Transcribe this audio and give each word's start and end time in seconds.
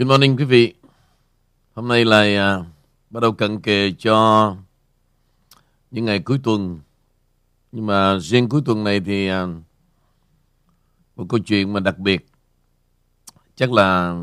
Good 0.00 0.08
morning 0.08 0.36
quý 0.36 0.44
vị. 0.44 0.74
Hôm 1.74 1.88
nay 1.88 2.04
là 2.04 2.58
uh, 2.58 2.66
bắt 3.10 3.20
đầu 3.20 3.32
cận 3.32 3.60
kề 3.60 3.92
cho 3.98 4.56
những 5.90 6.04
ngày 6.04 6.18
cuối 6.18 6.40
tuần. 6.42 6.80
Nhưng 7.72 7.86
mà 7.86 8.18
riêng 8.18 8.48
cuối 8.48 8.62
tuần 8.64 8.84
này 8.84 9.00
thì 9.00 9.30
uh, 9.32 9.48
một 11.16 11.26
câu 11.28 11.40
chuyện 11.40 11.72
mà 11.72 11.80
đặc 11.80 11.98
biệt 11.98 12.26
chắc 13.56 13.72
là 13.72 14.16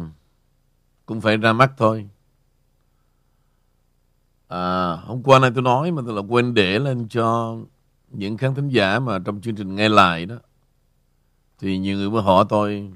cũng 1.06 1.22
phải 1.22 1.38
ra 1.38 1.54
mắt 1.54 1.72
thôi. 1.78 2.10
À, 4.48 4.92
hôm 4.96 5.24
qua 5.24 5.40
này 5.40 5.52
tôi 5.56 5.64
nói 5.64 5.92
mà 5.92 6.02
tôi 6.06 6.16
là 6.16 6.22
quên 6.22 6.54
để 6.54 6.80
lên 6.80 7.08
cho 7.10 7.58
những 8.10 8.38
khán 8.38 8.56
thính 8.56 8.70
giả 8.70 9.00
mà 9.00 9.20
trong 9.26 9.42
chương 9.42 9.56
trình 9.56 9.76
nghe 9.76 9.90
lại 9.90 10.26
đó. 10.26 10.36
Thì 11.60 11.78
nhiều 11.78 11.98
người 11.98 12.10
mới 12.10 12.22
hỏi 12.22 12.46
tôi 12.50 12.92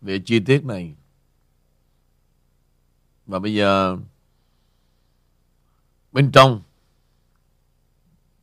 về 0.00 0.18
chi 0.18 0.40
tiết 0.40 0.64
này. 0.64 0.94
Và 3.26 3.38
bây 3.38 3.54
giờ, 3.54 3.96
bên 6.12 6.30
trong, 6.32 6.62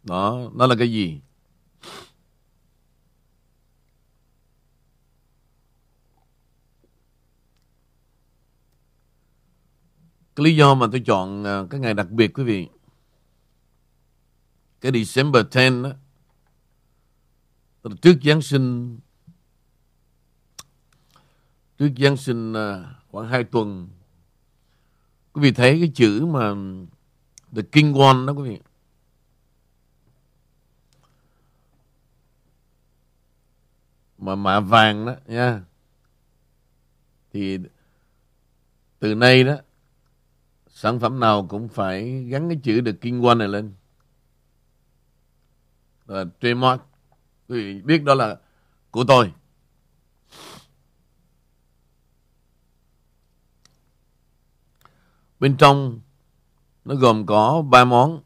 đó, 0.04 0.52
nó 0.54 0.68
là 0.68 0.76
cái 0.80 0.92
gì? 0.92 1.22
Cái 10.36 10.44
lý 10.44 10.56
do 10.56 10.76
mà 10.76 10.88
tôi 10.92 11.04
chọn 11.06 11.44
à, 11.44 11.64
cái 11.70 11.80
ngày 11.80 11.94
đặc 11.94 12.10
biệt, 12.10 12.32
quý 12.34 12.44
vị, 12.44 12.68
Cái 14.82 14.92
December 14.92 15.46
10 15.56 15.70
đó 15.84 15.90
Tức 17.82 17.90
là 17.90 17.96
trước 18.02 18.18
Giáng 18.24 18.42
sinh, 18.42 19.00
Trước 21.78 21.90
Giáng 21.98 22.18
sinh 22.18 22.54
à, 22.54 22.96
khoảng 23.12 23.28
2 23.28 23.44
tuần 23.44 23.90
Quý 25.34 25.42
vị 25.42 25.52
thấy 25.52 25.80
cái 25.80 25.92
chữ 25.96 26.26
mà 26.26 26.54
The 27.56 27.62
King 27.72 27.94
One 27.94 28.26
đó, 28.28 28.34
quý 28.34 28.50
vị 28.50 28.60
Mà 34.18 34.36
mạ 34.36 34.60
vàng 34.60 35.06
đó, 35.06 35.16
nha 35.26 35.62
Thì 37.34 37.60
từ 39.00 39.16
nay 39.16 39.44
đó, 39.44 39.56
sản 40.68 41.00
phẩm 41.00 41.20
nào 41.20 41.48
cũng 41.50 41.70
phải 41.70 42.24
gắn 42.24 42.50
cái 42.50 42.60
chữ 42.64 42.82
The 42.86 42.92
King 42.92 43.22
One 43.22 43.36
này 43.36 43.48
lên. 43.48 43.74
Là 46.06 46.26
trademark. 46.42 46.82
Quý 47.48 47.56
vị 47.56 47.82
biết 47.82 48.04
đó 48.04 48.14
là 48.14 48.40
của 48.92 49.04
tôi. 49.08 49.32
Bên 55.42 55.58
trong 55.58 56.00
nó 56.86 56.96
gồm 56.96 57.26
có 57.26 57.62
ba 57.62 57.86
món. 57.86 58.22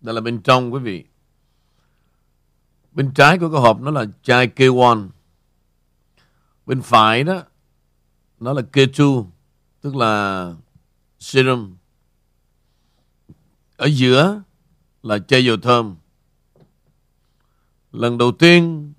Đây 0.00 0.14
là 0.14 0.20
bên 0.20 0.42
trong, 0.42 0.72
quý 0.72 0.80
vị. 0.80 1.04
Bên 2.92 3.12
trái 3.14 3.38
của 3.38 3.50
cái 3.50 3.60
hộp 3.60 3.80
nó 3.80 3.90
là 3.90 4.04
chai 4.22 4.48
K1. 4.48 5.08
Bên 6.66 6.82
phải 6.82 7.24
đó, 7.24 7.42
nó 8.40 8.52
là 8.52 8.62
K2 8.72 9.26
tức 9.80 9.96
là 9.96 10.54
serum. 11.18 11.76
Ở 13.76 13.86
giữa 13.86 14.42
là 15.02 15.18
chai 15.18 15.44
dầu 15.44 15.56
thơm. 15.62 15.96
Lần 17.92 18.18
đầu 18.18 18.32
tiên 18.32 18.92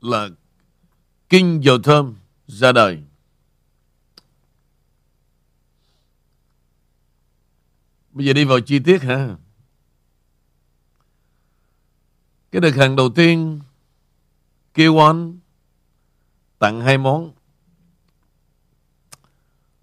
là 0.00 0.28
kinh 1.30 1.60
dầu 1.64 1.78
thơm 1.78 2.14
ra 2.46 2.72
đời. 2.72 3.02
Bây 8.12 8.26
giờ 8.26 8.32
đi 8.32 8.44
vào 8.44 8.60
chi 8.60 8.78
tiết 8.78 9.02
ha. 9.02 9.36
Cái 12.50 12.60
đợt 12.60 12.74
hàng 12.76 12.96
đầu 12.96 13.10
tiên 13.10 13.60
K1 14.74 15.38
tặng 16.58 16.80
hai 16.80 16.98
món. 16.98 17.32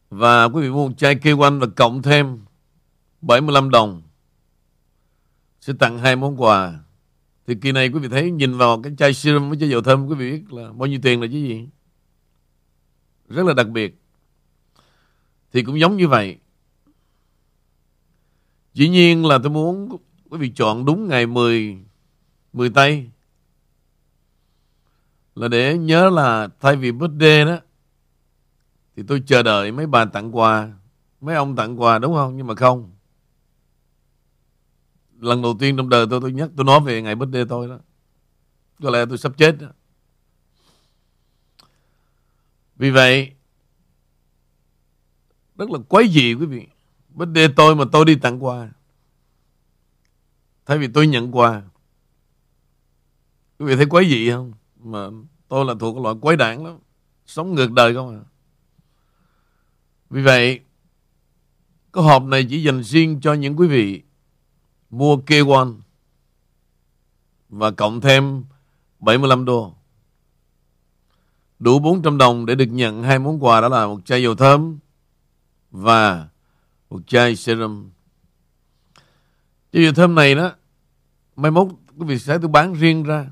Và 0.09 0.45
quý 0.45 0.61
vị 0.61 0.69
mua 0.69 0.87
một 0.87 0.93
chai 0.97 1.15
kêu 1.15 1.45
anh 1.45 1.59
và 1.59 1.67
cộng 1.75 2.01
thêm 2.01 2.45
75 3.21 3.69
đồng, 3.69 4.01
sẽ 5.61 5.73
tặng 5.79 5.99
hai 5.99 6.15
món 6.15 6.41
quà. 6.41 6.79
Thì 7.47 7.55
kỳ 7.55 7.71
này 7.71 7.89
quý 7.89 7.99
vị 7.99 8.07
thấy 8.07 8.31
nhìn 8.31 8.57
vào 8.57 8.81
cái 8.81 8.93
chai 8.97 9.13
serum 9.13 9.49
với 9.49 9.59
chai 9.59 9.69
dầu 9.69 9.81
thơm, 9.81 10.07
quý 10.07 10.15
vị 10.15 10.31
biết 10.31 10.53
là 10.53 10.71
bao 10.71 10.87
nhiêu 10.87 10.99
tiền 11.03 11.21
là 11.21 11.27
chứ 11.27 11.37
gì. 11.37 11.67
Rất 13.29 13.45
là 13.45 13.53
đặc 13.53 13.67
biệt. 13.67 14.01
Thì 15.53 15.63
cũng 15.63 15.79
giống 15.79 15.97
như 15.97 16.07
vậy. 16.07 16.37
Dĩ 18.73 18.89
nhiên 18.89 19.25
là 19.25 19.39
tôi 19.43 19.51
muốn 19.51 19.97
quý 20.29 20.37
vị 20.37 20.51
chọn 20.55 20.85
đúng 20.85 21.07
ngày 21.07 21.25
10 21.25 21.77
10 22.53 22.69
tây 22.69 23.09
là 25.35 25.47
để 25.47 25.77
nhớ 25.77 26.09
là 26.09 26.49
thay 26.59 26.75
vì 26.75 26.91
birthday 26.91 27.45
đó, 27.45 27.57
thì 28.95 29.03
tôi 29.07 29.23
chờ 29.27 29.43
đợi 29.43 29.71
mấy 29.71 29.87
bà 29.87 30.05
tặng 30.05 30.35
quà, 30.35 30.71
mấy 31.21 31.35
ông 31.35 31.55
tặng 31.55 31.81
quà 31.81 31.99
đúng 31.99 32.13
không 32.13 32.37
nhưng 32.37 32.47
mà 32.47 32.55
không 32.55 32.96
lần 35.19 35.41
đầu 35.41 35.55
tiên 35.59 35.77
trong 35.77 35.89
đời 35.89 36.05
tôi 36.09 36.21
tôi 36.21 36.31
nhắc, 36.31 36.49
tôi 36.57 36.65
nói 36.65 36.79
về 36.79 37.01
ngày 37.01 37.15
birthday 37.15 37.45
tôi 37.49 37.67
đó. 37.67 37.79
Có 38.83 38.89
lẽ 38.89 39.05
tôi 39.09 39.17
sắp 39.17 39.31
chết 39.37 39.55
đó. 39.59 39.67
vì 42.75 42.91
vậy, 42.91 43.31
rất 45.55 45.69
là 45.69 45.79
quái 45.89 46.09
dị 46.09 46.33
quý 46.33 46.45
vị. 46.45 46.67
Birthday 47.09 47.47
tôi 47.55 47.75
mà 47.75 47.85
tôi 47.91 48.05
đi 48.05 48.15
tặng 48.15 48.43
quà. 48.43 48.69
Thay 50.65 50.77
vì 50.77 50.87
tôi 50.87 51.07
nhận 51.07 51.37
quà, 51.37 51.61
quý 53.59 53.65
vị 53.65 53.75
thấy 53.75 53.85
quái 53.85 54.09
dị 54.09 54.31
không? 54.31 54.53
Mà 54.75 55.07
tôi 55.47 55.65
là 55.65 55.73
thuộc 55.79 55.97
loại 55.97 56.15
quái 56.21 56.37
đảng 56.37 56.65
lắm. 56.65 56.77
Sống 57.25 57.55
ngược 57.55 57.71
đời 57.71 57.93
không 57.93 58.09
à. 58.09 58.23
Vì 60.09 60.21
vậy, 60.21 60.59
cái 61.93 62.03
hộp 62.03 62.23
này 62.23 62.47
chỉ 62.49 62.63
dành 62.63 62.83
riêng 62.83 63.19
cho 63.21 63.33
những 63.33 63.59
quý 63.59 63.67
vị 63.67 64.03
mua 64.89 65.17
K1 65.17 65.75
và 67.49 67.71
cộng 67.71 68.01
thêm 68.01 68.43
75 68.99 69.45
đô 69.45 69.73
đủ 71.59 71.79
400 71.79 72.17
đồng 72.17 72.45
để 72.45 72.55
được 72.55 72.65
nhận 72.65 73.03
hai 73.03 73.19
món 73.19 73.43
quà 73.43 73.61
đó 73.61 73.69
là 73.69 73.87
một 73.87 73.99
chai 74.05 74.23
dầu 74.23 74.35
thơm 74.35 74.79
và 75.71 76.27
một 76.89 76.99
chai 77.07 77.35
serum 77.35 77.89
chai 79.73 79.83
dầu 79.83 79.93
thơm 79.93 80.15
này 80.15 80.35
đó, 80.35 80.51
mai 81.35 81.51
mốt 81.51 81.67
quý 81.97 82.05
vị 82.05 82.19
sẽ 82.19 82.37
tôi 82.41 82.49
bán 82.49 82.73
riêng 82.73 83.03
ra 83.03 83.27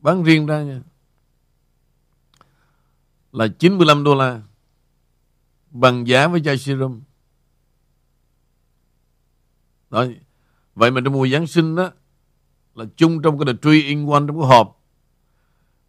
Bán 0.00 0.22
riêng 0.22 0.46
ra 0.46 0.62
nha. 0.62 0.80
Là 3.32 3.48
95 3.58 4.04
đô 4.04 4.14
la. 4.14 4.42
Bằng 5.70 6.08
giá 6.08 6.28
với 6.28 6.40
chai 6.44 6.58
serum. 6.58 7.00
Đó. 9.90 10.06
Vậy 10.74 10.90
mà 10.90 11.00
trong 11.04 11.12
mùa 11.12 11.28
Giáng 11.28 11.46
sinh 11.46 11.76
đó, 11.76 11.90
là 12.74 12.84
chung 12.96 13.22
trong 13.22 13.38
cái 13.38 13.54
the 13.54 13.58
tree 13.62 13.88
in 13.88 14.06
one 14.10 14.24
trong 14.26 14.40
cái 14.40 14.48
hộp. 14.48 14.84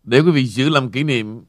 Để 0.03 0.19
quý 0.19 0.31
vị 0.31 0.45
giữ 0.45 0.69
làm 0.69 0.91
kỷ 0.91 1.03
niệm, 1.03 1.43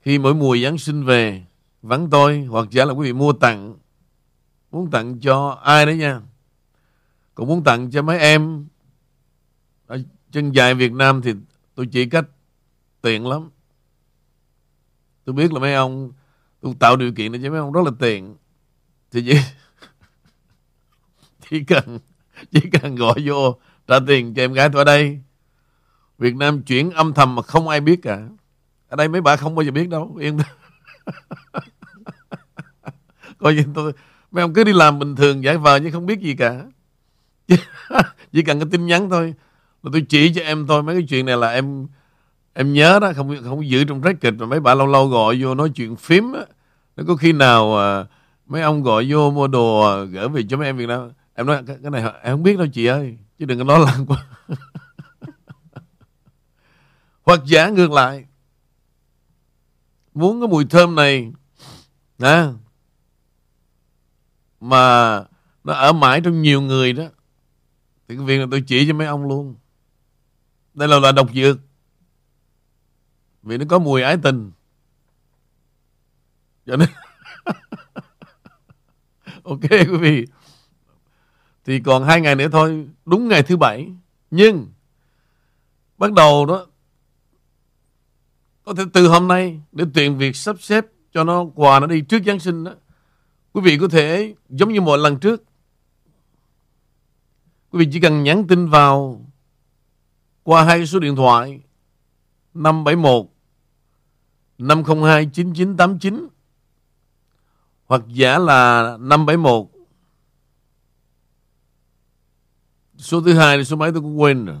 khi 0.00 0.18
mỗi 0.18 0.34
mùa 0.34 0.56
Giáng 0.56 0.78
sinh 0.78 1.04
về, 1.04 1.44
vắng 1.82 2.10
tôi, 2.10 2.44
hoặc 2.44 2.68
giả 2.70 2.84
là 2.84 2.92
quý 2.92 3.06
vị 3.06 3.12
mua 3.12 3.32
tặng, 3.32 3.76
muốn 4.70 4.90
tặng 4.90 5.20
cho 5.20 5.60
ai 5.64 5.86
đấy 5.86 5.96
nha. 5.96 6.20
Cũng 7.34 7.48
muốn 7.48 7.64
tặng 7.64 7.90
cho 7.90 8.02
mấy 8.02 8.18
em. 8.18 8.66
Ở 9.86 10.02
chân 10.30 10.52
dài 10.52 10.74
Việt 10.74 10.92
Nam 10.92 11.22
thì 11.22 11.34
tôi 11.74 11.86
chỉ 11.86 12.06
cách 12.06 12.24
tiện 13.00 13.26
lắm. 13.26 13.50
Tôi 15.24 15.34
biết 15.34 15.52
là 15.52 15.60
mấy 15.60 15.74
ông, 15.74 16.12
tôi 16.60 16.74
tạo 16.78 16.96
điều 16.96 17.12
kiện 17.12 17.32
để 17.32 17.40
cho 17.42 17.50
mấy 17.50 17.58
ông 17.58 17.72
rất 17.72 17.80
là 17.84 17.90
tiện. 17.98 18.36
Thì 19.10 19.22
chỉ 19.26 19.38
chỉ 21.50 21.64
cần 21.64 21.98
chỉ 22.52 22.60
cần 22.72 22.94
gọi 22.94 23.14
vô 23.24 23.56
trả 23.86 23.98
tiền 24.06 24.34
cho 24.34 24.42
em 24.42 24.52
gái 24.52 24.68
tôi 24.72 24.80
ở 24.80 24.84
đây. 24.84 25.20
Việt 26.18 26.36
Nam 26.36 26.62
chuyển 26.62 26.90
âm 26.90 27.14
thầm 27.14 27.34
mà 27.34 27.42
không 27.42 27.68
ai 27.68 27.80
biết 27.80 28.02
cả 28.02 28.28
ở 28.88 28.96
đây 28.96 29.08
mấy 29.08 29.20
bà 29.20 29.36
không 29.36 29.54
bao 29.54 29.64
giờ 29.64 29.70
biết 29.70 29.88
đâu 29.88 30.16
yên 30.20 30.38
coi 33.38 33.54
như 33.54 33.64
tôi 33.74 33.92
mấy 34.30 34.42
ông 34.42 34.54
cứ 34.54 34.64
đi 34.64 34.72
làm 34.72 34.98
bình 34.98 35.16
thường 35.16 35.44
giải 35.44 35.56
vờ 35.56 35.76
nhưng 35.76 35.92
không 35.92 36.06
biết 36.06 36.20
gì 36.20 36.34
cả. 36.34 36.64
Chỉ 38.32 38.42
cần 38.42 38.58
cái 38.58 38.68
tin 38.70 38.86
nhắn 38.86 39.10
thôi. 39.10 39.34
Mà 39.82 39.90
tôi 39.92 40.06
chỉ 40.08 40.32
cho 40.34 40.42
em 40.42 40.66
thôi. 40.66 40.82
Mấy 40.82 40.96
cái 40.96 41.06
chuyện 41.08 41.26
này 41.26 41.36
là 41.36 41.50
em 41.50 41.86
em 42.54 42.72
nhớ 42.72 42.98
đó 43.00 43.12
không 43.16 43.36
không 43.44 43.68
giữ 43.68 43.84
trong 43.84 44.02
record. 44.02 44.40
Mà 44.40 44.46
mấy 44.46 44.60
bà 44.60 44.74
lâu 44.74 44.86
lâu 44.86 45.08
gọi 45.08 45.42
vô 45.42 45.54
nói 45.54 45.70
chuyện 45.74 45.96
phím 45.96 46.32
á. 46.32 46.40
Nó 46.96 47.04
có 47.06 47.16
khi 47.16 47.32
nào 47.32 47.78
à, 47.78 48.04
mấy 48.46 48.62
ông 48.62 48.82
gọi 48.82 49.06
vô 49.10 49.30
mua 49.30 49.46
đồ 49.46 49.80
à, 49.80 50.04
gửi 50.04 50.28
về 50.28 50.42
cho 50.48 50.56
mấy 50.56 50.66
em 50.66 50.76
Việt 50.76 50.88
Nam 50.88 51.10
em 51.36 51.46
nói 51.46 51.62
cái, 51.66 51.76
cái 51.82 51.90
này 51.90 52.02
em 52.22 52.34
không 52.34 52.42
biết 52.42 52.58
đâu 52.58 52.66
chị 52.72 52.86
ơi 52.86 53.18
chứ 53.38 53.44
đừng 53.44 53.58
có 53.58 53.64
nói 53.64 53.80
lăng 53.80 54.06
quá. 54.06 54.26
Hoặc 57.22 57.40
giả 57.46 57.68
ngược 57.68 57.90
lại 57.90 58.24
muốn 60.14 60.40
cái 60.40 60.48
mùi 60.48 60.64
thơm 60.64 60.94
này 60.94 61.32
à, 62.18 62.52
mà 64.60 65.16
nó 65.64 65.72
ở 65.72 65.92
mãi 65.92 66.20
trong 66.20 66.42
nhiều 66.42 66.60
người 66.60 66.92
đó 66.92 67.04
thì 68.08 68.16
cái 68.16 68.24
việc 68.24 68.38
là 68.38 68.46
tôi 68.50 68.64
chỉ 68.66 68.88
cho 68.88 68.94
mấy 68.94 69.06
ông 69.06 69.28
luôn. 69.28 69.56
Đây 70.74 70.88
là 70.88 70.98
loại 70.98 71.12
độc 71.12 71.28
dược. 71.34 71.58
Vì 73.42 73.58
nó 73.58 73.64
có 73.68 73.78
mùi 73.78 74.02
ái 74.02 74.16
tình. 74.22 74.52
Cho 76.66 76.76
nên 76.76 76.88
ok 79.44 79.70
quý 79.70 79.98
vị 80.00 80.26
thì 81.66 81.80
còn 81.80 82.04
hai 82.04 82.20
ngày 82.20 82.34
nữa 82.34 82.48
thôi, 82.52 82.88
đúng 83.04 83.28
ngày 83.28 83.42
thứ 83.42 83.56
bảy. 83.56 83.92
Nhưng, 84.30 84.66
bắt 85.98 86.12
đầu 86.12 86.46
đó, 86.46 86.66
có 88.64 88.74
thể 88.74 88.82
từ 88.92 89.08
hôm 89.08 89.28
nay 89.28 89.60
để 89.72 89.84
tiện 89.94 90.18
việc 90.18 90.36
sắp 90.36 90.56
xếp 90.60 90.86
cho 91.12 91.24
nó 91.24 91.46
quà 91.54 91.80
nó 91.80 91.86
đi 91.86 92.00
trước 92.00 92.22
Giáng 92.26 92.40
sinh 92.40 92.64
đó, 92.64 92.72
quý 93.52 93.60
vị 93.64 93.78
có 93.78 93.88
thể 93.88 94.34
giống 94.48 94.72
như 94.72 94.80
mọi 94.80 94.98
lần 94.98 95.18
trước. 95.18 95.42
Quý 97.70 97.78
vị 97.78 97.88
chỉ 97.92 98.00
cần 98.00 98.22
nhắn 98.22 98.46
tin 98.46 98.66
vào 98.68 99.24
qua 100.42 100.64
hai 100.64 100.86
số 100.86 100.98
điện 100.98 101.16
thoại 101.16 101.60
571 102.54 103.26
502 104.58 105.26
9989 105.32 106.28
hoặc 107.86 108.02
giả 108.08 108.38
là 108.38 108.96
571 109.00 109.75
số 112.98 113.20
thứ 113.20 113.34
hai 113.34 113.58
là 113.58 113.64
số 113.64 113.76
mấy 113.76 113.92
tôi 113.92 114.00
cũng 114.00 114.20
quên 114.20 114.44
rồi. 114.44 114.58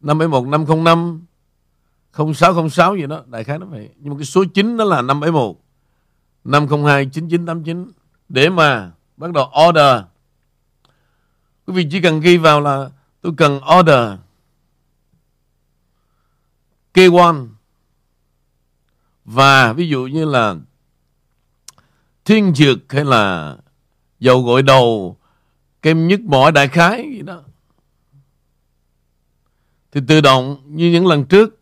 571 0.00 0.48
505 0.48 1.26
0606 2.12 2.96
gì 2.96 3.06
đó, 3.06 3.22
đại 3.26 3.44
khái 3.44 3.58
nó 3.58 3.66
vậy. 3.66 3.90
Nhưng 3.96 4.12
mà 4.12 4.18
cái 4.18 4.26
số 4.26 4.44
9 4.54 4.76
đó 4.76 4.84
là 4.84 5.02
571 5.02 5.56
502 6.44 7.06
9989 7.06 7.92
để 8.28 8.48
mà 8.48 8.92
bắt 9.16 9.32
đầu 9.32 9.50
order. 9.68 10.02
Quý 11.66 11.74
vị 11.74 11.88
chỉ 11.90 12.00
cần 12.00 12.20
ghi 12.20 12.36
vào 12.36 12.60
là 12.60 12.90
tôi 13.20 13.32
cần 13.36 13.60
order 13.78 14.18
K1 16.94 17.48
và 19.24 19.72
ví 19.72 19.88
dụ 19.88 20.06
như 20.06 20.24
là 20.24 20.54
thiên 22.24 22.54
dược 22.54 22.78
hay 22.92 23.04
là 23.04 23.56
dầu 24.20 24.42
gội 24.42 24.62
đầu 24.62 25.15
kem 25.86 26.08
nhức 26.08 26.20
mỏi 26.20 26.52
đại 26.52 26.68
khái 26.68 27.10
gì 27.12 27.22
đó. 27.22 27.42
Thì 29.92 30.00
tự 30.08 30.20
động, 30.20 30.62
như 30.66 30.90
những 30.90 31.06
lần 31.06 31.24
trước, 31.24 31.60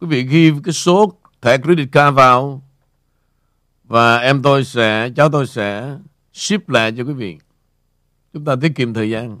quý 0.00 0.06
vị 0.06 0.22
ghi 0.22 0.52
cái 0.64 0.72
số 0.72 1.12
thẻ 1.40 1.58
credit 1.58 1.92
card 1.92 2.16
vào 2.16 2.62
và 3.84 4.16
em 4.16 4.42
tôi 4.42 4.64
sẽ, 4.64 5.10
cháu 5.16 5.28
tôi 5.28 5.46
sẽ 5.46 5.96
ship 6.32 6.68
lại 6.68 6.94
cho 6.96 7.04
quý 7.04 7.12
vị. 7.12 7.38
Chúng 8.32 8.44
ta 8.44 8.56
tiết 8.60 8.72
kiệm 8.74 8.94
thời 8.94 9.10
gian. 9.10 9.40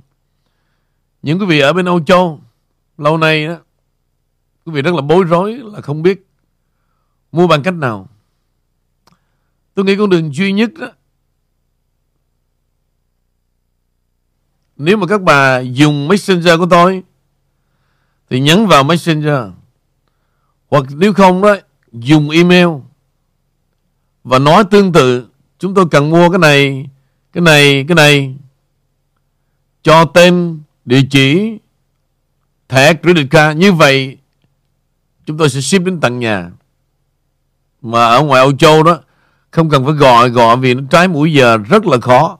Những 1.22 1.38
quý 1.40 1.46
vị 1.46 1.60
ở 1.60 1.72
bên 1.72 1.86
Âu 1.86 2.04
Châu, 2.04 2.40
lâu 2.98 3.18
nay 3.18 3.46
đó 3.46 3.56
quý 4.64 4.72
vị 4.72 4.82
rất 4.82 4.94
là 4.94 5.00
bối 5.00 5.24
rối, 5.24 5.60
là 5.64 5.80
không 5.80 6.02
biết 6.02 6.26
mua 7.32 7.46
bằng 7.46 7.62
cách 7.62 7.74
nào. 7.74 8.08
Tôi 9.74 9.84
nghĩ 9.84 9.96
con 9.96 10.10
đường 10.10 10.34
duy 10.34 10.52
nhất 10.52 10.70
đó 10.78 10.88
nếu 14.76 14.96
mà 14.96 15.06
các 15.06 15.22
bà 15.22 15.58
dùng 15.58 16.08
messenger 16.08 16.58
của 16.58 16.66
tôi, 16.70 17.02
thì 18.30 18.40
nhấn 18.40 18.66
vào 18.66 18.84
messenger. 18.84 19.40
Hoặc 20.68 20.84
nếu 20.96 21.12
không 21.12 21.42
đó, 21.42 21.56
dùng 21.92 22.30
email. 22.30 22.68
Và 24.24 24.38
nói 24.38 24.64
tương 24.64 24.92
tự, 24.92 25.26
chúng 25.58 25.74
tôi 25.74 25.86
cần 25.90 26.10
mua 26.10 26.30
cái 26.30 26.38
này 26.38 26.88
cái 27.32 27.42
này 27.42 27.84
cái 27.88 27.94
này. 27.94 28.36
Cho 29.82 30.04
tên, 30.04 30.60
địa 30.84 31.00
chỉ, 31.10 31.58
thẻ 32.68 32.94
credit 32.94 33.30
card. 33.30 33.58
Như 33.58 33.72
vậy, 33.72 34.16
chúng 35.26 35.38
tôi 35.38 35.50
sẽ 35.50 35.60
ship 35.60 35.84
đến 35.84 36.00
tận 36.00 36.18
nhà. 36.18 36.50
Mà 37.82 38.06
ở 38.06 38.22
ngoài 38.22 38.40
Âu 38.40 38.56
Châu 38.56 38.82
đó, 38.82 38.98
không 39.50 39.70
cần 39.70 39.84
phải 39.84 39.94
gọi 39.94 40.28
gọi 40.28 40.56
vì 40.56 40.74
nó 40.74 40.82
trái 40.90 41.08
mũi 41.08 41.32
giờ 41.32 41.56
rất 41.56 41.86
là 41.86 41.98
khó 42.00 42.38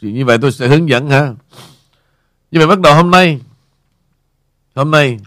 thì 0.00 0.12
như 0.12 0.24
vậy 0.24 0.38
tôi 0.42 0.52
sẽ 0.52 0.68
hướng 0.68 0.88
dẫn 0.88 1.10
ha. 1.10 1.34
Như 2.50 2.58
vậy 2.58 2.66
bắt 2.66 2.80
đầu 2.80 2.94
hôm 2.94 3.10
nay. 3.10 3.40
Hôm 4.74 4.90
nay 4.90 5.18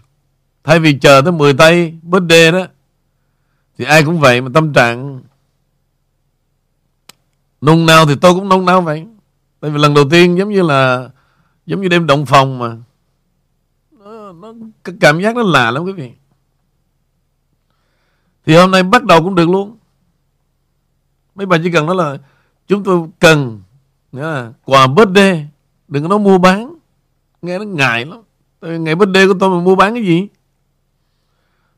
thay 0.64 0.78
vì 0.78 0.98
chờ 0.98 1.22
tới 1.24 1.32
10 1.32 1.54
tây 1.54 1.98
birthday 2.02 2.52
đó 2.52 2.66
thì 3.78 3.84
ai 3.84 4.04
cũng 4.04 4.20
vậy 4.20 4.40
mà 4.40 4.50
tâm 4.54 4.72
trạng 4.72 5.22
nung 7.60 7.86
nao 7.86 8.06
thì 8.06 8.14
tôi 8.20 8.34
cũng 8.34 8.48
nung 8.48 8.64
nao 8.64 8.82
vậy. 8.82 9.06
Tại 9.60 9.70
vì 9.70 9.78
lần 9.78 9.94
đầu 9.94 10.04
tiên 10.10 10.38
giống 10.38 10.50
như 10.50 10.62
là 10.62 11.08
giống 11.66 11.80
như 11.80 11.88
đêm 11.88 12.06
động 12.06 12.26
phòng 12.26 12.58
mà. 12.58 12.76
Nó, 13.90 14.32
nó 14.32 14.52
cái 14.84 14.94
cảm 15.00 15.20
giác 15.20 15.36
nó 15.36 15.42
lạ 15.42 15.70
lắm 15.70 15.84
quý 15.84 15.92
vị. 15.92 16.10
Thì 18.46 18.56
hôm 18.56 18.70
nay 18.70 18.82
bắt 18.82 19.04
đầu 19.04 19.22
cũng 19.22 19.34
được 19.34 19.48
luôn. 19.48 19.76
Mấy 21.34 21.46
bà 21.46 21.58
chỉ 21.64 21.72
cần 21.72 21.86
nói 21.86 21.96
là 21.96 22.18
chúng 22.68 22.84
tôi 22.84 23.08
cần 23.18 23.61
là, 24.12 24.52
quà 24.64 24.86
birthday 24.86 25.48
đừng 25.88 26.02
có 26.02 26.08
nói 26.08 26.18
mua 26.18 26.38
bán. 26.38 26.74
Nghe 27.42 27.58
nó 27.58 27.64
ngại 27.64 28.04
lắm. 28.04 28.20
Tại 28.60 28.78
ngày 28.78 28.94
birthday 28.94 29.26
của 29.26 29.34
tôi 29.40 29.50
mà 29.50 29.64
mua 29.64 29.74
bán 29.74 29.94
cái 29.94 30.04
gì? 30.04 30.28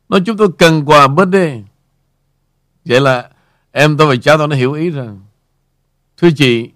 Nói 0.09 0.21
chúng 0.27 0.37
tôi 0.37 0.49
cần 0.59 0.85
quà 0.85 1.09
birthday. 1.09 1.65
Vậy 2.85 3.01
là 3.01 3.31
em 3.73 3.97
tôi 3.97 4.09
và 4.09 4.23
cháu 4.23 4.39
tôi 4.39 4.49
nó 4.49 4.57
hiểu 4.57 4.73
ý 4.73 4.91
rằng 4.91 5.21
thưa 6.17 6.29
chị 6.37 6.71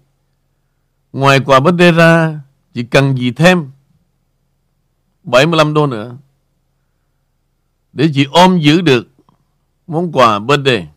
ngoài 1.13 1.39
quà 1.39 1.59
birthday 1.59 1.91
ra 1.91 2.39
chị 2.73 2.83
cần 2.83 3.17
gì 3.17 3.31
thêm? 3.31 3.71
75 5.23 5.73
đô 5.73 5.87
nữa. 5.87 6.17
Để 7.93 8.09
chị 8.13 8.25
ôm 8.31 8.59
giữ 8.59 8.81
được 8.81 9.07
món 9.87 10.11
quà 10.11 10.39
birthday. 10.39 10.87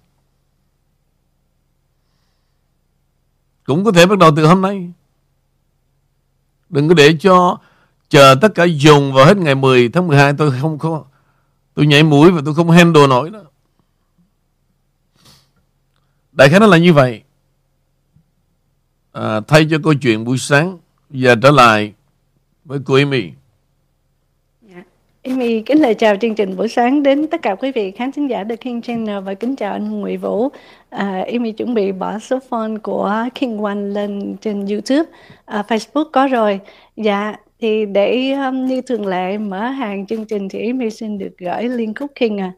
Cũng 3.75 3.85
có 3.85 3.93
thể 3.93 4.07
bắt 4.07 4.19
đầu 4.19 4.31
từ 4.37 4.47
hôm 4.47 4.61
nay. 4.61 4.91
Đừng 6.69 6.89
có 6.89 6.95
để 6.95 7.17
cho 7.21 7.59
chờ 8.09 8.35
tất 8.41 8.55
cả 8.55 8.65
dùng 8.65 9.13
vào 9.13 9.27
hết 9.27 9.37
ngày 9.37 9.55
10 9.55 9.89
tháng 9.89 10.07
12 10.07 10.33
tôi 10.39 10.53
không 10.61 10.79
có 10.79 11.05
tôi 11.75 11.87
nhảy 11.87 12.03
mũi 12.03 12.31
và 12.31 12.43
tôi 12.45 12.55
không 12.55 12.71
handle 12.71 13.07
nổi 13.07 13.31
đó. 13.31 13.41
Đại 16.33 16.49
khái 16.49 16.61
nó 16.61 16.67
là 16.67 16.77
như 16.77 16.93
vậy. 16.93 17.23
À, 19.13 19.41
thay 19.41 19.67
cho 19.71 19.79
câu 19.85 19.95
chuyện 19.95 20.25
buổi 20.25 20.39
sáng 20.39 20.79
giờ 21.11 21.35
trở 21.43 21.51
lại 21.51 21.95
với 22.65 22.79
cô 22.85 22.95
Amy 22.95 23.31
Amy 25.25 25.63
kính 25.63 25.81
lời 25.81 25.95
chào 25.95 26.17
chương 26.17 26.35
trình 26.35 26.57
buổi 26.57 26.69
sáng 26.69 27.03
đến 27.03 27.27
tất 27.27 27.43
cả 27.43 27.55
quý 27.55 27.73
vị 27.73 27.91
khán 27.91 28.13
thính 28.13 28.31
giả 28.31 28.45
The 28.45 28.57
King 28.57 28.83
Channel 28.83 29.21
và 29.21 29.35
kính 29.35 29.57
chào 29.57 29.73
anh 29.73 30.01
Nguyễn 30.01 30.21
Vũ. 30.21 30.49
À, 30.91 31.25
Amy 31.33 31.53
chuẩn 31.53 31.75
bị 31.75 31.93
bỏ 31.93 32.19
số 32.19 32.39
phone 32.49 32.77
của 32.83 33.15
King 33.35 33.63
One 33.63 33.75
lên 33.75 34.37
trên 34.41 34.67
YouTube, 34.67 35.11
à, 35.45 35.65
Facebook 35.69 36.05
có 36.13 36.27
rồi. 36.27 36.61
Dạ, 36.97 37.35
thì 37.61 37.87
để 37.87 38.33
um, 38.33 38.67
như 38.67 38.83
thường 38.83 39.07
lệ 39.07 39.39
mở 39.39 39.61
hàng 39.61 40.07
chương 40.07 40.25
trình 40.25 40.49
thì 40.49 40.67
Amy 40.67 40.91
xin 40.91 41.19
được 41.19 41.39
gửi 41.39 41.69
liên 41.69 41.95
khúc 41.95 42.11
King 42.15 42.41
à. 42.41 42.53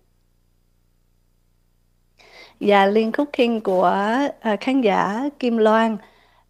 Dạ, 2.60 2.86
liên 2.86 3.12
khúc 3.12 3.28
King 3.32 3.60
của 3.60 3.84
à, 4.40 4.56
khán 4.60 4.80
giả 4.80 5.28
Kim 5.38 5.56
Loan. 5.56 5.96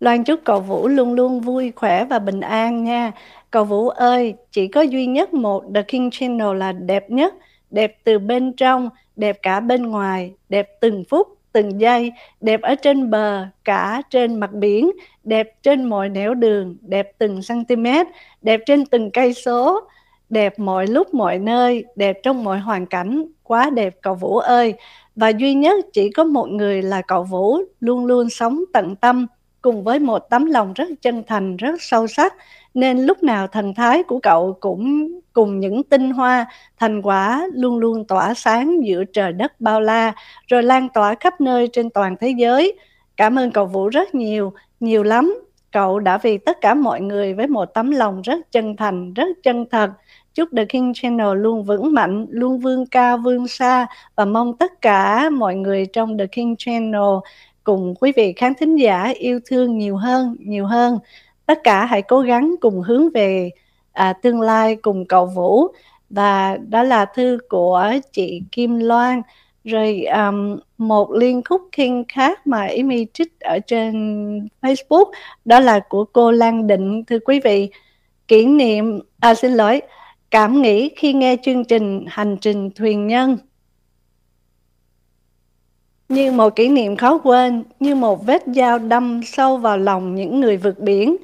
Loan 0.01 0.25
chúc 0.25 0.41
cậu 0.45 0.61
Vũ 0.61 0.89
luôn 0.89 1.13
luôn 1.15 1.41
vui 1.41 1.73
khỏe 1.77 2.05
và 2.05 2.19
bình 2.19 2.41
an 2.41 2.85
nha. 2.85 3.13
Cậu 3.55 3.65
Vũ 3.65 3.89
ơi, 3.89 4.35
chỉ 4.51 4.69
có 4.69 4.81
duy 4.81 5.07
nhất 5.07 5.35
một 5.35 5.65
The 5.75 5.83
King 5.83 6.11
Channel 6.11 6.57
là 6.57 6.73
đẹp 6.73 7.11
nhất, 7.11 7.35
đẹp 7.71 7.97
từ 8.05 8.19
bên 8.19 8.53
trong, 8.53 8.89
đẹp 9.17 9.39
cả 9.43 9.61
bên 9.61 9.83
ngoài, 9.83 10.35
đẹp 10.49 10.69
từng 10.81 11.05
phút, 11.09 11.29
từng 11.53 11.81
giây, 11.81 12.13
đẹp 12.41 12.63
ở 12.63 12.75
trên 12.75 13.11
bờ, 13.11 13.47
cả 13.65 14.03
trên 14.11 14.41
mặt 14.41 14.53
biển, 14.53 14.91
đẹp 15.25 15.63
trên 15.63 15.85
mọi 15.85 16.09
nẻo 16.09 16.35
đường, 16.35 16.77
đẹp 16.81 17.13
từng 17.19 17.41
cm, 17.49 17.87
đẹp 18.43 18.61
trên 18.67 18.87
từng 18.87 19.11
cây 19.11 19.35
số, 19.35 19.81
đẹp 20.29 20.59
mọi 20.59 20.87
lúc 20.87 21.15
mọi 21.15 21.39
nơi, 21.39 21.85
đẹp 21.97 22.19
trong 22.23 22.45
mọi 22.45 22.59
hoàn 22.59 22.87
cảnh, 22.87 23.25
quá 23.43 23.71
đẹp 23.71 23.95
cậu 24.03 24.15
Vũ 24.15 24.39
ơi. 24.39 24.75
Và 25.17 25.29
duy 25.29 25.55
nhất 25.55 25.85
chỉ 25.93 26.11
có 26.11 26.25
một 26.25 26.49
người 26.49 26.83
là 26.83 27.03
cậu 27.03 27.25
Vũ 27.25 27.59
luôn 27.81 28.07
luôn 28.07 28.31
sống 28.31 28.65
tận 28.73 28.97
tâm 28.97 29.27
cùng 29.65 29.85
với 29.85 29.99
một 29.99 30.19
tấm 30.31 30.47
lòng 30.47 30.73
rất 30.73 30.89
chân 31.03 31.23
thành, 31.27 31.57
rất 31.57 31.83
sâu 31.83 32.07
sắc 32.07 32.35
nên 32.75 32.99
lúc 32.99 33.23
nào 33.23 33.47
thần 33.47 33.75
thái 33.75 34.03
của 34.03 34.19
cậu 34.19 34.57
cũng 34.61 35.13
cùng 35.33 35.61
những 35.61 35.83
tinh 35.83 36.11
hoa 36.11 36.47
thành 36.79 37.03
quả 37.03 37.47
luôn 37.53 37.79
luôn 37.79 38.05
tỏa 38.05 38.35
sáng 38.35 38.85
giữa 38.85 39.05
trời 39.05 39.33
đất 39.33 39.61
bao 39.61 39.81
la 39.81 40.13
rồi 40.47 40.63
lan 40.63 40.89
tỏa 40.95 41.15
khắp 41.21 41.41
nơi 41.41 41.69
trên 41.73 41.91
toàn 41.91 42.17
thế 42.21 42.35
giới 42.39 42.79
cảm 43.17 43.39
ơn 43.39 43.51
cậu 43.51 43.67
vũ 43.67 43.89
rất 43.89 44.15
nhiều 44.15 44.53
nhiều 44.81 45.03
lắm 45.03 45.35
cậu 45.75 45.99
đã 45.99 46.19
vì 46.19 46.39
tất 46.39 46.61
cả 46.61 46.75
mọi 46.75 47.01
người 47.01 47.35
với 47.35 47.47
một 47.47 47.65
tấm 47.65 47.91
lòng 47.91 48.23
rất 48.23 48.53
chân 48.53 48.77
thành, 48.77 49.15
rất 49.15 49.29
chân 49.43 49.67
thật. 49.71 49.91
Chúc 50.35 50.49
The 50.57 50.65
King 50.65 50.93
Channel 50.95 51.37
luôn 51.37 51.65
vững 51.65 51.93
mạnh, 51.93 52.27
luôn 52.31 52.59
vươn 52.59 52.87
cao, 52.87 53.19
vươn 53.19 53.49
xa 53.49 53.87
và 54.17 54.25
mong 54.25 54.57
tất 54.57 54.81
cả 54.81 55.31
mọi 55.31 55.55
người 55.55 55.87
trong 55.87 56.19
The 56.19 56.27
King 56.27 56.55
Channel 56.59 57.03
cùng 57.65 57.95
quý 58.01 58.13
vị 58.17 58.33
khán 58.37 58.53
thính 58.55 58.77
giả 58.77 59.13
yêu 59.19 59.41
thương 59.47 59.79
nhiều 59.79 59.97
hơn, 59.97 60.37
nhiều 60.41 60.67
hơn. 60.67 60.99
Tất 61.47 61.61
cả 61.65 61.85
hãy 61.85 62.03
cố 62.03 62.21
gắng 62.21 62.55
cùng 62.61 62.81
hướng 62.81 63.11
về 63.11 63.51
à, 63.93 64.13
tương 64.13 64.41
lai 64.41 64.77
cùng 64.77 65.07
cậu 65.07 65.27
Vũ. 65.27 65.67
Và 66.11 66.59
đó 66.69 66.83
là 66.83 67.05
thư 67.05 67.39
của 67.49 67.93
chị 68.13 68.43
Kim 68.53 68.79
Loan. 68.79 69.23
Rồi 69.65 70.05
um, 70.05 70.59
một 70.79 71.13
liên 71.13 71.43
khúc 71.45 71.63
King 71.73 72.05
khác 72.09 72.47
mà 72.47 72.67
Amy 72.67 73.07
trích 73.13 73.41
ở 73.41 73.59
trên 73.59 73.93
Facebook 74.63 75.11
đó 75.45 75.61
là 75.61 75.81
của 75.89 76.05
cô 76.05 76.31
Lan 76.31 76.67
Định. 76.67 77.05
Thưa 77.05 77.19
quý 77.19 77.41
vị 77.45 77.71
kỷ 78.29 78.47
niệm 78.47 79.01
à 79.21 79.35
xin 79.35 79.53
lỗi 79.53 79.83
cảm 80.31 80.63
nghĩ 80.63 80.91
khi 80.97 81.13
nghe 81.13 81.37
chương 81.43 81.65
trình 81.65 82.05
hành 82.09 82.37
trình 82.41 82.71
thuyền 82.71 83.07
nhân 83.07 83.39
như 86.09 86.33
một 86.33 86.57
kỷ 86.57 86.69
niệm 86.69 86.97
khó 86.97 87.19
quên, 87.19 87.65
như 87.81 87.95
một 87.95 88.27
vết 88.27 88.43
dao 88.47 88.79
đâm 88.79 89.21
sâu 89.25 89.57
vào 89.57 89.79
lòng 89.79 90.15
những 90.15 90.41
người 90.41 90.57
vượt 90.57 90.81
biển 90.81 91.17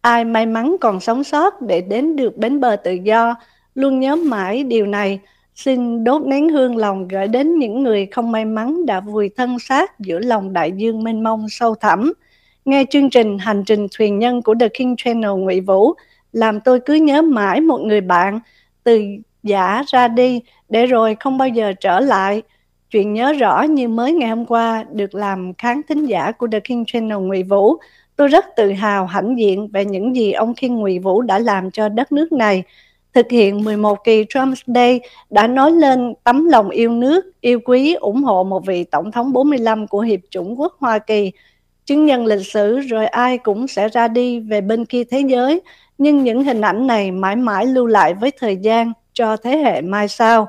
ai 0.00 0.24
may 0.24 0.46
mắn 0.46 0.76
còn 0.80 1.00
sống 1.00 1.24
sót 1.24 1.62
để 1.62 1.80
đến 1.80 2.16
được 2.16 2.36
bến 2.36 2.60
bờ 2.60 2.76
tự 2.76 2.92
do 2.92 3.34
luôn 3.74 4.00
nhớ 4.00 4.16
mãi 4.16 4.64
điều 4.64 4.86
này 4.86 5.20
xin 5.54 6.04
đốt 6.04 6.22
nén 6.26 6.48
hương 6.48 6.76
lòng 6.76 7.08
gửi 7.08 7.28
đến 7.28 7.58
những 7.58 7.82
người 7.82 8.06
không 8.06 8.32
may 8.32 8.44
mắn 8.44 8.86
đã 8.86 9.00
vùi 9.00 9.30
thân 9.36 9.58
xác 9.58 10.00
giữa 10.00 10.18
lòng 10.18 10.52
đại 10.52 10.72
dương 10.72 11.04
mênh 11.04 11.22
mông 11.22 11.46
sâu 11.48 11.74
thẳm. 11.74 12.12
Nghe 12.64 12.84
chương 12.90 13.10
trình, 13.10 13.38
Hành 13.38 13.64
trình 13.64 13.86
thuyền 13.98 14.18
nhân 14.18 14.42
của 14.42 14.54
The 14.60 14.68
King 14.68 14.94
Channel 14.96 15.30
Ngụy 15.30 15.60
Vũ, 15.60 15.94
làm 16.32 16.60
tôi 16.60 16.80
cứ 16.80 16.94
nhớ 16.94 17.22
mãi 17.22 17.60
một 17.60 17.78
người 17.78 18.00
bạn 18.00 18.40
từ 18.84 19.02
giả 19.42 19.82
ra 19.86 20.08
đi, 20.08 20.40
để 20.68 20.86
rồi 20.86 21.16
không 21.20 21.38
bao 21.38 21.48
giờ 21.48 21.72
trở 21.80 22.00
lại. 22.00 22.42
Chuyện 22.90 23.12
nhớ 23.12 23.32
rõ 23.32 23.62
như 23.62 23.88
mới 23.88 24.12
ngày 24.12 24.28
hôm 24.28 24.46
qua 24.46 24.84
được 24.92 25.14
làm 25.14 25.52
khán 25.58 25.80
thính 25.88 26.06
giả 26.06 26.32
của 26.32 26.46
The 26.52 26.60
King 26.60 26.84
Channel 26.86 27.18
Ngụy 27.18 27.42
Vũ. 27.42 27.76
Tôi 28.16 28.28
rất 28.28 28.44
tự 28.56 28.72
hào 28.72 29.06
hãnh 29.06 29.38
diện 29.38 29.68
về 29.68 29.84
những 29.84 30.16
gì 30.16 30.32
ông 30.32 30.54
King 30.54 30.76
Ngụy 30.76 30.98
Vũ 30.98 31.22
đã 31.22 31.38
làm 31.38 31.70
cho 31.70 31.88
đất 31.88 32.12
nước 32.12 32.32
này 32.32 32.64
thực 33.14 33.30
hiện 33.30 33.64
11 33.64 34.04
kỳ 34.04 34.24
Trump's 34.24 34.62
Day 34.66 35.00
đã 35.30 35.46
nói 35.46 35.72
lên 35.72 36.14
tấm 36.24 36.44
lòng 36.48 36.70
yêu 36.70 36.90
nước, 36.90 37.32
yêu 37.40 37.60
quý, 37.64 37.94
ủng 37.94 38.22
hộ 38.22 38.44
một 38.44 38.66
vị 38.66 38.84
Tổng 38.84 39.12
thống 39.12 39.32
45 39.32 39.86
của 39.86 40.00
Hiệp 40.00 40.20
chủng 40.30 40.60
quốc 40.60 40.76
Hoa 40.78 40.98
Kỳ. 40.98 41.32
Chứng 41.86 42.06
nhân 42.06 42.26
lịch 42.26 42.46
sử 42.46 42.78
rồi 42.78 43.06
ai 43.06 43.38
cũng 43.38 43.68
sẽ 43.68 43.88
ra 43.88 44.08
đi 44.08 44.40
về 44.40 44.60
bên 44.60 44.84
kia 44.84 45.04
thế 45.04 45.20
giới, 45.20 45.60
nhưng 45.98 46.24
những 46.24 46.44
hình 46.44 46.60
ảnh 46.60 46.86
này 46.86 47.10
mãi 47.10 47.36
mãi 47.36 47.66
lưu 47.66 47.86
lại 47.86 48.14
với 48.14 48.30
thời 48.38 48.56
gian 48.56 48.92
cho 49.12 49.36
thế 49.36 49.56
hệ 49.56 49.80
mai 49.80 50.08
sau. 50.08 50.48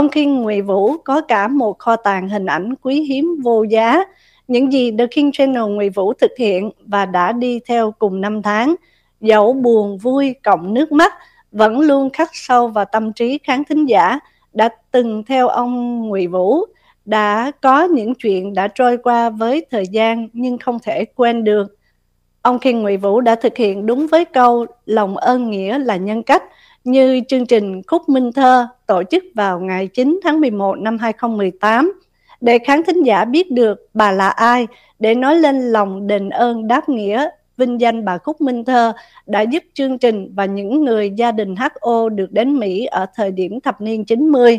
Ông 0.00 0.08
King 0.08 0.42
Ngụy 0.42 0.60
Vũ 0.60 0.96
có 0.98 1.20
cả 1.20 1.48
một 1.48 1.78
kho 1.78 1.96
tàng 1.96 2.28
hình 2.28 2.46
ảnh 2.46 2.74
quý 2.82 3.00
hiếm 3.00 3.36
vô 3.42 3.62
giá, 3.62 4.04
những 4.48 4.72
gì 4.72 4.92
The 4.98 5.06
King 5.06 5.32
Channel 5.32 5.62
Ngụy 5.62 5.88
Vũ 5.88 6.12
thực 6.12 6.30
hiện 6.38 6.70
và 6.86 7.06
đã 7.06 7.32
đi 7.32 7.60
theo 7.68 7.94
cùng 7.98 8.20
năm 8.20 8.42
tháng, 8.42 8.74
dẫu 9.20 9.52
buồn 9.52 9.98
vui 9.98 10.34
cộng 10.42 10.74
nước 10.74 10.92
mắt, 10.92 11.12
vẫn 11.52 11.80
luôn 11.80 12.10
khắc 12.10 12.30
sâu 12.32 12.68
vào 12.68 12.84
tâm 12.84 13.12
trí 13.12 13.38
khán 13.44 13.64
thính 13.64 13.86
giả 13.86 14.18
đã 14.52 14.68
từng 14.90 15.24
theo 15.24 15.48
ông 15.48 16.02
Ngụy 16.08 16.26
Vũ. 16.26 16.64
Đã 17.04 17.52
có 17.62 17.84
những 17.84 18.14
chuyện 18.14 18.54
đã 18.54 18.68
trôi 18.68 18.96
qua 18.96 19.30
với 19.30 19.66
thời 19.70 19.86
gian 19.86 20.28
nhưng 20.32 20.58
không 20.58 20.78
thể 20.82 21.04
quên 21.04 21.44
được. 21.44 21.76
Ông 22.42 22.58
King 22.58 22.82
Ngụy 22.82 22.96
Vũ 22.96 23.20
đã 23.20 23.34
thực 23.34 23.56
hiện 23.56 23.86
đúng 23.86 24.06
với 24.06 24.24
câu 24.24 24.66
lòng 24.86 25.16
ơn 25.16 25.50
nghĩa 25.50 25.78
là 25.78 25.96
nhân 25.96 26.22
cách 26.22 26.42
như 26.84 27.20
chương 27.28 27.46
trình 27.46 27.82
Khúc 27.86 28.08
Minh 28.08 28.32
Thơ 28.32 28.66
tổ 28.86 29.02
chức 29.10 29.24
vào 29.34 29.60
ngày 29.60 29.86
9 29.86 30.20
tháng 30.24 30.40
11 30.40 30.78
năm 30.78 30.98
2018 30.98 31.92
để 32.40 32.58
khán 32.58 32.82
thính 32.86 33.02
giả 33.02 33.24
biết 33.24 33.52
được 33.52 33.88
bà 33.94 34.12
là 34.12 34.28
ai 34.28 34.66
để 34.98 35.14
nói 35.14 35.36
lên 35.36 35.60
lòng 35.60 36.06
đền 36.06 36.28
ơn 36.28 36.68
đáp 36.68 36.88
nghĩa 36.88 37.28
vinh 37.56 37.80
danh 37.80 38.04
bà 38.04 38.18
Khúc 38.18 38.40
Minh 38.40 38.64
Thơ 38.64 38.92
đã 39.26 39.40
giúp 39.40 39.62
chương 39.74 39.98
trình 39.98 40.32
và 40.34 40.44
những 40.44 40.84
người 40.84 41.10
gia 41.10 41.32
đình 41.32 41.54
HO 41.56 42.08
được 42.08 42.32
đến 42.32 42.54
Mỹ 42.54 42.84
ở 42.84 43.06
thời 43.14 43.30
điểm 43.30 43.60
thập 43.60 43.80
niên 43.80 44.04
90. 44.04 44.58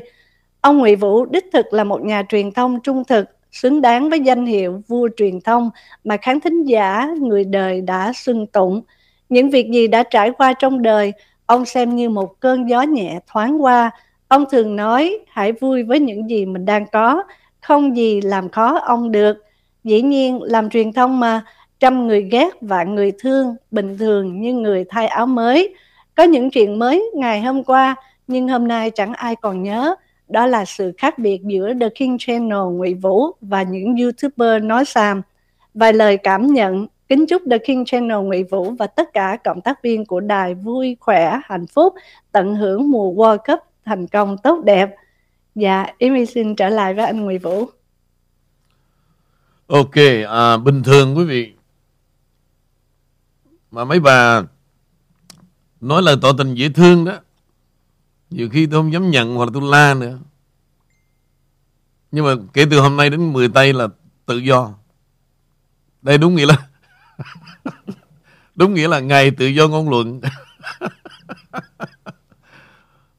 Ông 0.62 0.78
nguyễn 0.78 1.00
Vũ 1.00 1.26
đích 1.26 1.46
thực 1.54 1.74
là 1.74 1.84
một 1.84 2.02
nhà 2.02 2.24
truyền 2.30 2.52
thông 2.52 2.80
trung 2.84 3.04
thực, 3.04 3.26
xứng 3.52 3.82
đáng 3.82 4.10
với 4.10 4.20
danh 4.20 4.46
hiệu 4.46 4.82
vua 4.88 5.10
truyền 5.18 5.42
thông 5.42 5.70
mà 6.04 6.18
khán 6.18 6.40
thính 6.40 6.64
giả 6.64 7.08
người 7.20 7.44
đời 7.44 7.82
đã 7.82 8.14
xưng 8.16 8.48
tụng. 8.48 8.82
Những 9.30 9.50
việc 9.50 9.68
gì 9.72 9.88
đã 9.88 10.04
trải 10.04 10.32
qua 10.32 10.54
trong 10.54 10.82
đời, 10.82 11.14
ông 11.52 11.66
xem 11.66 11.96
như 11.96 12.10
một 12.10 12.40
cơn 12.40 12.70
gió 12.70 12.82
nhẹ 12.82 13.20
thoáng 13.28 13.64
qua. 13.64 13.92
Ông 14.28 14.46
thường 14.52 14.76
nói, 14.76 15.20
hãy 15.30 15.52
vui 15.52 15.84
với 15.84 16.00
những 16.00 16.30
gì 16.30 16.46
mình 16.46 16.66
đang 16.66 16.86
có, 16.92 17.24
không 17.62 17.98
gì 17.98 18.22
làm 18.22 18.50
khó 18.50 18.78
ông 18.78 19.12
được. 19.12 19.38
Dĩ 19.84 20.02
nhiên, 20.02 20.40
làm 20.44 20.70
truyền 20.70 20.94
thông 20.94 21.20
mà, 21.20 21.42
trăm 21.80 22.08
người 22.08 22.28
ghét 22.32 22.50
vạn 22.62 22.96
người 22.96 23.12
thương 23.20 23.56
bình 23.72 23.98
thường 23.98 24.42
như 24.42 24.54
người 24.54 24.86
thay 24.90 25.08
áo 25.08 25.26
mới 25.26 25.76
có 26.16 26.24
những 26.24 26.52
chuyện 26.52 26.80
mới 26.80 27.12
ngày 27.16 27.42
hôm 27.42 27.64
qua 27.64 27.96
nhưng 28.28 28.48
hôm 28.48 28.68
nay 28.68 28.92
chẳng 28.92 29.14
ai 29.14 29.36
còn 29.36 29.64
nhớ 29.64 29.96
đó 30.28 30.46
là 30.46 30.66
sự 30.66 30.94
khác 30.98 31.20
biệt 31.20 31.42
giữa 31.44 31.74
The 31.82 31.90
King 31.90 32.18
Channel 32.20 32.60
Ngụy 32.72 32.94
Vũ 32.94 33.32
và 33.42 33.64
những 33.64 33.96
YouTuber 33.96 34.64
nói 34.64 34.86
xàm 34.86 35.22
vài 35.74 35.94
lời 35.94 36.18
cảm 36.18 36.48
nhận 36.48 36.88
kính 37.12 37.26
chúc 37.28 37.42
The 37.52 37.58
King 37.58 37.86
Channel 37.86 38.18
Nguyễn 38.18 38.48
Vũ 38.48 38.72
và 38.72 38.88
tất 38.88 39.14
cả 39.14 39.38
cộng 39.44 39.62
tác 39.62 39.84
viên 39.84 40.06
của 40.06 40.20
đài 40.20 40.56
vui 40.56 40.98
khỏe 41.00 41.40
hạnh 41.46 41.68
phúc 41.68 41.94
tận 42.32 42.56
hưởng 42.56 42.92
mùa 42.92 43.14
World 43.14 43.38
Cup 43.38 43.60
thành 43.86 44.08
công 44.08 44.38
tốt 44.38 44.62
đẹp. 44.66 44.96
Dạ 45.56 45.86
Amy 46.00 46.26
xin 46.26 46.56
trở 46.56 46.70
lại 46.70 46.94
với 46.94 47.06
anh 47.06 47.22
Nguyễn 47.22 47.40
Vũ. 47.40 47.70
Ok, 49.68 49.96
à, 50.30 50.58
bình 50.58 50.84
thường 50.84 51.18
quý 51.18 51.24
vị. 51.24 51.54
Mà 53.72 53.86
mấy 53.86 54.00
bà 54.00 54.42
nói 55.82 56.02
lời 56.02 56.16
tỏ 56.22 56.34
tình 56.38 56.54
dễ 56.54 56.70
thương 56.70 57.06
đó 57.06 57.20
nhiều 58.30 58.50
khi 58.50 58.66
tôi 58.66 58.80
không 58.80 58.94
dám 58.94 59.10
nhận 59.10 59.36
hoặc 59.36 59.46
là 59.46 59.52
tôi 59.54 59.64
la 59.72 59.94
nữa. 59.94 60.20
Nhưng 62.12 62.26
mà 62.26 62.32
kể 62.54 62.66
từ 62.72 62.80
hôm 62.80 62.98
nay 62.98 63.10
đến 63.10 63.34
10 63.34 63.50
tây 63.50 63.74
là 63.74 63.88
tự 64.26 64.38
do. 64.38 64.74
Đây 66.02 66.18
đúng 66.18 66.36
nghĩa 66.36 66.46
là 66.46 66.68
đúng 68.56 68.74
nghĩa 68.74 68.88
là 68.88 69.00
ngày 69.00 69.32
tự 69.32 69.48
do 69.48 69.68
ngôn 69.68 69.90
luận. 69.90 70.22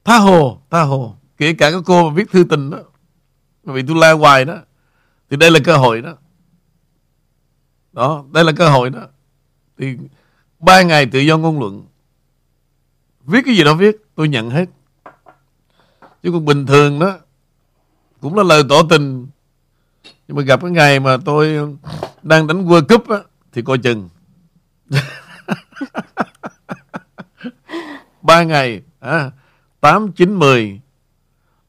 Tha 0.03 0.17
hồ 0.17 0.61
tha 0.69 0.81
hồ. 0.81 1.15
Kể 1.37 1.53
cả 1.53 1.71
các 1.71 1.81
cô 1.85 2.09
mà 2.09 2.15
viết 2.15 2.31
thư 2.31 2.43
tình 2.49 2.69
đó 2.69 2.79
mà 3.63 3.73
bị 3.73 3.83
tôi 3.87 3.97
la 3.97 4.11
hoài 4.11 4.45
đó 4.45 4.57
thì 5.29 5.37
đây 5.37 5.51
là 5.51 5.59
cơ 5.63 5.77
hội 5.77 6.01
đó. 6.01 6.15
Đó 7.93 8.25
đây 8.31 8.43
là 8.43 8.51
cơ 8.51 8.69
hội 8.69 8.89
đó. 8.89 9.01
Thì 9.77 9.97
ba 10.59 10.81
ngày 10.81 11.05
tự 11.05 11.19
do 11.19 11.37
ngôn 11.37 11.59
luận. 11.59 11.85
Viết 13.25 13.41
cái 13.45 13.55
gì 13.55 13.63
đó 13.63 13.73
viết 13.73 13.95
tôi 14.15 14.29
nhận 14.29 14.49
hết. 14.49 14.65
Chứ 16.23 16.31
còn 16.31 16.45
bình 16.45 16.65
thường 16.65 16.99
đó 16.99 17.17
cũng 18.21 18.35
là 18.35 18.43
lời 18.43 18.63
tỏ 18.69 18.75
tình. 18.89 19.27
Nhưng 20.27 20.37
mà 20.37 20.43
gặp 20.43 20.61
cái 20.61 20.71
ngày 20.71 20.99
mà 20.99 21.17
tôi 21.25 21.75
đang 22.23 22.47
đánh 22.47 22.65
World 22.65 22.85
Cup 22.87 23.09
á, 23.09 23.17
thì 23.51 23.61
coi 23.61 23.77
chừng. 23.77 24.09
ba 28.21 28.43
ngày 28.43 28.81
à, 28.99 29.31
8, 29.79 30.11
9, 30.11 30.33
10 30.33 30.81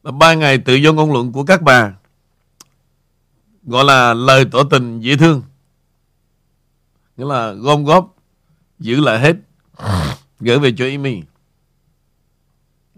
là 0.03 0.11
ba 0.11 0.33
ngày 0.33 0.57
tự 0.57 0.73
do 0.73 0.93
ngôn 0.93 1.13
luận 1.13 1.31
của 1.31 1.43
các 1.43 1.61
bà 1.61 1.93
gọi 3.65 3.85
là 3.85 4.13
lời 4.13 4.45
tỏ 4.51 4.63
tình 4.69 4.99
dễ 4.99 5.17
thương. 5.17 5.41
Nghĩa 7.17 7.25
là 7.25 7.51
gom 7.51 7.85
góp 7.85 8.15
giữ 8.79 8.99
lại 8.99 9.19
hết 9.19 9.35
gửi 10.39 10.59
về 10.59 10.71
cho 10.77 10.85
Amy. 10.85 11.21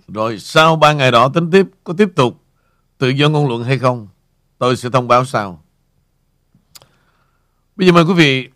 Rồi 0.07 0.39
sau 0.39 0.75
ba 0.75 0.93
ngày 0.93 1.11
đó 1.11 1.29
tính 1.29 1.51
tiếp 1.51 1.65
có 1.83 1.93
tiếp 1.97 2.09
tục 2.15 2.41
tự 2.97 3.09
do 3.09 3.29
ngôn 3.29 3.47
luận 3.47 3.63
hay 3.63 3.79
không 3.79 4.07
tôi 4.57 4.77
sẽ 4.77 4.89
thông 4.89 5.07
báo 5.07 5.25
sau. 5.25 5.63
Bây 7.75 7.87
giờ 7.87 7.93
mời 7.93 8.03
quý 8.03 8.13
vị 8.13 8.49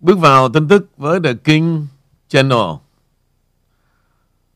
bước 0.00 0.18
vào 0.18 0.48
tin 0.48 0.68
tức 0.68 0.88
với 0.96 1.20
The 1.24 1.34
King 1.34 1.86
Channel 2.28 2.76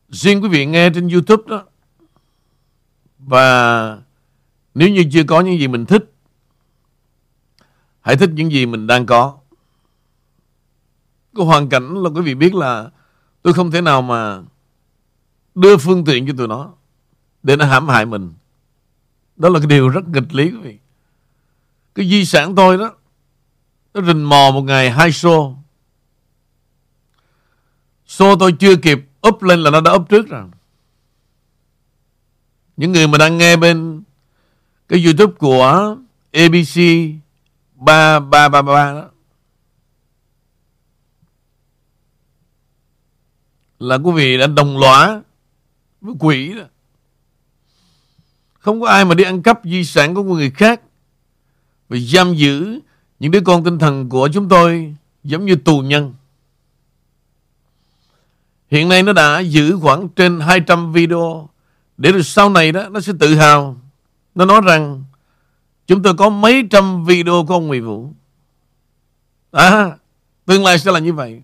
riêng 0.09 0.43
quý 0.43 0.49
vị 0.49 0.65
nghe 0.65 0.89
trên 0.89 1.09
YouTube 1.09 1.43
đó, 1.47 1.63
và 3.19 3.97
nếu 4.75 4.89
như 4.89 5.03
chưa 5.11 5.23
có 5.23 5.41
những 5.41 5.59
gì 5.59 5.67
mình 5.67 5.85
thích, 5.85 6.13
hãy 8.01 8.17
thích 8.17 8.29
những 8.33 8.51
gì 8.51 8.65
mình 8.65 8.87
đang 8.87 9.05
có 9.05 9.37
cái 11.35 11.45
hoàn 11.45 11.69
cảnh 11.69 11.93
là 11.93 12.09
quý 12.09 12.21
vị 12.21 12.35
biết 12.35 12.55
là 12.55 12.89
tôi 13.41 13.53
không 13.53 13.71
thể 13.71 13.81
nào 13.81 14.01
mà 14.01 14.41
đưa 15.55 15.77
phương 15.77 16.05
tiện 16.05 16.27
cho 16.27 16.33
tụi 16.37 16.47
nó 16.47 16.73
để 17.43 17.55
nó 17.55 17.65
hãm 17.65 17.87
hại 17.87 18.05
mình. 18.05 18.33
Đó 19.35 19.49
là 19.49 19.59
cái 19.59 19.67
điều 19.67 19.89
rất 19.89 20.07
nghịch 20.07 20.33
lý, 20.33 20.51
quý 20.51 20.57
vị. 20.57 20.77
Cái 21.95 22.09
di 22.09 22.25
sản 22.25 22.55
tôi 22.55 22.77
đó 22.77 22.93
nó 23.93 24.01
rình 24.01 24.29
mò 24.29 24.51
một 24.53 24.61
ngày 24.61 24.91
hai 24.91 25.11
xô 25.11 25.55
Show 28.07 28.37
tôi 28.39 28.51
chưa 28.59 28.75
kịp 28.75 28.99
up 29.27 29.43
lên 29.43 29.59
là 29.59 29.71
nó 29.71 29.81
đã 29.81 29.91
up 29.91 30.09
trước 30.09 30.27
rồi. 30.27 30.43
Những 32.77 32.91
người 32.91 33.07
mà 33.07 33.17
đang 33.17 33.37
nghe 33.37 33.57
bên 33.57 34.03
cái 34.87 35.05
YouTube 35.05 35.33
của 35.37 35.95
ABC 36.31 36.79
3333 37.75 38.93
đó 38.93 39.09
là 43.79 43.95
quý 43.95 44.11
vị 44.11 44.37
đã 44.37 44.47
đồng 44.47 44.77
lõa 44.77 45.21
với 46.01 46.15
quỷ 46.19 46.53
đó. 46.53 46.63
Không 48.53 48.81
có 48.81 48.87
ai 48.87 49.05
mà 49.05 49.15
đi 49.15 49.23
ăn 49.23 49.43
cắp 49.43 49.59
di 49.63 49.83
sản 49.83 50.15
của 50.15 50.23
người 50.23 50.51
khác 50.51 50.81
và 51.89 51.97
giam 51.97 52.33
giữ 52.35 52.79
những 53.23 53.31
đứa 53.31 53.41
con 53.41 53.63
tinh 53.63 53.79
thần 53.79 54.09
của 54.09 54.29
chúng 54.33 54.49
tôi 54.49 54.95
giống 55.23 55.45
như 55.45 55.55
tù 55.55 55.79
nhân. 55.79 56.13
Hiện 58.67 58.89
nay 58.89 59.03
nó 59.03 59.13
đã 59.13 59.39
giữ 59.39 59.77
khoảng 59.81 60.09
trên 60.09 60.39
200 60.39 60.93
video 60.93 61.49
để 61.97 62.11
rồi 62.11 62.23
sau 62.23 62.49
này 62.49 62.71
đó 62.71 62.89
nó 62.89 62.99
sẽ 62.99 63.13
tự 63.19 63.35
hào. 63.35 63.77
Nó 64.35 64.45
nói 64.45 64.61
rằng 64.61 65.03
chúng 65.87 66.03
tôi 66.03 66.13
có 66.13 66.29
mấy 66.29 66.67
trăm 66.71 67.05
video 67.05 67.45
của 67.47 67.53
ông 67.53 67.67
Nguyễn 67.67 67.85
Vũ. 67.85 68.09
À, 69.51 69.97
tương 70.45 70.63
lai 70.63 70.79
sẽ 70.79 70.91
là 70.91 70.99
như 70.99 71.13
vậy. 71.13 71.41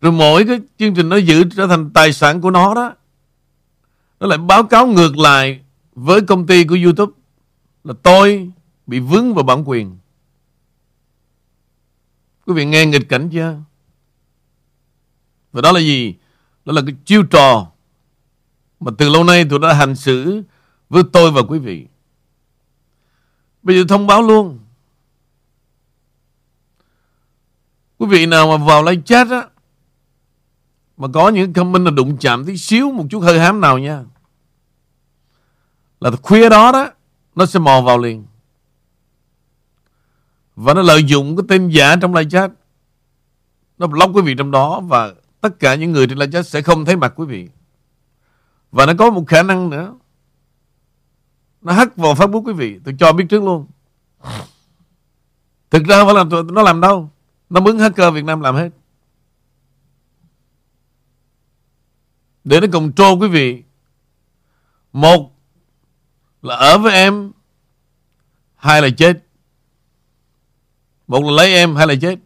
Rồi 0.00 0.12
mỗi 0.12 0.44
cái 0.44 0.60
chương 0.78 0.94
trình 0.94 1.08
nó 1.08 1.16
giữ 1.16 1.44
trở 1.56 1.66
thành 1.66 1.90
tài 1.90 2.12
sản 2.12 2.40
của 2.40 2.50
nó 2.50 2.74
đó. 2.74 2.94
Nó 4.20 4.26
lại 4.26 4.38
báo 4.38 4.64
cáo 4.64 4.86
ngược 4.86 5.18
lại 5.18 5.60
với 5.94 6.20
công 6.20 6.46
ty 6.46 6.64
của 6.64 6.76
YouTube 6.84 7.12
là 7.84 7.94
tôi 8.02 8.50
bị 8.88 9.00
vướng 9.00 9.34
vào 9.34 9.44
bản 9.44 9.62
quyền. 9.66 9.98
Quý 12.46 12.54
vị 12.54 12.64
nghe 12.64 12.86
nghịch 12.86 13.08
cảnh 13.08 13.30
chưa? 13.32 13.56
Và 15.52 15.60
đó 15.60 15.72
là 15.72 15.80
gì? 15.80 16.14
Đó 16.64 16.72
là 16.72 16.82
cái 16.86 16.94
chiêu 17.04 17.22
trò 17.22 17.70
mà 18.80 18.92
từ 18.98 19.08
lâu 19.08 19.24
nay 19.24 19.46
tôi 19.50 19.58
đã 19.58 19.72
hành 19.72 19.96
xử 19.96 20.42
với 20.88 21.02
tôi 21.12 21.30
và 21.30 21.42
quý 21.48 21.58
vị. 21.58 21.86
Bây 23.62 23.76
giờ 23.76 23.84
thông 23.88 24.06
báo 24.06 24.22
luôn. 24.22 24.58
Quý 27.98 28.06
vị 28.06 28.26
nào 28.26 28.58
mà 28.58 28.64
vào 28.64 28.82
live 28.82 29.02
chat 29.02 29.30
á, 29.30 29.48
mà 30.96 31.08
có 31.14 31.28
những 31.28 31.52
comment 31.52 31.84
là 31.84 31.90
đụng 31.90 32.16
chạm 32.18 32.44
tí 32.44 32.56
xíu 32.56 32.92
một 32.92 33.04
chút 33.10 33.20
hơi 33.20 33.40
hám 33.40 33.60
nào 33.60 33.78
nha. 33.78 34.04
Là 36.00 36.10
khuya 36.22 36.48
đó 36.48 36.72
đó, 36.72 36.90
nó 37.34 37.46
sẽ 37.46 37.58
mò 37.58 37.80
vào 37.80 37.98
liền. 37.98 38.27
Và 40.60 40.74
nó 40.74 40.82
lợi 40.82 41.04
dụng 41.04 41.36
cái 41.36 41.44
tên 41.48 41.68
giả 41.68 41.96
trong 41.96 42.14
live 42.14 42.30
chat. 42.30 42.50
Nó 43.78 43.86
block 43.86 44.16
quý 44.16 44.22
vị 44.22 44.34
trong 44.38 44.50
đó 44.50 44.80
và 44.80 45.14
tất 45.40 45.58
cả 45.60 45.74
những 45.74 45.92
người 45.92 46.06
trên 46.06 46.18
live 46.18 46.32
chat 46.32 46.46
sẽ 46.46 46.62
không 46.62 46.84
thấy 46.84 46.96
mặt 46.96 47.12
quý 47.16 47.26
vị. 47.26 47.48
Và 48.70 48.86
nó 48.86 48.92
có 48.98 49.10
một 49.10 49.24
khả 49.26 49.42
năng 49.42 49.70
nữa. 49.70 49.94
Nó 51.60 51.72
hack 51.72 51.96
vào 51.96 52.14
Facebook 52.14 52.42
quý 52.44 52.52
vị. 52.52 52.80
Tôi 52.84 52.94
cho 52.98 53.12
biết 53.12 53.24
trước 53.28 53.42
luôn. 53.42 53.66
Thực 55.70 55.84
ra 55.84 56.04
phải 56.04 56.14
làm 56.14 56.28
nó 56.54 56.62
làm 56.62 56.80
đâu. 56.80 57.10
Nó 57.50 57.60
mướn 57.60 57.78
hacker 57.78 58.14
Việt 58.14 58.24
Nam 58.24 58.40
làm 58.40 58.54
hết. 58.54 58.70
Để 62.44 62.60
nó 62.60 62.66
control 62.72 63.22
quý 63.22 63.28
vị. 63.28 63.62
Một 64.92 65.32
là 66.42 66.54
ở 66.54 66.78
với 66.78 66.92
em. 66.92 67.32
Hai 68.56 68.82
là 68.82 68.88
chết. 68.96 69.27
Một 71.08 71.24
là 71.24 71.30
lấy 71.30 71.54
em, 71.54 71.76
hay 71.76 71.86
là 71.86 71.94
chết. 72.00 72.16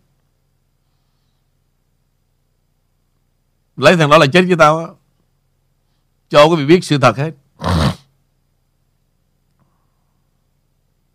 Lấy 3.76 3.96
thằng 3.96 4.10
đó 4.10 4.18
là 4.18 4.26
chết 4.26 4.42
với 4.42 4.56
tao 4.58 4.78
á. 4.78 4.86
Cho 6.28 6.44
quý 6.44 6.56
vị 6.56 6.66
biết 6.66 6.84
sự 6.84 6.98
thật 6.98 7.16
hết. 7.16 7.32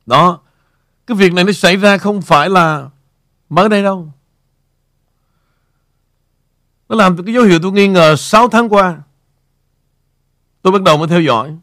Đó. 0.05 0.41
Cái 1.07 1.17
việc 1.17 1.33
này 1.33 1.43
nó 1.43 1.51
xảy 1.51 1.77
ra 1.77 1.97
không 1.97 2.21
phải 2.21 2.49
là 2.49 2.89
mới 3.49 3.69
đây 3.69 3.83
đâu. 3.83 4.13
Nó 6.89 6.95
làm 6.95 7.25
cái 7.25 7.33
dấu 7.33 7.43
hiệu 7.43 7.59
tôi 7.61 7.71
nghi 7.71 7.87
ngờ 7.87 8.15
6 8.15 8.49
tháng 8.49 8.69
qua. 8.69 9.01
Tôi 10.61 10.73
bắt 10.73 10.81
đầu 10.81 10.97
mới 10.97 11.07
theo 11.07 11.21
dõi. 11.21 11.57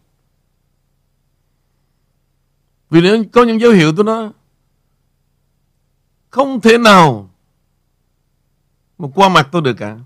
Vì 2.91 3.01
nếu 3.01 3.25
có 3.33 3.43
những 3.45 3.61
dấu 3.61 3.73
hiệu 3.73 3.93
tôi 3.97 4.05
nói 4.05 4.31
không 6.35 6.61
thể 6.61 6.79
nào 6.79 7.31
mà 8.99 9.09
qua 9.15 9.29
mặt 9.29 9.49
tôi 9.53 9.63
được 9.63 9.75
cả. 9.79 9.99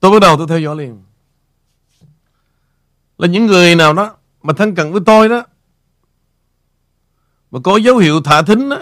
Tôi 0.00 0.10
bắt 0.10 0.18
đầu 0.20 0.36
tôi 0.36 0.46
theo 0.48 0.60
dõi 0.60 0.76
liền. 0.76 1.02
Là 3.18 3.28
những 3.28 3.46
người 3.46 3.74
nào 3.74 3.92
đó 3.92 4.16
mà 4.42 4.52
thân 4.52 4.74
cận 4.74 4.92
với 4.92 5.00
tôi 5.06 5.28
đó 5.28 5.44
mà 7.50 7.60
có 7.64 7.76
dấu 7.76 7.96
hiệu 7.96 8.22
thả 8.22 8.42
thính 8.42 8.68
đó 8.68 8.78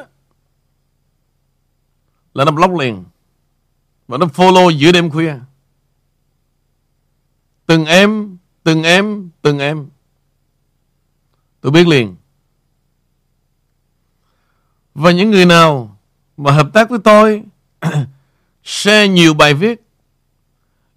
là 2.35 2.45
nó 2.45 2.53
block 2.53 2.75
liền. 2.75 3.05
Và 4.09 4.19
nó 4.19 4.27
follow 4.27 4.71
giữa 4.71 4.93
đêm 4.93 5.11
khuya. 5.11 5.35
Từng 7.67 7.85
em, 7.85 8.39
từng 8.63 8.83
em, 8.83 9.31
từng 9.43 9.59
em. 9.59 9.89
Tôi 11.61 11.73
biết 11.73 11.87
liền. 11.87 12.17
Và 14.95 15.11
những 15.11 15.31
người 15.31 15.47
nào 15.47 15.99
mà 16.37 16.53
hợp 16.53 16.69
tác 16.73 16.91
với 16.91 16.99
tôi 17.05 17.43
share 18.65 19.09
nhiều 19.09 19.35
bài 19.35 19.55
viết 19.55 19.83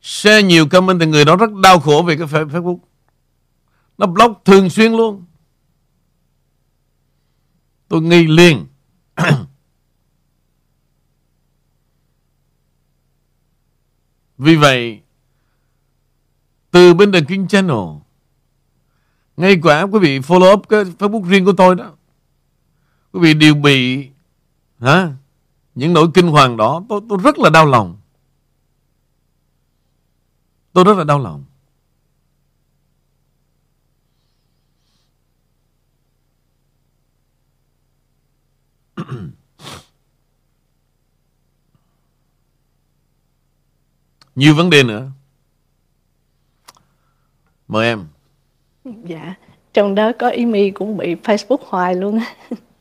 share 0.06 0.44
nhiều 0.44 0.68
comment 0.68 1.00
thì 1.00 1.06
người 1.06 1.26
đó 1.26 1.36
rất 1.36 1.54
đau 1.54 1.80
khổ 1.80 2.04
về 2.08 2.18
cái 2.18 2.28
Facebook. 2.28 2.78
Nó 3.98 4.06
block 4.06 4.46
thường 4.46 4.70
xuyên 4.70 4.92
luôn. 4.92 5.26
Tôi 7.88 8.02
nghi 8.02 8.28
liền. 8.28 8.66
Vì 14.38 14.56
vậy, 14.56 15.02
từ 16.72 16.94
bên 16.94 17.12
The 17.12 17.22
King 17.28 17.48
Channel, 17.48 17.78
ngay 19.38 19.60
quả 19.64 19.82
quý 19.82 20.00
vị 20.00 20.20
follow 20.20 20.54
up 20.54 20.70
cái 20.70 20.84
Facebook 20.84 21.24
riêng 21.24 21.46
của 21.46 21.54
tôi 21.58 21.76
đó, 21.76 21.95
quý 23.16 23.22
vị 23.22 23.34
đều 23.34 23.56
bị 23.56 24.10
hả 24.80 25.12
những 25.76 25.94
nỗi 25.94 26.08
kinh 26.14 26.28
hoàng 26.28 26.58
đó, 26.58 26.84
tôi, 26.90 27.02
tôi 27.10 27.18
rất 27.24 27.40
là 27.40 27.50
đau 27.50 27.66
lòng. 27.66 27.98
Tôi 30.74 30.84
rất 30.84 30.98
là 30.98 31.04
đau 31.04 31.20
lòng. 31.20 31.46
Nhiều 44.36 44.56
vấn 44.56 44.70
đề 44.70 44.84
nữa. 44.84 45.12
Mời 47.68 47.88
em. 47.88 48.08
Dạ, 48.86 49.36
trong 49.74 49.96
đó 49.96 50.12
có 50.20 50.30
Amy 50.30 50.72
cũng 50.72 50.98
bị 50.98 51.16
Facebook 51.16 51.70
hoài 51.70 51.96
luôn. 51.96 52.20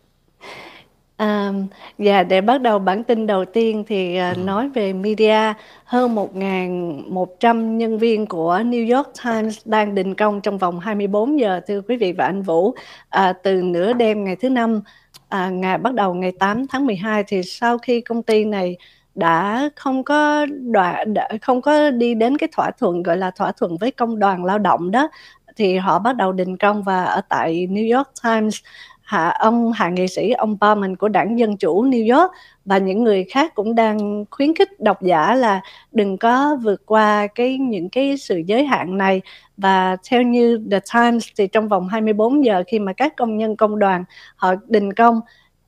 À, 1.45 1.53
và 1.99 2.23
để 2.23 2.41
bắt 2.41 2.61
đầu 2.61 2.79
bản 2.79 3.05
tin 3.05 3.27
đầu 3.27 3.45
tiên 3.45 3.85
thì 3.89 4.17
à, 4.17 4.35
nói 4.45 4.69
về 4.69 4.93
media 4.93 5.53
hơn 5.85 6.15
1.100 6.15 7.77
nhân 7.77 7.99
viên 7.99 8.27
của 8.27 8.59
New 8.59 8.97
York 8.97 9.09
Times 9.25 9.59
đang 9.65 9.95
đình 9.95 10.15
công 10.15 10.41
trong 10.41 10.59
vòng 10.59 10.81
24 10.81 11.39
giờ 11.41 11.61
thưa 11.67 11.81
quý 11.89 11.97
vị 11.97 12.13
và 12.13 12.25
anh 12.25 12.43
Vũ. 12.43 12.75
À, 13.09 13.33
từ 13.43 13.63
nửa 13.63 13.93
đêm 13.93 14.25
ngày 14.25 14.37
thứ 14.37 14.49
năm 14.49 14.81
à, 15.29 15.49
ngày 15.51 15.79
bắt 15.79 15.95
đầu 15.95 16.15
ngày 16.15 16.33
8 16.39 16.67
tháng 16.67 16.87
12 16.87 17.25
thì 17.27 17.43
sau 17.43 17.79
khi 17.79 18.01
công 18.01 18.23
ty 18.23 18.45
này 18.45 18.77
đã 19.15 19.71
không 19.77 20.05
có 20.05 20.47
đoạn 20.47 21.15
đã 21.15 21.29
không 21.43 21.63
có 21.63 21.91
đi 21.91 22.15
đến 22.15 22.39
cái 22.39 22.49
thỏa 22.53 22.71
thuận 22.71 23.03
gọi 23.03 23.17
là 23.17 23.31
thỏa 23.31 23.53
thuận 23.53 23.77
với 23.77 23.91
công 23.91 24.19
đoàn 24.19 24.45
lao 24.45 24.59
động 24.59 24.91
đó 24.91 25.09
thì 25.57 25.77
họ 25.77 25.99
bắt 25.99 26.17
đầu 26.17 26.33
đình 26.33 26.57
công 26.57 26.83
và 26.83 27.05
ở 27.05 27.21
tại 27.29 27.67
New 27.71 27.97
York 27.97 28.09
Times 28.25 28.57
hạ 29.05 29.37
ông 29.39 29.73
hạ 29.73 29.89
nghị 29.89 30.09
sĩ 30.09 30.31
ông 30.31 30.57
Barman 30.61 30.97
của 30.97 31.09
đảng 31.09 31.39
Dân 31.39 31.57
chủ 31.57 31.85
New 31.85 32.19
York 32.19 32.33
và 32.65 32.79
những 32.79 33.05
người 33.05 33.25
khác 33.31 33.55
cũng 33.55 33.75
đang 33.75 34.25
khuyến 34.31 34.55
khích 34.55 34.81
độc 34.81 35.03
giả 35.03 35.35
là 35.35 35.61
đừng 35.93 36.19
có 36.19 36.57
vượt 36.63 36.87
qua 36.87 37.27
cái 37.27 37.59
những 37.59 37.89
cái 37.89 38.17
sự 38.17 38.43
giới 38.47 38.65
hạn 38.65 38.99
này. 38.99 39.21
Và 39.57 39.97
theo 40.11 40.23
như 40.23 40.61
The 40.71 40.81
Times 40.95 41.29
thì 41.37 41.47
trong 41.47 41.69
vòng 41.69 41.89
24 41.89 42.45
giờ 42.45 42.63
khi 42.67 42.79
mà 42.79 42.93
các 42.93 43.17
công 43.17 43.37
nhân 43.37 43.57
công 43.57 43.79
đoàn 43.79 44.05
họ 44.37 44.55
đình 44.67 44.93
công 44.93 45.21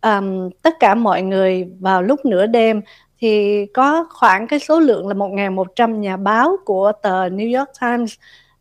um, 0.03 0.51
tất 0.62 0.75
cả 0.81 0.94
mọi 0.94 1.22
người 1.22 1.66
vào 1.81 2.03
lúc 2.03 2.25
nửa 2.25 2.46
đêm 2.46 2.81
thì 3.20 3.66
có 3.66 4.07
khoảng 4.11 4.46
cái 4.46 4.59
số 4.59 4.81
lượng 4.81 5.09
là 5.09 5.14
1.100 5.14 5.99
nhà 5.99 6.16
báo 6.16 6.57
của 6.64 6.92
tờ 7.03 7.29
New 7.29 7.59
York 7.59 7.70
Times 7.81 8.14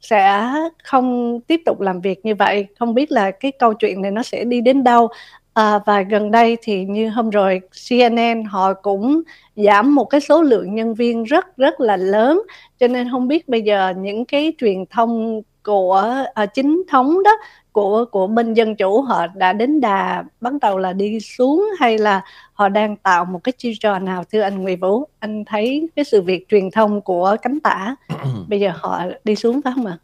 sẽ 0.09 0.51
không 0.83 1.39
tiếp 1.47 1.61
tục 1.65 1.81
làm 1.81 2.01
việc 2.01 2.25
như 2.25 2.35
vậy. 2.35 2.67
Không 2.79 2.93
biết 2.93 3.11
là 3.11 3.31
cái 3.31 3.51
câu 3.51 3.73
chuyện 3.73 4.01
này 4.01 4.11
nó 4.11 4.23
sẽ 4.23 4.43
đi 4.43 4.61
đến 4.61 4.83
đâu. 4.83 5.07
À, 5.53 5.79
và 5.85 6.01
gần 6.01 6.31
đây 6.31 6.57
thì 6.61 6.85
như 6.85 7.09
hôm 7.09 7.29
rồi 7.29 7.61
CNN 7.89 8.43
họ 8.43 8.73
cũng 8.73 9.21
giảm 9.55 9.95
một 9.95 10.05
cái 10.05 10.21
số 10.21 10.41
lượng 10.41 10.75
nhân 10.75 10.93
viên 10.93 11.23
rất 11.23 11.57
rất 11.57 11.79
là 11.79 11.97
lớn. 11.97 12.41
Cho 12.79 12.87
nên 12.87 13.11
không 13.11 13.27
biết 13.27 13.47
bây 13.47 13.61
giờ 13.61 13.93
những 13.97 14.25
cái 14.25 14.53
truyền 14.57 14.85
thông 14.89 15.41
của 15.63 16.25
à, 16.33 16.45
chính 16.45 16.83
thống 16.89 17.23
đó 17.23 17.31
của 17.75 18.05
của 18.11 18.27
bên 18.27 18.53
dân 18.53 18.75
chủ 18.75 19.01
họ 19.01 19.27
đã 19.27 19.53
đến 19.53 19.81
đà 19.81 20.23
bắt 20.41 20.53
đầu 20.61 20.77
là 20.77 20.93
đi 20.93 21.19
xuống 21.19 21.69
hay 21.79 21.97
là 21.97 22.21
họ 22.53 22.69
đang 22.69 22.95
tạo 22.95 23.25
một 23.25 23.43
cái 23.43 23.53
chiêu 23.57 23.73
trò 23.79 23.99
nào 23.99 24.23
thưa 24.31 24.41
anh 24.41 24.61
Nguyễn 24.61 24.79
Vũ 24.79 25.07
anh 25.19 25.45
thấy 25.45 25.89
cái 25.95 26.05
sự 26.05 26.21
việc 26.21 26.49
truyền 26.49 26.71
thông 26.71 27.01
của 27.01 27.35
cánh 27.41 27.59
tả 27.59 27.95
bây 28.47 28.59
giờ 28.59 28.71
họ 28.75 29.03
đi 29.23 29.35
xuống 29.35 29.61
phải 29.61 29.73
không 29.75 29.85
ạ 29.85 29.97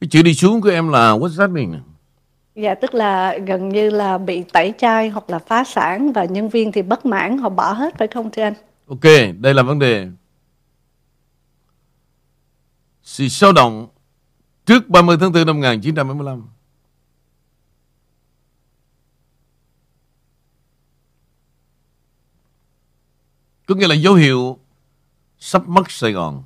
cái 0.00 0.08
chữ 0.10 0.22
đi 0.22 0.34
xuống 0.34 0.60
của 0.60 0.68
em 0.68 0.88
là 0.88 1.12
what's 1.12 1.38
that 1.38 1.50
mean 1.50 1.80
Dạ 2.54 2.74
tức 2.74 2.94
là 2.94 3.38
gần 3.46 3.68
như 3.68 3.90
là 3.90 4.18
bị 4.18 4.44
tẩy 4.52 4.72
chay 4.78 5.08
hoặc 5.08 5.30
là 5.30 5.38
phá 5.38 5.64
sản 5.64 6.12
và 6.12 6.24
nhân 6.24 6.48
viên 6.48 6.72
thì 6.72 6.82
bất 6.82 7.06
mãn 7.06 7.38
họ 7.38 7.48
bỏ 7.48 7.72
hết 7.72 7.98
phải 7.98 8.08
không 8.08 8.30
thưa 8.30 8.42
anh? 8.42 8.54
Ok, 8.88 9.04
đây 9.40 9.54
là 9.54 9.62
vấn 9.62 9.78
đề. 9.78 10.06
Sự 13.02 13.28
sôi 13.28 13.52
động 13.52 13.86
trước 14.70 14.88
30 14.88 15.16
tháng 15.20 15.32
4 15.32 15.46
năm 15.46 15.56
1975. 15.56 16.48
Có 23.66 23.74
nghĩa 23.74 23.88
là 23.88 23.94
dấu 23.94 24.14
hiệu 24.14 24.58
sắp 25.38 25.68
mất 25.68 25.90
Sài 25.90 26.12
Gòn. 26.12 26.44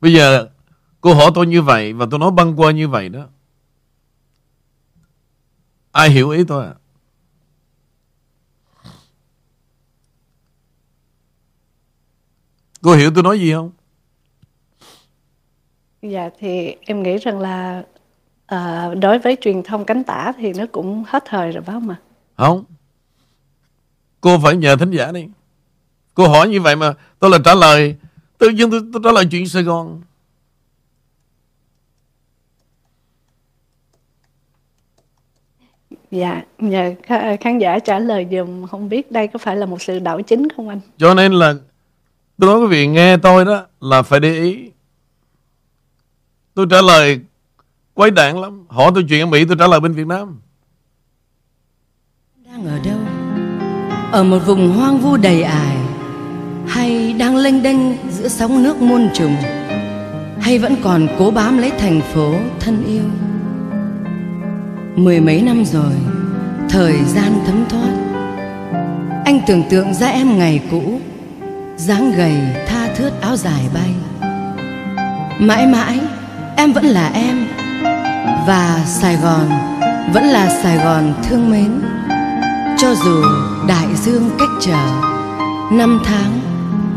Bây 0.00 0.12
giờ 0.14 0.48
cô 1.00 1.14
hỏi 1.14 1.30
tôi 1.34 1.46
như 1.46 1.62
vậy 1.62 1.92
và 1.92 2.06
tôi 2.10 2.20
nói 2.20 2.30
băng 2.30 2.60
qua 2.60 2.72
như 2.72 2.88
vậy 2.88 3.08
đó. 3.08 3.26
Ai 5.92 6.10
hiểu 6.10 6.30
ý 6.30 6.44
tôi 6.48 6.66
à? 6.66 6.74
Cô 12.86 12.94
hiểu 12.94 13.10
tôi 13.14 13.22
nói 13.22 13.40
gì 13.40 13.52
không? 13.52 13.70
Dạ 16.02 16.30
thì 16.38 16.76
em 16.80 17.02
nghĩ 17.02 17.16
rằng 17.16 17.40
là 17.40 17.82
à, 18.46 18.90
đối 18.94 19.18
với 19.18 19.36
truyền 19.40 19.62
thông 19.62 19.84
cánh 19.84 20.04
tả 20.04 20.32
thì 20.38 20.52
nó 20.52 20.64
cũng 20.72 21.04
hết 21.06 21.24
thời 21.26 21.52
rồi 21.52 21.62
phải 21.62 21.74
không 21.74 21.88
ạ? 21.88 21.96
Không. 22.36 22.64
Cô 24.20 24.38
phải 24.42 24.56
nhờ 24.56 24.76
thính 24.76 24.90
giả 24.90 25.12
đi. 25.12 25.28
Cô 26.14 26.28
hỏi 26.28 26.48
như 26.48 26.60
vậy 26.60 26.76
mà 26.76 26.94
tôi 27.18 27.30
là 27.30 27.38
trả 27.44 27.54
lời 27.54 27.96
Tự 28.38 28.48
nhiên 28.48 28.70
tôi, 28.70 28.80
tôi 28.92 29.02
trả 29.04 29.12
lời 29.12 29.24
chuyện 29.30 29.48
Sài 29.48 29.62
Gòn 29.62 30.02
Dạ, 36.10 36.42
nhờ 36.58 36.94
khán 37.40 37.58
giả 37.58 37.78
trả 37.78 37.98
lời 37.98 38.26
dùm 38.30 38.66
không 38.66 38.88
biết 38.88 39.12
đây 39.12 39.26
có 39.26 39.38
phải 39.38 39.56
là 39.56 39.66
một 39.66 39.82
sự 39.82 39.98
đảo 39.98 40.22
chính 40.22 40.48
không 40.56 40.68
anh? 40.68 40.80
Cho 40.98 41.14
nên 41.14 41.32
là 41.32 41.54
tôi 42.38 42.50
nói 42.50 42.60
quý 42.60 42.66
vị, 42.66 42.86
nghe 42.86 43.16
tôi 43.16 43.44
đó 43.44 43.66
là 43.80 44.02
phải 44.02 44.20
để 44.20 44.32
ý. 44.32 44.70
Tôi 46.54 46.66
trả 46.70 46.82
lời 46.82 47.20
quấy 47.94 48.10
đạn 48.10 48.40
lắm. 48.40 48.64
Hỏi 48.68 48.90
tôi 48.94 49.04
chuyện 49.08 49.20
ở 49.20 49.26
Mỹ, 49.26 49.44
tôi 49.44 49.56
trả 49.58 49.66
lời 49.66 49.80
bên 49.80 49.92
Việt 49.92 50.06
Nam. 50.06 50.40
Đang 52.44 52.66
ở 52.66 52.78
đâu? 52.84 52.98
Ở 54.12 54.24
một 54.24 54.38
vùng 54.46 54.72
hoang 54.72 54.98
vu 54.98 55.16
đầy 55.16 55.42
ải 55.42 55.76
hay 56.68 57.12
đang 57.12 57.36
lênh 57.36 57.62
đênh 57.62 57.78
giữa 58.10 58.28
sóng 58.28 58.62
nước 58.62 58.76
muôn 58.76 59.08
trùng 59.14 59.36
hay 60.40 60.58
vẫn 60.58 60.76
còn 60.82 61.08
cố 61.18 61.30
bám 61.30 61.58
lấy 61.58 61.70
thành 61.70 62.00
phố 62.00 62.34
thân 62.60 62.84
yêu 62.86 63.04
mười 64.96 65.20
mấy 65.20 65.42
năm 65.42 65.64
rồi, 65.64 65.92
thời 66.70 67.04
gian 67.04 67.32
thấm 67.46 67.64
thoát 67.68 67.92
anh 69.24 69.40
tưởng 69.46 69.62
tượng 69.70 69.94
ra 69.94 70.06
em 70.06 70.38
ngày 70.38 70.62
cũ 70.70 71.00
dáng 71.76 72.12
gầy 72.16 72.38
tha 72.66 72.88
thướt 72.96 73.12
áo 73.20 73.36
dài 73.36 73.68
bay. 73.74 73.94
Mãi 75.38 75.66
mãi, 75.66 76.00
em 76.56 76.72
vẫn 76.72 76.84
là 76.84 77.10
em. 77.14 77.46
Và 78.46 78.80
sài 78.86 79.16
gòn 79.16 79.48
vẫn 80.12 80.24
là 80.24 80.62
sài 80.62 80.76
gòn 80.76 81.14
thương 81.22 81.50
mến. 81.50 81.80
Cho 82.78 82.94
dù 82.94 83.22
đại 83.68 83.86
dương 83.94 84.30
cách 84.38 84.48
trở, 84.60 84.86
năm 85.72 86.02
tháng 86.04 86.40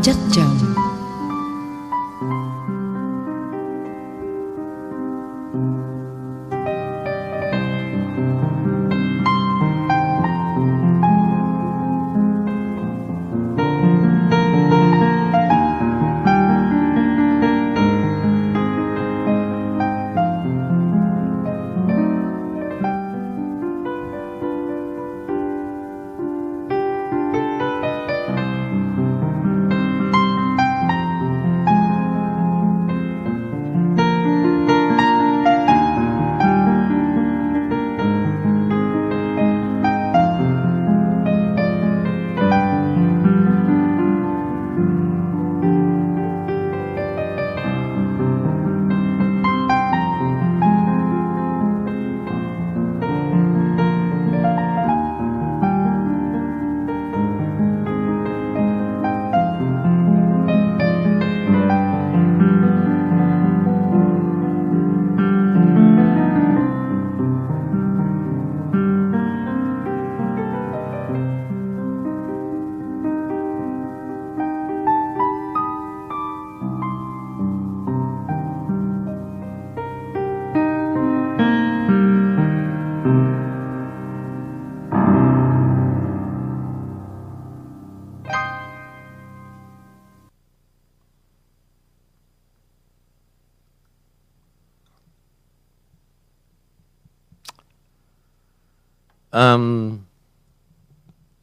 chất 0.02 0.16
chồng. 0.32 0.69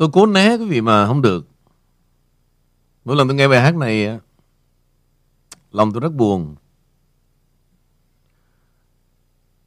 Tôi 0.08 0.12
cố 0.14 0.26
né 0.26 0.58
cái 0.58 0.66
vị 0.66 0.82
mà 0.82 1.08
không 1.08 1.22
được. 1.22 1.48
Mỗi 3.06 3.16
lần 3.16 3.28
tôi 3.28 3.36
nghe 3.36 3.48
bài 3.48 3.62
hát 3.62 3.76
này 3.76 4.20
lòng 5.72 5.94
tôi 5.94 6.02
rất 6.02 6.14
buồn. 6.14 6.56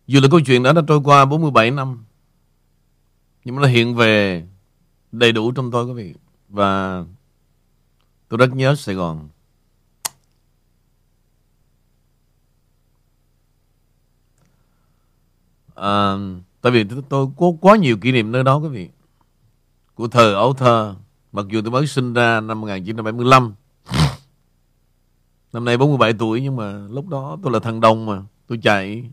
Dù 0.07 0.20
là 0.20 0.29
câu 0.31 0.40
chuyện 0.40 0.62
đó 0.62 0.72
đã 0.72 0.83
trôi 0.87 1.00
qua 1.05 1.24
47 1.24 1.70
năm 1.70 2.05
nhưng 3.44 3.55
mà 3.57 3.62
nó 3.62 3.68
hiện 3.68 3.94
về 3.94 4.46
đầy 5.12 5.33
đủ 5.33 5.53
trong 5.53 5.70
tôi 5.70 5.85
quý 5.85 5.92
vị. 5.92 6.14
Và 6.48 7.05
tôi 8.29 8.38
rất 8.38 8.55
nhớ 8.55 8.74
Sài 8.74 8.94
Gòn. 8.94 9.29
À, 15.74 16.16
Tại 16.61 16.72
vì 16.72 16.85
tôi, 16.85 17.03
tôi 17.09 17.26
có 17.37 17.53
quá 17.61 17.76
nhiều 17.76 17.96
kỷ 17.96 18.12
niệm 18.12 18.33
nơi 18.33 18.44
đó 18.44 18.57
quý 18.57 18.68
vị. 18.68 18.88
Của 19.94 20.09
thời 20.09 20.35
ấu 20.35 20.55
thơ. 20.55 20.94
Mặc 21.33 21.46
dù 21.48 21.62
tôi 21.62 21.70
mới 21.70 21.87
sinh 21.87 22.12
ra 22.12 22.40
năm 22.40 22.61
1975. 22.61 23.55
Năm 25.53 25.64
nay 25.64 25.76
47 25.76 26.12
tuổi 26.12 26.42
nhưng 26.42 26.57
mà 26.57 26.72
lúc 26.90 27.09
đó 27.09 27.38
tôi 27.42 27.53
là 27.53 27.59
thằng 27.59 27.81
đông 27.81 28.07
mà. 28.07 28.22
Tôi 28.46 28.59
chạy 28.62 29.11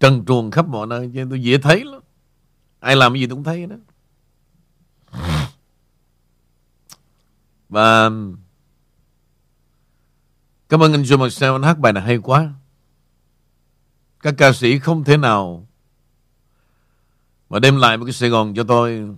trần 0.00 0.24
truồng 0.26 0.50
khắp 0.50 0.68
mọi 0.68 0.86
nơi. 0.86 1.10
Cho 1.14 1.24
tôi 1.30 1.42
dễ 1.42 1.58
thấy 1.58 1.84
lắm. 1.84 2.00
Ai 2.80 2.96
làm 2.96 3.12
cái 3.12 3.20
gì 3.20 3.26
tôi 3.26 3.36
cũng 3.36 3.44
thấy 3.44 3.66
đó. 3.66 3.76
Và 7.68 8.10
Cảm 10.72 10.82
ơn 10.82 10.92
anh 10.92 11.02
Joe 11.02 11.18
Marcel, 11.18 11.52
anh 11.52 11.62
hát 11.62 11.78
bài 11.78 11.92
này 11.92 12.02
hay 12.02 12.18
quá. 12.18 12.52
Các 14.20 14.34
ca 14.38 14.52
sĩ 14.52 14.78
không 14.78 15.04
thể 15.04 15.16
nào 15.16 15.68
mà 17.52 17.58
đem 17.58 17.76
lại 17.76 17.96
một 17.96 18.04
cái 18.04 18.12
Sài 18.12 18.28
Gòn 18.28 18.54
cho 18.54 18.64
tôi 18.64 19.08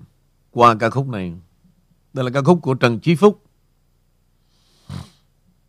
qua 0.50 0.74
ca 0.74 0.90
khúc 0.90 1.08
này. 1.08 1.32
Đây 2.12 2.24
là 2.24 2.30
ca 2.30 2.42
khúc 2.42 2.58
của 2.62 2.74
Trần 2.74 3.00
Chí 3.00 3.14
Phúc. 3.14 3.44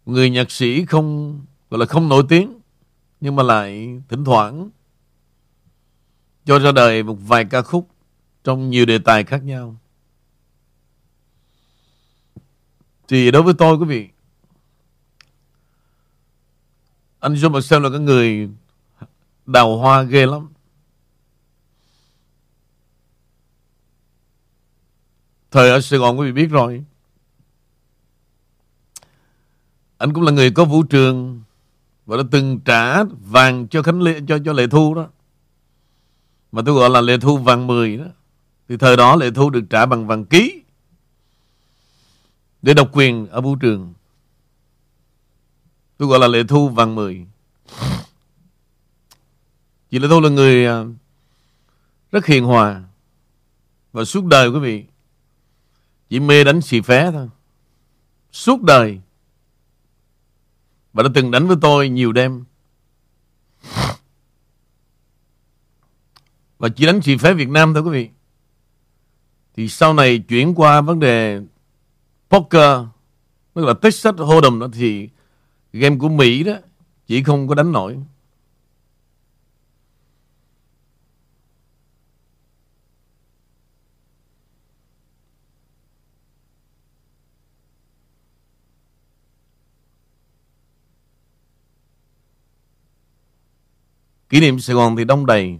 Người 0.05 0.29
nhạc 0.29 0.51
sĩ 0.51 0.85
không, 0.85 1.39
gọi 1.69 1.79
là 1.79 1.85
không 1.85 2.09
nổi 2.09 2.23
tiếng, 2.29 2.59
nhưng 3.21 3.35
mà 3.35 3.43
lại 3.43 4.01
thỉnh 4.09 4.25
thoảng 4.25 4.69
cho 6.45 6.59
ra 6.59 6.71
đời 6.71 7.03
một 7.03 7.17
vài 7.21 7.45
ca 7.45 7.61
khúc 7.61 7.89
trong 8.43 8.69
nhiều 8.69 8.85
đề 8.85 8.97
tài 8.97 9.23
khác 9.23 9.43
nhau. 9.43 9.75
Thì 13.07 13.31
đối 13.31 13.43
với 13.43 13.53
tôi, 13.53 13.77
quý 13.77 13.85
vị, 13.85 14.09
Anh 17.19 17.33
John 17.33 17.51
Marcel 17.51 17.83
là 17.83 17.89
cái 17.89 17.99
người 17.99 18.49
Đào 19.45 19.77
hoa 19.77 20.03
ghê 20.03 20.25
lắm 20.25 20.54
Thời 25.55 25.69
ở 25.69 25.81
Sài 25.81 25.99
Gòn 25.99 26.19
quý 26.19 26.25
vị 26.25 26.31
biết 26.31 26.51
rồi. 26.51 26.83
Anh 29.97 30.13
cũng 30.13 30.23
là 30.23 30.31
người 30.31 30.51
có 30.51 30.65
vũ 30.65 30.83
trường 30.83 31.41
Và 32.05 32.17
đã 32.17 32.23
từng 32.31 32.59
trả 32.59 33.03
vàng 33.03 33.67
cho 33.67 33.81
Khánh 33.81 34.01
lệ 34.01 34.19
cho, 34.27 34.37
cho 34.45 34.53
Lệ 34.53 34.67
Thu 34.67 34.95
đó. 34.95 35.07
Mà 36.51 36.61
tôi 36.65 36.75
gọi 36.75 36.89
là 36.89 37.01
Lệ 37.01 37.17
Thu 37.21 37.37
vàng 37.37 37.67
10 37.67 37.97
đó. 37.97 38.05
Thì 38.69 38.77
thời 38.77 38.97
đó 38.97 39.15
Lệ 39.15 39.31
Thu 39.31 39.49
được 39.49 39.63
trả 39.69 39.85
bằng 39.85 40.07
vàng 40.07 40.25
ký 40.25 40.61
Để 42.61 42.73
độc 42.73 42.89
quyền 42.91 43.27
ở 43.27 43.41
vũ 43.41 43.55
trường. 43.55 43.93
Tôi 45.97 46.07
gọi 46.07 46.19
là 46.19 46.27
Lệ 46.27 46.43
Thu 46.47 46.69
vàng 46.69 46.95
10 46.95 47.25
Chị 49.91 49.99
Lệ 49.99 50.07
Thu 50.07 50.21
là 50.21 50.29
người 50.29 50.65
à, 50.65 50.83
rất 52.11 52.25
hiền 52.25 52.45
hòa 52.45 52.83
Và 53.91 54.05
suốt 54.05 54.25
đời 54.25 54.47
quý 54.47 54.59
vị. 54.59 54.85
Chỉ 56.15 56.19
mê 56.19 56.43
đánh 56.43 56.61
xì 56.61 56.81
phé 56.81 57.11
thôi. 57.11 57.29
Suốt 58.31 58.61
đời 58.61 58.99
Và 60.93 61.03
đã 61.03 61.09
từng 61.13 61.31
đánh 61.31 61.47
với 61.47 61.57
tôi 61.61 61.89
nhiều 61.89 62.11
đêm. 62.11 62.43
Và 66.57 66.69
chỉ 66.75 66.85
đánh 66.85 67.01
xì 67.01 67.17
phé 67.17 67.33
Việt 67.33 67.49
Nam 67.49 67.73
thôi 67.73 67.83
quý 67.83 67.89
vị. 67.89 68.09
Thì 69.55 69.67
sau 69.67 69.93
này 69.93 70.19
chuyển 70.19 70.55
qua 70.55 70.81
vấn 70.81 70.99
đề 70.99 71.41
Poker, 72.29 72.81
Tức 73.53 73.65
là 73.65 73.73
Texas 73.73 74.15
Hold'em 74.15 74.59
đó 74.59 74.67
Thì 74.73 75.09
game 75.73 75.97
của 75.97 76.09
Mỹ 76.09 76.43
đó 76.43 76.53
Chỉ 77.07 77.23
không 77.23 77.47
có 77.47 77.55
đánh 77.55 77.71
nổi. 77.71 77.97
Kỷ 94.35 94.41
niệm 94.41 94.59
Sài 94.59 94.75
Gòn 94.75 94.95
thì 94.95 95.03
đông 95.03 95.25
đầy. 95.25 95.59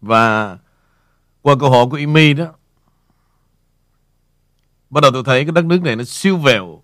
Và 0.00 0.58
Qua 1.42 1.54
câu 1.60 1.70
hỏi 1.70 1.86
của 1.90 1.96
imi 1.96 2.34
đó, 2.34 2.46
Bắt 4.90 5.00
đầu 5.00 5.10
tôi 5.12 5.22
thấy 5.24 5.44
cái 5.44 5.52
đất 5.52 5.64
nước 5.64 5.82
này 5.82 5.96
nó 5.96 6.04
siêu 6.04 6.36
vẹo, 6.36 6.82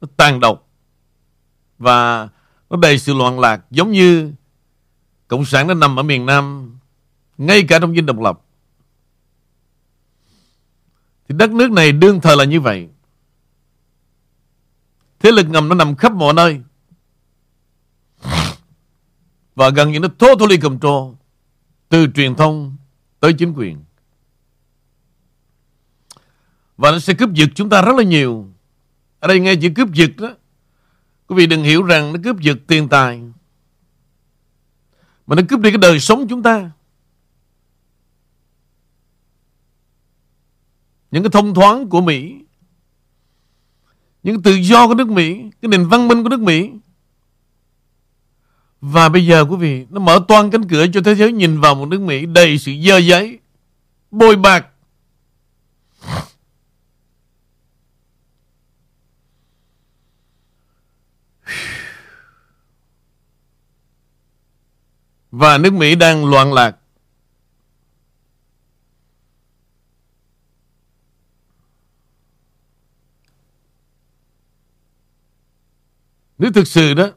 Nó 0.00 0.08
tàn 0.16 0.40
độc, 0.40 0.68
Và 1.78 2.28
Nó 2.70 2.76
đầy 2.76 2.98
sự 2.98 3.14
loạn 3.14 3.40
lạc 3.40 3.64
Giống 3.70 3.92
như 3.92 4.32
Cộng 5.28 5.44
sản 5.44 5.66
nó 5.66 5.74
nằm 5.74 5.98
ở 5.98 6.02
miền 6.02 6.26
Nam, 6.26 6.76
Ngay 7.38 7.64
cả 7.68 7.78
trong 7.78 7.94
dinh 7.94 8.06
độc 8.06 8.20
lập. 8.20 8.40
Thì 11.28 11.34
đất 11.38 11.50
nước 11.50 11.70
này 11.70 11.92
đương 11.92 12.20
thời 12.20 12.36
là 12.36 12.44
như 12.44 12.60
vậy. 12.60 12.88
Thế 15.18 15.32
lực 15.32 15.48
ngầm 15.48 15.68
nó 15.68 15.74
nằm 15.74 15.96
khắp 15.96 16.12
mọi 16.12 16.34
nơi 16.34 16.60
và 19.54 19.70
gần 19.70 19.92
như 19.92 20.00
nó 20.00 20.08
totally 20.08 20.56
control 20.56 21.14
từ 21.88 22.06
truyền 22.14 22.34
thông 22.34 22.76
tới 23.20 23.32
chính 23.32 23.52
quyền. 23.52 23.84
Và 26.76 26.90
nó 26.90 26.98
sẽ 26.98 27.14
cướp 27.14 27.32
giật 27.32 27.48
chúng 27.54 27.70
ta 27.70 27.82
rất 27.82 27.96
là 27.96 28.02
nhiều. 28.02 28.48
Ở 29.20 29.28
đây 29.28 29.40
nghe 29.40 29.54
chữ 29.56 29.70
cướp 29.76 29.92
giật 29.92 30.10
đó. 30.16 30.34
Quý 31.26 31.36
vị 31.36 31.46
đừng 31.46 31.62
hiểu 31.62 31.82
rằng 31.82 32.12
nó 32.12 32.18
cướp 32.24 32.40
giật 32.40 32.58
tiền 32.66 32.88
tài. 32.88 33.22
Mà 35.26 35.36
nó 35.36 35.42
cướp 35.48 35.60
đi 35.60 35.70
cái 35.70 35.78
đời 35.78 36.00
sống 36.00 36.28
chúng 36.28 36.42
ta. 36.42 36.70
Những 41.10 41.22
cái 41.22 41.30
thông 41.30 41.54
thoáng 41.54 41.88
của 41.88 42.00
Mỹ. 42.00 42.34
Những 44.22 44.34
cái 44.34 44.42
tự 44.44 44.60
do 44.60 44.88
của 44.88 44.94
nước 44.94 45.08
Mỹ. 45.08 45.50
Cái 45.62 45.68
nền 45.68 45.88
văn 45.88 46.08
minh 46.08 46.22
của 46.22 46.28
nước 46.28 46.40
Mỹ. 46.40 46.70
Và 48.86 49.08
bây 49.08 49.26
giờ 49.26 49.44
quý 49.44 49.56
vị, 49.56 49.86
nó 49.90 50.00
mở 50.00 50.24
toan 50.28 50.50
cánh 50.50 50.68
cửa 50.68 50.86
cho 50.92 51.00
thế 51.04 51.14
giới 51.14 51.32
nhìn 51.32 51.60
vào 51.60 51.74
một 51.74 51.86
nước 51.86 52.00
Mỹ 52.00 52.26
đầy 52.26 52.58
sự 52.58 52.72
dơ 52.86 52.98
giấy, 52.98 53.38
bôi 54.10 54.36
bạc. 54.36 54.66
Và 65.30 65.58
nước 65.58 65.72
Mỹ 65.72 65.94
đang 65.94 66.30
loạn 66.30 66.52
lạc. 66.52 66.76
Nếu 76.38 76.52
thực 76.52 76.68
sự 76.68 76.94
đó 76.94 77.10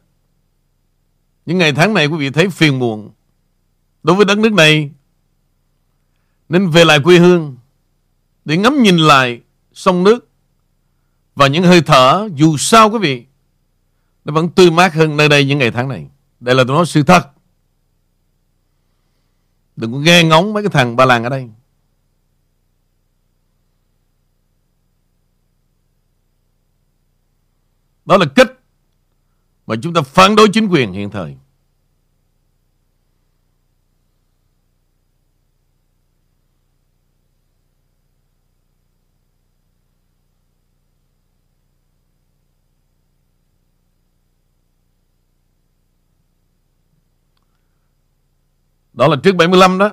những 1.47 1.57
ngày 1.57 1.73
tháng 1.73 1.93
này 1.93 2.07
quý 2.07 2.17
vị 2.17 2.29
thấy 2.29 2.49
phiền 2.49 2.79
muộn 2.79 3.11
đối 4.03 4.15
với 4.15 4.25
đất 4.25 4.37
nước 4.37 4.53
này. 4.53 4.91
Nên 6.49 6.69
về 6.69 6.85
lại 6.85 6.99
quê 7.03 7.19
hương 7.19 7.57
để 8.45 8.57
ngắm 8.57 8.83
nhìn 8.83 8.97
lại 8.97 9.41
sông 9.73 10.03
nước 10.03 10.29
và 11.35 11.47
những 11.47 11.63
hơi 11.63 11.81
thở 11.81 12.29
dù 12.35 12.57
sao 12.57 12.89
quý 12.89 12.99
vị 12.99 13.25
nó 14.25 14.33
vẫn 14.33 14.49
tươi 14.49 14.71
mát 14.71 14.93
hơn 14.93 15.17
nơi 15.17 15.29
đây 15.29 15.45
những 15.45 15.59
ngày 15.59 15.71
tháng 15.71 15.89
này. 15.89 16.07
Đây 16.39 16.55
là 16.55 16.63
tôi 16.67 16.75
nói 16.75 16.85
sự 16.85 17.03
thật. 17.03 17.29
Đừng 19.75 19.91
có 19.91 19.99
nghe 19.99 20.23
ngóng 20.23 20.53
mấy 20.53 20.63
cái 20.63 20.69
thằng 20.69 20.95
ba 20.95 21.05
làng 21.05 21.23
ở 21.23 21.29
đây. 21.29 21.49
Đó 28.05 28.17
là 28.17 28.25
kết 28.35 28.56
mà 29.67 29.75
chúng 29.81 29.93
ta 29.93 30.01
phản 30.01 30.35
đối 30.35 30.49
chính 30.53 30.67
quyền 30.67 30.93
hiện 30.93 31.09
thời. 31.09 31.37
Đó 48.93 49.07
là 49.07 49.15
trước 49.23 49.35
75 49.35 49.77
đó. 49.77 49.91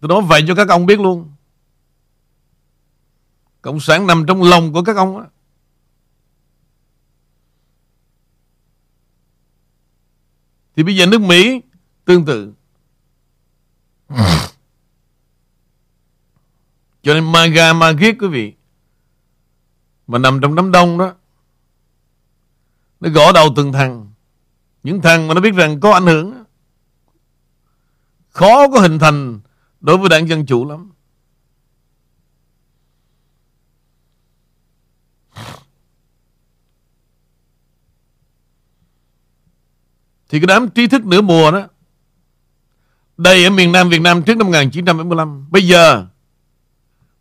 Tôi 0.00 0.08
nói 0.08 0.22
vậy 0.28 0.44
cho 0.48 0.54
các 0.54 0.68
ông 0.68 0.86
biết 0.86 1.00
luôn. 1.00 1.30
Cộng 3.62 3.80
sản 3.80 4.06
nằm 4.06 4.24
trong 4.26 4.42
lòng 4.42 4.72
của 4.72 4.82
các 4.82 4.96
ông 4.96 5.18
á. 5.18 5.24
Thì 10.76 10.82
bây 10.82 10.96
giờ 10.96 11.06
nước 11.06 11.20
Mỹ 11.20 11.62
tương 12.04 12.24
tự. 12.24 12.52
Cho 17.02 17.14
nên 17.14 17.32
MAGA 17.32 17.72
MAGIT 17.72 18.16
quý 18.20 18.28
vị, 18.28 18.52
Mà 20.06 20.18
nằm 20.18 20.40
trong 20.40 20.54
đám 20.54 20.72
đông 20.72 20.98
đó, 20.98 21.14
Nó 23.00 23.08
gõ 23.10 23.32
đầu 23.32 23.48
từng 23.56 23.72
thằng. 23.72 24.12
Những 24.82 25.00
thằng 25.00 25.28
mà 25.28 25.34
nó 25.34 25.40
biết 25.40 25.54
rằng 25.54 25.80
có 25.80 25.92
ảnh 25.92 26.06
hưởng 26.06 26.44
Khó 28.28 28.68
có 28.68 28.80
hình 28.80 28.98
thành 28.98 29.40
Đối 29.80 29.98
với 29.98 30.08
đảng 30.08 30.28
Dân 30.28 30.46
Chủ 30.46 30.68
lắm. 30.68 30.93
Thì 40.34 40.40
cái 40.40 40.46
đám 40.46 40.70
trí 40.70 40.86
thức 40.86 41.06
nửa 41.06 41.20
mùa 41.20 41.50
đó 41.50 41.66
Đây 43.16 43.44
ở 43.44 43.50
miền 43.50 43.72
Nam 43.72 43.88
Việt 43.88 44.00
Nam 44.00 44.22
trước 44.22 44.36
năm 44.36 44.46
1975 44.46 45.46
Bây 45.50 45.66
giờ 45.66 46.06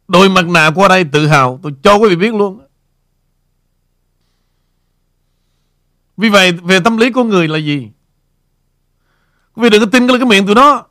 Đội 0.08 0.30
mặt 0.30 0.46
nạ 0.46 0.72
qua 0.76 0.88
đây 0.88 1.04
tự 1.04 1.28
hào 1.28 1.60
Tôi 1.64 1.74
cho 1.84 1.96
quý 1.96 2.10
vị 2.10 2.16
biết 2.16 2.34
luôn 2.34 2.62
Vì 6.18 6.30
vậy 6.30 6.52
về 6.52 6.80
tâm 6.80 6.98
lý 6.98 7.12
của 7.12 7.24
người 7.24 7.48
là 7.48 7.58
gì? 7.58 7.90
Quý 9.54 9.64
vị 9.64 9.70
đừng 9.70 9.82
có 9.82 9.90
tin 9.92 10.08
cái, 10.08 10.18
cái 10.18 10.28
miệng 10.28 10.46
tụi 10.46 10.56
nó. 10.56 10.86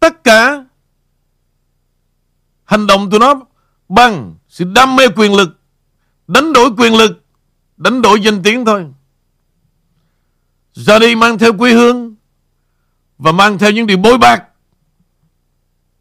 Tất 0.00 0.24
cả 0.24 0.64
hành 2.64 2.86
động 2.86 3.10
tụi 3.10 3.20
nó 3.20 3.34
bằng 3.88 4.34
sự 4.48 4.64
đam 4.64 4.96
mê 4.96 5.08
quyền 5.16 5.34
lực, 5.34 5.60
đánh 6.26 6.52
đổi 6.52 6.70
quyền 6.78 6.96
lực, 6.96 7.24
đánh 7.76 8.02
đổi 8.02 8.20
danh 8.20 8.42
tiếng 8.42 8.64
thôi. 8.64 8.86
Ra 10.86 10.98
đi 10.98 11.14
mang 11.14 11.38
theo 11.38 11.52
quê 11.58 11.72
hương 11.72 12.14
và 13.18 13.32
mang 13.32 13.58
theo 13.58 13.70
những 13.70 13.86
điều 13.86 13.98
bối 13.98 14.18
bạc. 14.18 14.44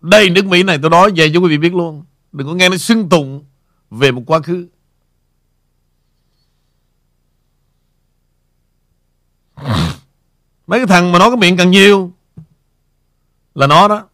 Đây, 0.02 0.30
nước 0.30 0.46
Mỹ 0.46 0.63
này, 0.63 0.80
tôi 0.82 0.90
nói 0.90 1.12
về 1.16 1.32
cho 1.34 1.40
quý 1.40 1.50
vị 1.50 1.58
biết 1.58 1.74
luôn. 1.74 2.06
Đừng 2.32 2.48
có 2.48 2.54
nghe 2.54 2.70
nó 2.70 2.78
xưng 2.78 3.10
tụng 3.10 3.46
về 3.90 4.12
một 4.12 4.24
quá 4.26 4.40
khứ. 4.40 4.68
Mấy 10.68 10.80
cái 10.80 10.88
thằng 10.88 11.12
mà 11.12 11.20
nói 11.20 11.30
cái 11.30 11.38
miệng 11.38 11.58
càng 11.58 11.72
nhiều 11.72 12.12
là 13.56 13.68
nó 13.68 13.88
đó. 13.88 14.08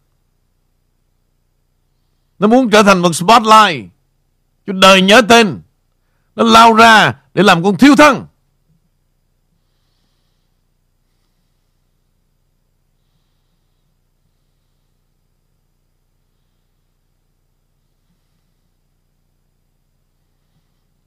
Nó 2.38 2.46
muốn 2.48 2.70
trở 2.70 2.82
thành 2.82 2.98
một 2.98 3.12
spotlight 3.12 3.90
cho 4.66 4.72
đời 4.72 5.02
nhớ 5.02 5.22
tên. 5.28 5.60
Nó 6.36 6.44
lao 6.44 6.72
ra 6.72 7.14
để 7.34 7.42
làm 7.42 7.64
con 7.64 7.78
thiếu 7.78 7.96
thân. 7.96 8.26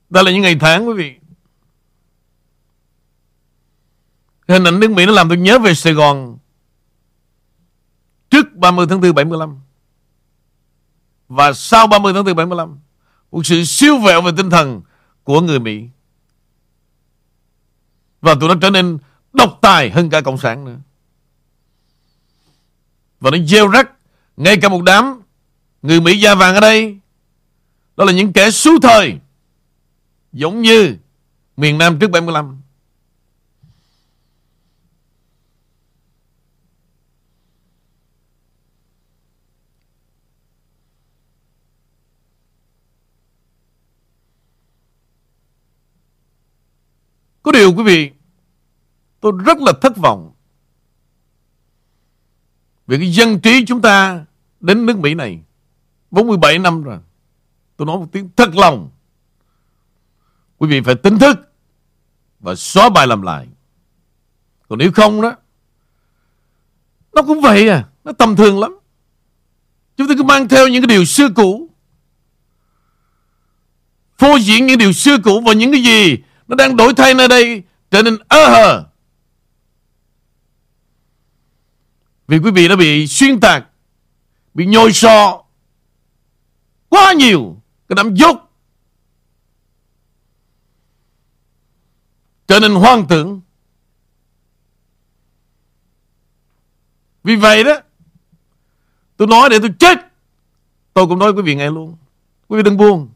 Đó 0.09 0.21
là 0.21 0.31
những 0.31 0.41
ngày 0.41 0.57
tháng, 0.59 0.87
quý 0.87 0.93
vị. 0.93 1.15
Hình 4.47 4.63
ảnh 4.63 4.79
nước 4.79 4.91
Mỹ 4.91 5.05
nó 5.05 5.11
làm 5.11 5.29
tôi 5.29 5.37
nhớ 5.37 5.59
về 5.59 5.73
Sài 5.73 5.93
Gòn 5.93 6.37
trước 8.29 8.53
30 8.53 8.85
tháng 8.89 9.01
4 9.01 9.13
75 9.13 9.59
và 11.27 11.53
sau 11.53 11.87
30 11.87 12.13
tháng 12.13 12.23
4 12.23 12.35
75 12.35 12.79
một 13.31 13.45
sự 13.45 13.63
siêu 13.63 13.97
vẹo 13.97 14.21
về 14.21 14.31
tinh 14.37 14.49
thần 14.49 14.81
của 15.23 15.41
người 15.41 15.59
Mỹ. 15.59 15.83
Và 18.21 18.35
tụi 18.39 18.49
nó 18.49 18.55
trở 18.61 18.69
nên 18.69 18.97
độc 19.33 19.59
tài 19.61 19.89
hơn 19.89 20.09
cả 20.09 20.21
cộng 20.21 20.37
sản 20.37 20.65
nữa. 20.65 20.77
Và 23.19 23.31
nó 23.31 23.37
gieo 23.37 23.67
rắc 23.67 23.91
ngay 24.37 24.57
cả 24.57 24.69
một 24.69 24.81
đám 24.81 25.21
người 25.81 26.01
Mỹ 26.01 26.19
da 26.19 26.35
vàng 26.35 26.55
ở 26.55 26.61
đây. 26.61 26.99
Đó 27.97 28.05
là 28.05 28.11
những 28.11 28.33
kẻ 28.33 28.51
xú 28.51 28.71
thời 28.81 29.19
giống 30.37 30.61
như 30.61 30.97
miền 31.57 31.77
Nam 31.77 31.99
trước 31.99 32.11
75 32.11 32.61
Có 47.43 47.51
điều 47.51 47.73
quý 47.73 47.83
vị, 47.83 48.11
Tôi 49.19 49.31
rất 49.45 49.57
là 49.57 49.73
thất 49.81 49.97
vọng 49.97 50.33
Về 52.87 52.97
cái 52.97 53.11
dân 53.11 53.39
trí 53.39 53.65
chúng 53.65 53.81
ta 53.81 54.25
Đến 54.59 54.85
nước 54.85 54.99
Mỹ 54.99 55.13
này. 55.13 55.41
47 56.11 56.59
năm 56.59 56.83
rồi. 56.83 56.99
Tôi 57.77 57.85
nói 57.85 57.97
một 57.97 58.07
tiếng 58.11 58.29
thật 58.35 58.55
lòng. 58.55 58.89
Quý 60.57 60.67
vị 60.67 60.81
phải 60.81 60.95
tỉnh 60.95 61.19
thức 61.19 61.53
Và 62.39 62.55
xóa 62.55 62.89
bài 62.89 63.07
làm 63.07 63.21
lại. 63.21 63.47
Còn 64.69 64.79
nếu 64.79 64.91
không 64.91 65.21
đó 65.21 65.35
Nó 67.13 67.21
cũng 67.21 67.41
vậy 67.41 67.69
à 67.69 67.85
Nó 68.03 68.11
tầm 68.11 68.35
thường 68.35 68.59
lắm. 68.59 68.77
Chúng 69.97 70.07
ta 70.07 70.13
cứ 70.17 70.23
mang 70.23 70.47
theo 70.47 70.67
những 70.67 70.81
cái 70.81 70.87
điều 70.87 71.05
xưa 71.05 71.29
cũ. 71.35 71.69
Phô 74.17 74.39
diễn 74.39 74.65
những 74.65 74.77
điều 74.77 74.93
xưa 74.93 75.17
cũ 75.23 75.41
Và 75.45 75.53
những 75.53 75.71
cái 75.71 75.83
gì 75.83 76.17
nó 76.47 76.55
đang 76.55 76.77
đổi 76.77 76.93
thay 76.93 77.13
nơi 77.13 77.27
đây 77.27 77.63
trở 77.91 78.01
nên 78.01 78.17
ơ 78.27 78.49
hờ. 78.49 78.83
Vì 82.27 82.39
quý 82.39 82.51
vị 82.51 82.67
đã 82.67 82.75
bị 82.75 83.07
xuyên 83.07 83.39
tạc, 83.39 83.65
bị 84.53 84.65
nhồi 84.65 84.93
sọ 84.93 85.43
quá 86.89 87.13
nhiều 87.13 87.61
cái 87.89 87.95
đám 87.95 88.15
dốt 88.15 88.46
trở 92.47 92.59
nên 92.59 92.75
hoang 92.75 93.07
tưởng. 93.07 93.41
Vì 97.23 97.35
vậy 97.35 97.63
đó, 97.63 97.79
tôi 99.17 99.27
nói 99.27 99.49
để 99.49 99.59
tôi 99.59 99.73
chết. 99.79 99.97
Tôi 100.93 101.07
cũng 101.07 101.19
nói 101.19 101.31
quý 101.31 101.41
vị 101.41 101.55
nghe 101.55 101.71
luôn. 101.71 101.97
Quý 102.47 102.57
vị 102.57 102.63
đừng 102.63 102.77
buồn. 102.77 103.09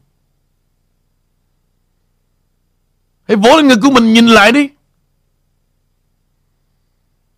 Hãy 3.28 3.36
vỗ 3.36 3.56
lên 3.56 3.68
ngực 3.68 3.78
của 3.82 3.90
mình 3.90 4.12
nhìn 4.12 4.26
lại 4.26 4.52
đi. 4.52 4.68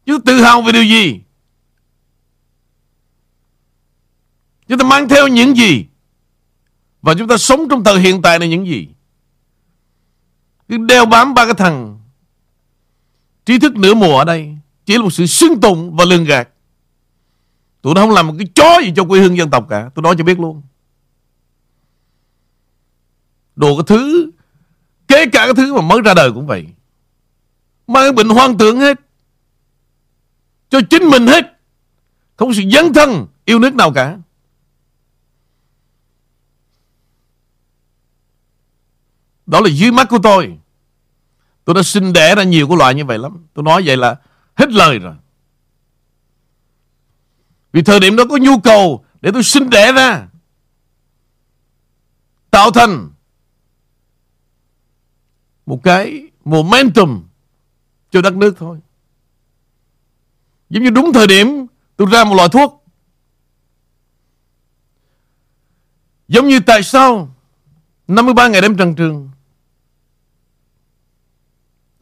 Chúng 0.06 0.20
ta 0.20 0.22
tự 0.26 0.40
hào 0.40 0.62
về 0.62 0.72
điều 0.72 0.84
gì? 0.84 1.20
Chúng 4.68 4.78
ta 4.78 4.84
mang 4.84 5.08
theo 5.08 5.28
những 5.28 5.56
gì? 5.56 5.86
Và 7.02 7.14
chúng 7.18 7.28
ta 7.28 7.36
sống 7.36 7.68
trong 7.70 7.84
thời 7.84 8.00
hiện 8.00 8.22
tại 8.22 8.38
này 8.38 8.48
những 8.48 8.66
gì? 8.66 8.88
Cứ 10.68 10.76
đeo 10.76 11.06
bám 11.06 11.34
ba 11.34 11.44
cái 11.44 11.54
thằng 11.54 12.00
trí 13.46 13.58
thức 13.58 13.76
nửa 13.76 13.94
mùa 13.94 14.18
ở 14.18 14.24
đây, 14.24 14.56
chỉ 14.86 14.96
là 14.96 15.02
một 15.02 15.12
sự 15.12 15.26
xưng 15.26 15.60
tụng 15.60 15.96
và 15.96 16.04
lường 16.04 16.24
gạt. 16.24 16.48
Tụi 17.82 17.94
nó 17.94 18.00
không 18.00 18.10
làm 18.10 18.26
một 18.26 18.34
cái 18.38 18.48
chó 18.54 18.80
gì 18.82 18.92
cho 18.96 19.04
quê 19.04 19.20
hương 19.20 19.36
dân 19.36 19.50
tộc 19.50 19.66
cả. 19.68 19.90
Tôi 19.94 20.02
nói 20.02 20.14
cho 20.18 20.24
biết 20.24 20.40
luôn. 20.40 20.62
Đồ 23.56 23.76
cái 23.76 23.84
thứ, 23.86 24.30
Kể 25.08 25.26
cả 25.26 25.44
cái 25.44 25.54
thứ 25.54 25.74
mà 25.74 25.80
mới 25.80 26.00
ra 26.00 26.14
đời 26.14 26.32
cũng 26.32 26.46
vậy 26.46 26.66
Mang 27.86 28.04
cái 28.04 28.12
bệnh 28.12 28.28
hoang 28.28 28.58
tưởng 28.58 28.80
hết 28.80 29.00
Cho 30.70 30.80
chính 30.90 31.04
mình 31.04 31.26
hết 31.26 31.58
Không 32.36 32.48
có 32.48 32.54
sự 32.54 32.62
dấn 32.72 32.92
thân, 32.92 33.26
Yêu 33.44 33.58
nước 33.58 33.74
nào 33.74 33.92
cả 33.92 34.18
Đó 39.46 39.60
là 39.60 39.68
dưới 39.68 39.92
mắt 39.92 40.08
của 40.10 40.18
tôi 40.22 40.58
Tôi 41.64 41.74
đã 41.74 41.82
sinh 41.82 42.12
đẻ 42.12 42.34
ra 42.34 42.42
nhiều 42.42 42.68
cái 42.68 42.76
loại 42.76 42.94
như 42.94 43.04
vậy 43.04 43.18
lắm 43.18 43.46
Tôi 43.54 43.62
nói 43.62 43.82
vậy 43.86 43.96
là 43.96 44.16
hết 44.54 44.70
lời 44.70 44.98
rồi 44.98 45.14
Vì 47.72 47.82
thời 47.82 48.00
điểm 48.00 48.16
đó 48.16 48.24
có 48.30 48.36
nhu 48.36 48.60
cầu 48.60 49.04
Để 49.20 49.30
tôi 49.32 49.42
sinh 49.42 49.70
đẻ 49.70 49.92
ra, 49.92 50.26
Tạo 52.50 52.70
thành 52.70 53.10
một 55.66 55.80
cái 55.82 56.22
momentum 56.44 57.22
cho 58.10 58.22
đất 58.22 58.34
nước 58.34 58.54
thôi. 58.58 58.78
Giống 60.70 60.82
như 60.82 60.90
đúng 60.90 61.12
thời 61.12 61.26
điểm 61.26 61.66
tôi 61.96 62.08
ra 62.12 62.24
một 62.24 62.34
loại 62.34 62.48
thuốc. 62.48 62.84
Giống 66.28 66.48
như 66.48 66.60
tại 66.60 66.82
sao 66.82 67.34
53 68.08 68.48
ngày 68.48 68.60
đêm 68.62 68.76
trần 68.76 68.94
trường 68.94 69.30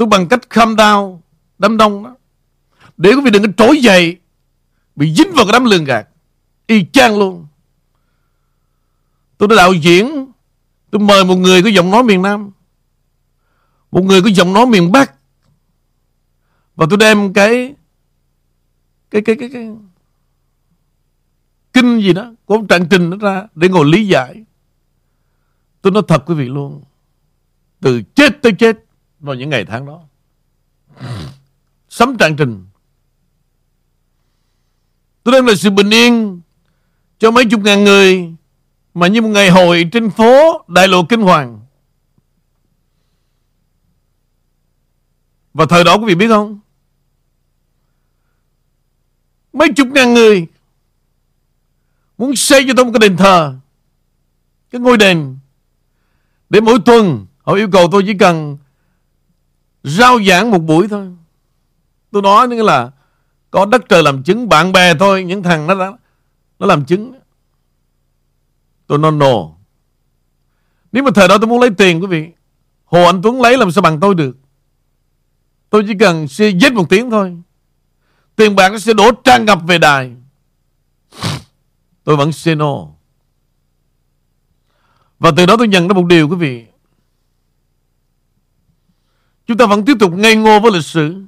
tôi 0.02 0.06
bằng 0.08 0.28
cách 0.28 0.50
calm 0.50 0.74
down 0.74 1.18
đám 1.58 1.76
đông 1.76 2.04
đó. 2.04 2.16
Để 2.96 3.12
quý 3.12 3.20
vị 3.24 3.30
đừng 3.30 3.42
có 3.42 3.48
trỗi 3.56 3.78
dậy 3.82 4.20
bị 4.96 5.14
dính 5.14 5.32
vào 5.32 5.44
cái 5.44 5.52
đám 5.52 5.64
lường 5.64 5.84
gạt. 5.84 6.08
Y 6.66 6.86
chang 6.92 7.18
luôn. 7.18 7.46
Tôi 9.38 9.48
đã 9.48 9.56
đạo 9.56 9.72
diễn 9.72 10.26
tôi 10.90 11.00
mời 11.00 11.24
một 11.24 11.36
người 11.36 11.62
có 11.62 11.68
giọng 11.68 11.90
nói 11.90 12.02
miền 12.02 12.22
Nam 12.22 12.50
một 13.90 14.04
người 14.04 14.22
có 14.22 14.28
giọng 14.28 14.52
nói 14.52 14.66
miền 14.66 14.92
Bắc 14.92 15.14
và 16.76 16.86
tôi 16.90 16.98
đem 16.98 17.32
cái 17.32 17.74
cái 19.10 19.22
cái 19.22 19.36
cái, 19.36 19.48
cái 19.52 19.68
kinh 21.72 22.00
gì 22.00 22.12
đó 22.12 22.32
của 22.44 22.54
ông 22.54 22.66
Trạng 22.66 22.88
Trình 22.88 23.10
nó 23.10 23.16
ra 23.16 23.46
để 23.54 23.68
ngồi 23.68 23.86
lý 23.86 24.06
giải. 24.06 24.44
Tôi 25.82 25.92
nói 25.92 26.02
thật 26.08 26.22
quý 26.26 26.34
vị 26.34 26.44
luôn 26.44 26.82
từ 27.80 28.02
chết 28.14 28.42
tới 28.42 28.52
chết 28.52 28.84
vào 29.22 29.34
những 29.34 29.50
ngày 29.50 29.64
tháng 29.64 29.86
đó. 29.86 30.00
Sấm 31.88 32.16
Trạng 32.18 32.36
Trình. 32.36 32.66
Tôi 35.22 35.32
đem 35.32 35.46
lại 35.46 35.56
sự 35.56 35.70
bình 35.70 35.90
yên 35.90 36.40
cho 37.18 37.30
mấy 37.30 37.44
chục 37.44 37.60
ngàn 37.60 37.84
người 37.84 38.34
mà 38.94 39.06
như 39.06 39.22
một 39.22 39.28
ngày 39.28 39.50
hội 39.50 39.88
trên 39.92 40.10
phố 40.10 40.64
đại 40.68 40.88
lộ 40.88 41.04
kinh 41.08 41.20
hoàng. 41.20 41.60
Và 45.54 45.66
thời 45.68 45.84
đó 45.84 45.96
quý 45.96 46.06
vị 46.06 46.14
biết 46.14 46.28
không? 46.28 46.60
Mấy 49.52 49.72
chục 49.76 49.88
ngàn 49.88 50.14
người 50.14 50.46
muốn 52.18 52.36
xây 52.36 52.64
cho 52.66 52.74
tôi 52.76 52.84
một 52.84 52.90
cái 52.94 53.08
đền 53.08 53.16
thờ, 53.16 53.54
cái 54.70 54.80
ngôi 54.80 54.96
đền, 54.96 55.38
để 56.50 56.60
mỗi 56.60 56.78
tuần 56.84 57.26
họ 57.42 57.52
yêu 57.54 57.68
cầu 57.72 57.88
tôi 57.92 58.02
chỉ 58.06 58.14
cần 58.18 58.58
Rao 59.82 60.22
giảng 60.22 60.50
một 60.50 60.58
buổi 60.58 60.88
thôi. 60.88 61.08
Tôi 62.10 62.22
nói 62.22 62.48
nữa 62.48 62.62
là 62.62 62.90
Có 63.50 63.66
đất 63.66 63.88
trời 63.88 64.02
làm 64.02 64.22
chứng, 64.22 64.48
Bạn 64.48 64.72
bè 64.72 64.94
thôi, 64.94 65.24
Những 65.24 65.42
thằng 65.42 65.66
nó 65.66 65.74
đã, 65.74 65.92
Nó 66.58 66.66
làm 66.66 66.84
chứng. 66.84 67.12
Tôi 68.86 68.98
nói, 68.98 69.12
no. 69.12 69.48
Nếu 70.92 71.02
mà 71.02 71.10
thời 71.14 71.28
đó 71.28 71.38
tôi 71.38 71.46
muốn 71.46 71.60
lấy 71.60 71.70
tiền, 71.70 72.00
quý 72.00 72.06
vị, 72.06 72.28
Hồ 72.84 73.04
Anh 73.04 73.22
Tuấn 73.22 73.40
lấy 73.40 73.58
làm 73.58 73.70
sao 73.70 73.82
bằng 73.82 74.00
tôi 74.00 74.14
được? 74.14 74.36
Tôi 75.70 75.84
chỉ 75.88 75.94
cần 76.00 76.28
sẽ 76.28 76.48
giết 76.48 76.72
một 76.72 76.88
tiếng 76.88 77.10
thôi. 77.10 77.36
Tiền 78.36 78.56
bạc 78.56 78.68
nó 78.68 78.78
sẽ 78.78 78.92
đổ 78.92 79.12
tràn 79.24 79.44
ngập 79.44 79.58
về 79.66 79.78
đài. 79.78 80.12
Tôi 82.04 82.16
vẫn 82.16 82.32
say 82.32 82.54
no. 82.54 82.86
Và 85.18 85.32
từ 85.36 85.46
đó 85.46 85.56
tôi 85.56 85.68
nhận 85.68 85.88
ra 85.88 85.94
một 85.94 86.06
điều, 86.06 86.28
quý 86.28 86.36
vị 86.36 86.64
Chúng 89.52 89.58
ta 89.58 89.66
vẫn 89.66 89.84
tiếp 89.84 89.96
tục 90.00 90.12
ngây 90.12 90.36
ngô 90.36 90.60
với 90.60 90.72
lịch 90.72 90.84
sử. 90.84 91.22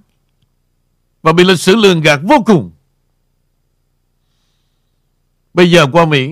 Và 1.22 1.32
bị 1.32 1.44
lịch 1.44 1.60
sử 1.60 1.76
lường 1.76 2.00
gạt 2.00 2.20
vô 2.22 2.36
cùng. 2.46 2.72
Bây 5.54 5.70
giờ 5.70 5.86
qua 5.92 6.04
Mỹ, 6.04 6.30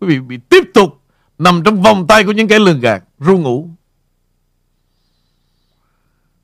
Quý 0.00 0.08
vị 0.08 0.20
bị 0.20 0.38
tiếp 0.48 0.64
tục 0.74 1.02
Nằm 1.38 1.62
trong 1.64 1.82
vòng 1.82 2.06
tay 2.06 2.24
của 2.24 2.32
những 2.32 2.48
kẻ 2.48 2.58
lường 2.58 2.80
gạt, 2.80 3.04
Ru 3.18 3.38
ngủ. 3.38 3.70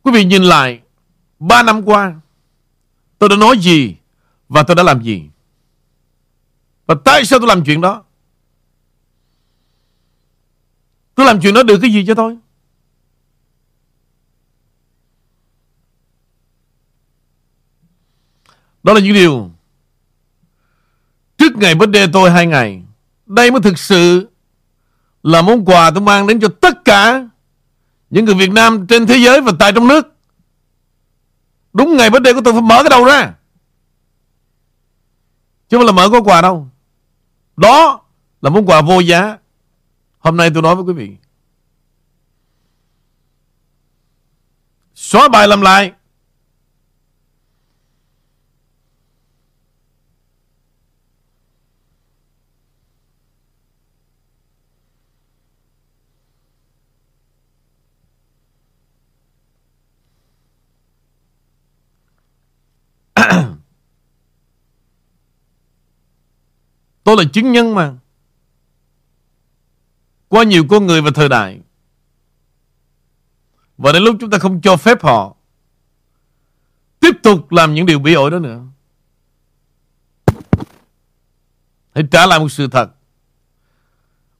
Quý 0.03 0.13
vị 0.13 0.25
nhìn 0.25 0.43
lại, 0.43 0.81
Ba 1.39 1.63
năm 1.63 1.83
qua, 1.83 2.21
Tôi 3.19 3.29
đã 3.29 3.37
nói 3.37 3.59
gì 3.59 3.97
Và 4.49 4.63
tôi 4.63 4.77
đã 4.77 4.83
làm 4.83 5.03
gì? 5.03 5.23
Và 6.87 6.95
tại 7.05 7.25
sao 7.25 7.39
tôi 7.39 7.49
làm 7.49 7.65
chuyện 7.65 7.81
đó? 7.81 8.05
Tôi 11.15 11.27
làm 11.27 11.41
chuyện 11.41 11.55
đó 11.55 11.63
được 11.63 11.79
cái 11.83 11.93
gì 11.93 12.05
cho 12.07 12.15
tôi? 12.15 12.37
Đó 18.85 18.93
là 18.93 19.01
những 19.01 19.15
điều 19.15 19.51
Trước 21.39 21.57
ngày 21.57 21.75
birthday 21.75 22.09
tôi 22.13 22.31
hai 22.31 22.47
ngày. 22.47 22.83
Đây 23.27 23.51
mới 23.51 23.61
thực 23.61 23.79
sự 23.79 24.29
Là 25.23 25.43
món 25.43 25.65
quà 25.65 25.91
tôi 25.91 26.01
mang 26.01 26.27
đến 26.27 26.41
cho 26.41 26.49
tất 26.61 26.85
cả 26.85 27.29
Những 28.11 28.25
người 28.25 28.35
Việt 28.35 28.51
Nam 28.51 28.87
trên 28.87 29.07
thế 29.07 29.17
giới 29.17 29.41
Và 29.41 29.53
tại 29.59 29.73
trong 29.73 29.89
nước. 29.89 30.15
Đúng 31.73 31.97
ngày 31.97 32.11
birthday 32.11 32.35
của 32.35 32.41
tôi 32.45 32.53
phải 32.53 32.63
mở 32.63 32.83
cái 32.83 32.91
đầu 32.91 33.05
ra. 33.05 33.35
Chứ 35.69 35.77
không 35.77 35.87
là 35.87 35.93
mở 35.93 36.09
có 36.13 36.23
quà 36.23 36.41
đâu. 36.41 36.69
Đó 37.57 38.01
là 38.43 38.51
món 38.51 38.67
quà 38.67 38.81
vô 38.81 39.01
giá. 39.01 39.39
Hôm 40.19 40.37
nay 40.37 40.51
tôi 40.55 40.63
nói 40.63 40.75
với 40.75 40.85
quý 40.85 40.93
vị. 40.93 41.17
Xóa 44.95 45.29
bài 45.29 45.49
làm 45.49 45.61
lại. 45.61 45.93
Tôi 67.15 67.25
là 67.25 67.31
chứng 67.33 67.53
nhân 67.53 67.75
mà. 67.75 67.95
Qua 70.29 70.45
nhiều 70.45 70.65
con 70.69 70.87
người 70.87 71.03
và 71.03 71.11
thời 71.15 71.29
đại. 71.29 71.61
Và 73.79 73.93
đến 73.93 74.03
lúc 74.03 74.17
chúng 74.21 74.31
ta 74.31 74.39
không 74.39 74.61
cho 74.61 74.77
phép 74.77 75.03
họ 75.03 75.37
Tiếp 77.01 77.11
tục 77.23 77.53
làm 77.53 77.75
những 77.75 77.87
điều 77.87 77.99
bị 77.99 78.15
ổi 78.15 78.31
đó 78.31 78.39
nữa, 78.39 78.63
Hãy 81.95 82.05
trả 82.11 82.27
lại 82.27 82.39
một 82.39 82.49
sự 82.49 82.69
thật. 82.69 82.91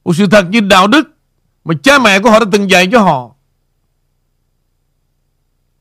Một 0.03 0.13
sự 0.13 0.27
thật 0.31 0.47
như 0.49 0.59
đạo 0.59 0.87
đức 0.87 1.07
Mà 1.63 1.73
cha 1.83 1.99
mẹ 1.99 2.19
của 2.19 2.31
họ 2.31 2.39
đã 2.39 2.45
từng 2.51 2.69
dạy 2.69 2.87
cho 2.91 3.01
họ. 3.01 3.35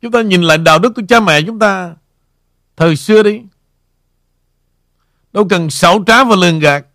Chúng 0.00 0.12
ta 0.12 0.22
nhìn 0.22 0.42
lại 0.42 0.58
đạo 0.58 0.78
đức 0.78 0.92
của 0.96 1.02
cha 1.08 1.20
mẹ 1.20 1.42
chúng 1.42 1.58
ta 1.58 1.96
Thời 2.76 2.96
xưa 2.96 3.22
đi. 3.22 3.42
Đâu 5.34 5.46
cần 5.50 5.70
xảo 5.70 6.04
trá 6.06 6.24
và 6.24 6.36
lường 6.36 6.58
gạt. 6.58 6.86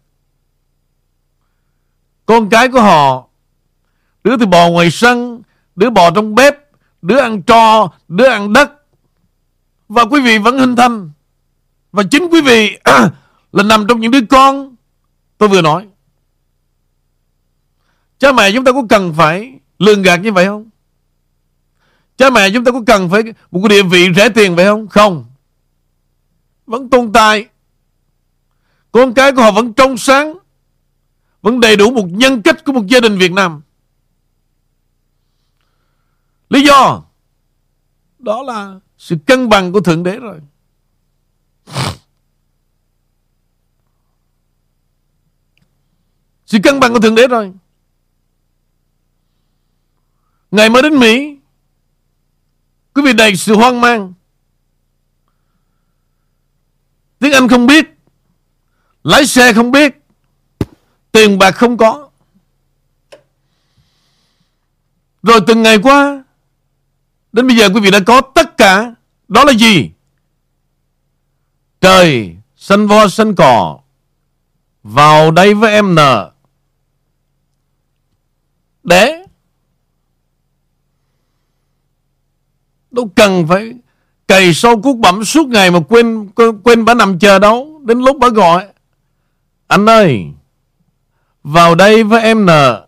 Con 2.25 2.49
cái 2.49 2.67
của 2.67 2.81
họ, 2.81 3.27
Đứa 4.23 4.37
thì 4.37 4.45
bò 4.45 4.69
ngoài 4.69 4.91
sân, 4.91 5.41
Đứa 5.75 5.89
bò 5.89 6.11
trong 6.11 6.35
bếp, 6.35 6.55
Đứa 7.01 7.19
ăn 7.19 7.41
tro, 7.41 7.89
Đứa 8.07 8.27
ăn 8.27 8.53
đất. 8.53 8.71
Và 9.89 10.05
quý 10.05 10.21
vị 10.21 10.37
vẫn 10.37 10.59
hình 10.59 10.75
thành. 10.75 11.11
Và 11.91 12.03
chính 12.11 12.27
quý 12.31 12.41
vị 12.41 12.77
Là 13.51 13.63
nằm 13.63 13.85
trong 13.87 13.99
những 13.99 14.11
đứa 14.11 14.25
con, 14.29 14.75
Tôi 15.37 15.49
vừa 15.49 15.61
nói. 15.61 15.87
Cha 18.19 18.31
mẹ 18.31 18.51
chúng 18.51 18.65
ta 18.65 18.71
có 18.71 18.83
cần 18.89 19.13
phải 19.17 19.53
Lường 19.79 20.01
gạt 20.01 20.17
như 20.17 20.31
vậy 20.31 20.45
không? 20.45 20.69
Cha 22.17 22.29
mẹ 22.29 22.49
chúng 22.53 22.63
ta 22.63 22.71
có 22.71 22.81
cần 22.87 23.09
phải 23.09 23.23
Một 23.51 23.59
cái 23.63 23.69
địa 23.69 23.83
vị 23.83 24.07
rẻ 24.15 24.29
tiền 24.29 24.55
vậy 24.55 24.65
không? 24.65 24.87
Không. 24.87 25.25
Vẫn 26.65 26.89
tồn 26.89 27.13
tại 27.13 27.47
con 28.91 29.13
cái 29.13 29.31
của 29.31 29.41
họ 29.41 29.51
vẫn 29.51 29.73
trong 29.73 29.97
sáng, 29.97 30.37
Vẫn 31.41 31.59
đầy 31.59 31.75
đủ 31.75 31.91
một 31.91 32.05
nhân 32.09 32.41
cách 32.41 32.65
của 32.65 32.71
một 32.71 32.87
gia 32.87 32.99
đình 32.99 33.17
Việt 33.17 33.31
Nam. 33.31 33.61
Lý 36.49 36.63
do, 36.63 37.03
Đó 38.19 38.43
là 38.43 38.79
sự 38.97 39.17
cân 39.25 39.49
bằng 39.49 39.71
của 39.71 39.81
Thượng 39.81 40.03
Đế 40.03 40.19
rồi. 40.19 40.39
Sự 46.45 46.57
cân 46.63 46.79
bằng 46.79 46.93
của 46.93 46.99
Thượng 46.99 47.15
Đế 47.15 47.27
rồi. 47.27 47.53
Ngày 50.51 50.69
mới 50.69 50.81
đến 50.83 50.99
Mỹ. 50.99 51.37
Quý 52.93 53.01
vị 53.05 53.13
đầy 53.13 53.35
sự 53.35 53.55
hoang 53.55 53.81
mang. 53.81 54.13
Tiếng 57.19 57.33
Anh 57.33 57.47
không 57.47 57.67
biết. 57.67 57.98
Lái 59.09 59.25
xe 59.25 59.53
không 59.53 59.71
biết, 59.71 60.01
Tiền 61.11 61.37
bạc 61.39 61.51
không 61.51 61.77
có. 61.77 62.09
Rồi 65.23 65.39
từng 65.47 65.63
ngày 65.63 65.77
qua, 65.77 66.23
Đến 67.31 67.47
bây 67.47 67.57
giờ 67.57 67.69
quý 67.73 67.81
vị 67.81 67.91
đã 67.91 67.99
có 68.05 68.21
tất 68.21 68.57
cả, 68.57 68.93
Đó 69.27 69.43
là 69.43 69.51
gì? 69.51 69.91
Trời, 71.81 72.35
Sân 72.55 72.87
vo, 72.87 73.07
sân 73.07 73.35
cỏ, 73.35 73.79
Vào 74.83 75.31
đây 75.31 75.53
với 75.53 75.73
em 75.73 75.95
nợ. 75.95 76.31
Để 78.83 79.25
Đâu 82.91 83.11
cần 83.15 83.47
phải 83.47 83.73
Cày 84.27 84.53
sâu 84.53 84.81
cuốc 84.81 84.97
bẩm 84.97 85.25
suốt 85.25 85.47
ngày 85.47 85.71
Mà 85.71 85.79
quên 85.89 86.29
quên 86.63 86.85
bà 86.85 86.93
nằm 86.93 87.19
chờ 87.19 87.39
đâu, 87.39 87.81
Đến 87.85 87.99
lúc 87.99 88.17
bà 88.19 88.29
gọi 88.29 88.67
anh 89.69 89.89
ơi, 89.89 90.25
vào 91.43 91.75
đây 91.75 92.03
với 92.03 92.21
em 92.21 92.45
nợ. 92.45 92.87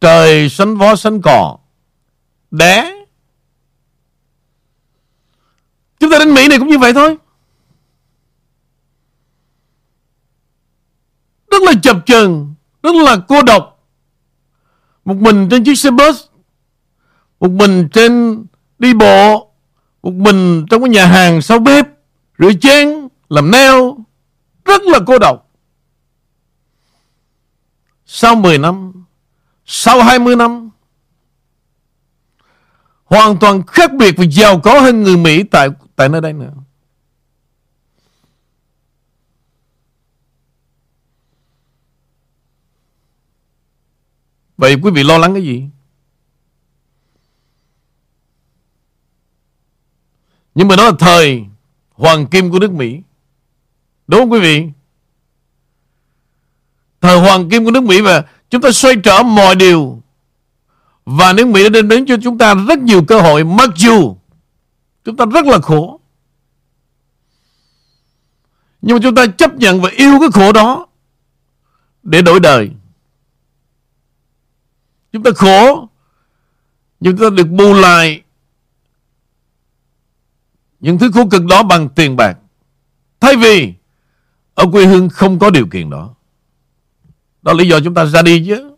Trời 0.00 0.48
sân 0.48 0.76
vó 0.76 0.96
sân 0.96 1.22
cỏ. 1.22 1.56
Đẻ. 2.50 2.94
Chúng 6.00 6.10
ta 6.10 6.18
đến 6.18 6.34
Mỹ 6.34 6.48
này 6.48 6.58
cũng 6.58 6.68
như 6.68 6.78
vậy 6.78 6.92
thôi. 6.92 7.16
Rất 11.50 11.62
là 11.62 11.72
chập 11.82 11.96
chờn, 12.06 12.54
rất 12.82 12.94
là 12.94 13.16
cô 13.28 13.42
độc. 13.42 13.86
Một 15.04 15.16
mình 15.16 15.48
trên 15.50 15.64
chiếc 15.64 15.78
xe 15.78 15.90
bus, 15.90 16.24
một 17.40 17.50
mình 17.50 17.88
trên 17.92 18.44
đi 18.78 18.94
bộ, 18.94 19.52
một 20.02 20.14
mình 20.14 20.66
trong 20.70 20.82
cái 20.82 20.88
nhà 20.88 21.06
hàng 21.06 21.42
sau 21.42 21.58
bếp, 21.58 21.86
rửa 22.38 22.52
chén, 22.60 23.08
làm 23.28 23.50
nail, 23.50 23.82
rất 24.64 24.82
là 24.82 24.98
cô 25.06 25.18
độc. 25.18 25.47
Sau 28.10 28.36
10 28.36 28.58
năm, 28.58 29.04
Sau 29.64 30.02
20 30.02 30.36
năm, 30.36 30.70
Hoàn 33.04 33.38
toàn 33.38 33.62
khác 33.66 33.90
biệt 33.98 34.14
Và 34.16 34.24
giàu 34.30 34.60
có 34.60 34.80
hơn 34.80 35.02
người 35.02 35.16
Mỹ 35.16 35.42
Tại 35.50 35.68
tại 35.96 36.08
nơi 36.08 36.20
đây 36.20 36.32
nữa 36.32 36.52
Vậy 44.56 44.76
quý 44.82 44.90
vị 44.90 45.02
lo 45.02 45.18
lắng 45.18 45.34
cái 45.34 45.42
gì? 45.42 45.64
Nhưng 50.54 50.68
mà 50.68 50.76
đó 50.76 50.84
là 50.84 50.92
thời 50.98 51.44
Hoàng 51.90 52.26
kim 52.26 52.50
của 52.50 52.58
nước 52.58 52.72
Mỹ 52.72 53.02
Đúng 54.06 54.20
không 54.20 54.32
quý 54.32 54.40
vị? 54.40 54.77
Thời 57.00 57.20
hoàng 57.20 57.48
kim 57.50 57.64
của 57.64 57.70
nước 57.70 57.82
Mỹ 57.82 58.00
và 58.00 58.24
chúng 58.50 58.62
ta 58.62 58.70
xoay 58.72 58.96
trở 58.96 59.22
mọi 59.22 59.54
điều. 59.54 60.02
Và 61.04 61.32
nước 61.32 61.46
Mỹ 61.46 61.62
đã 61.62 61.68
đem 61.68 61.88
đến 61.88 62.06
cho 62.06 62.16
chúng 62.22 62.38
ta 62.38 62.54
rất 62.54 62.78
nhiều 62.78 63.04
cơ 63.04 63.20
hội, 63.20 63.44
Mặc 63.44 63.70
dù 63.76 64.16
chúng 65.04 65.16
ta 65.16 65.24
rất 65.24 65.46
là 65.46 65.58
khổ. 65.58 66.00
Nhưng 68.82 68.96
mà 68.96 69.00
chúng 69.02 69.14
ta 69.14 69.26
chấp 69.26 69.54
nhận 69.54 69.80
và 69.80 69.90
yêu 69.90 70.20
cái 70.20 70.28
khổ 70.32 70.52
đó 70.52 70.86
Để 72.02 72.22
đổi 72.22 72.40
đời. 72.40 72.70
Chúng 75.12 75.22
ta 75.22 75.30
khổ, 75.36 75.88
Nhưng 77.00 77.16
chúng 77.16 77.30
ta 77.30 77.36
được 77.36 77.48
bù 77.48 77.74
lại 77.74 78.22
Những 80.80 80.98
thứ 80.98 81.10
khổ 81.14 81.28
cực 81.30 81.44
đó 81.44 81.62
bằng 81.62 81.88
tiền 81.88 82.16
bạc. 82.16 82.38
Thay 83.20 83.36
vì, 83.36 83.74
Ở 84.54 84.64
quê 84.72 84.86
hương 84.86 85.08
không 85.08 85.38
có 85.38 85.50
điều 85.50 85.66
kiện 85.66 85.90
đó. 85.90 86.14
Đó 87.48 87.54
là 87.54 87.62
lý 87.62 87.68
do 87.68 87.80
chúng 87.80 87.94
ta 87.94 88.04
ra 88.04 88.22
đi 88.22 88.44
chứ 88.46 88.70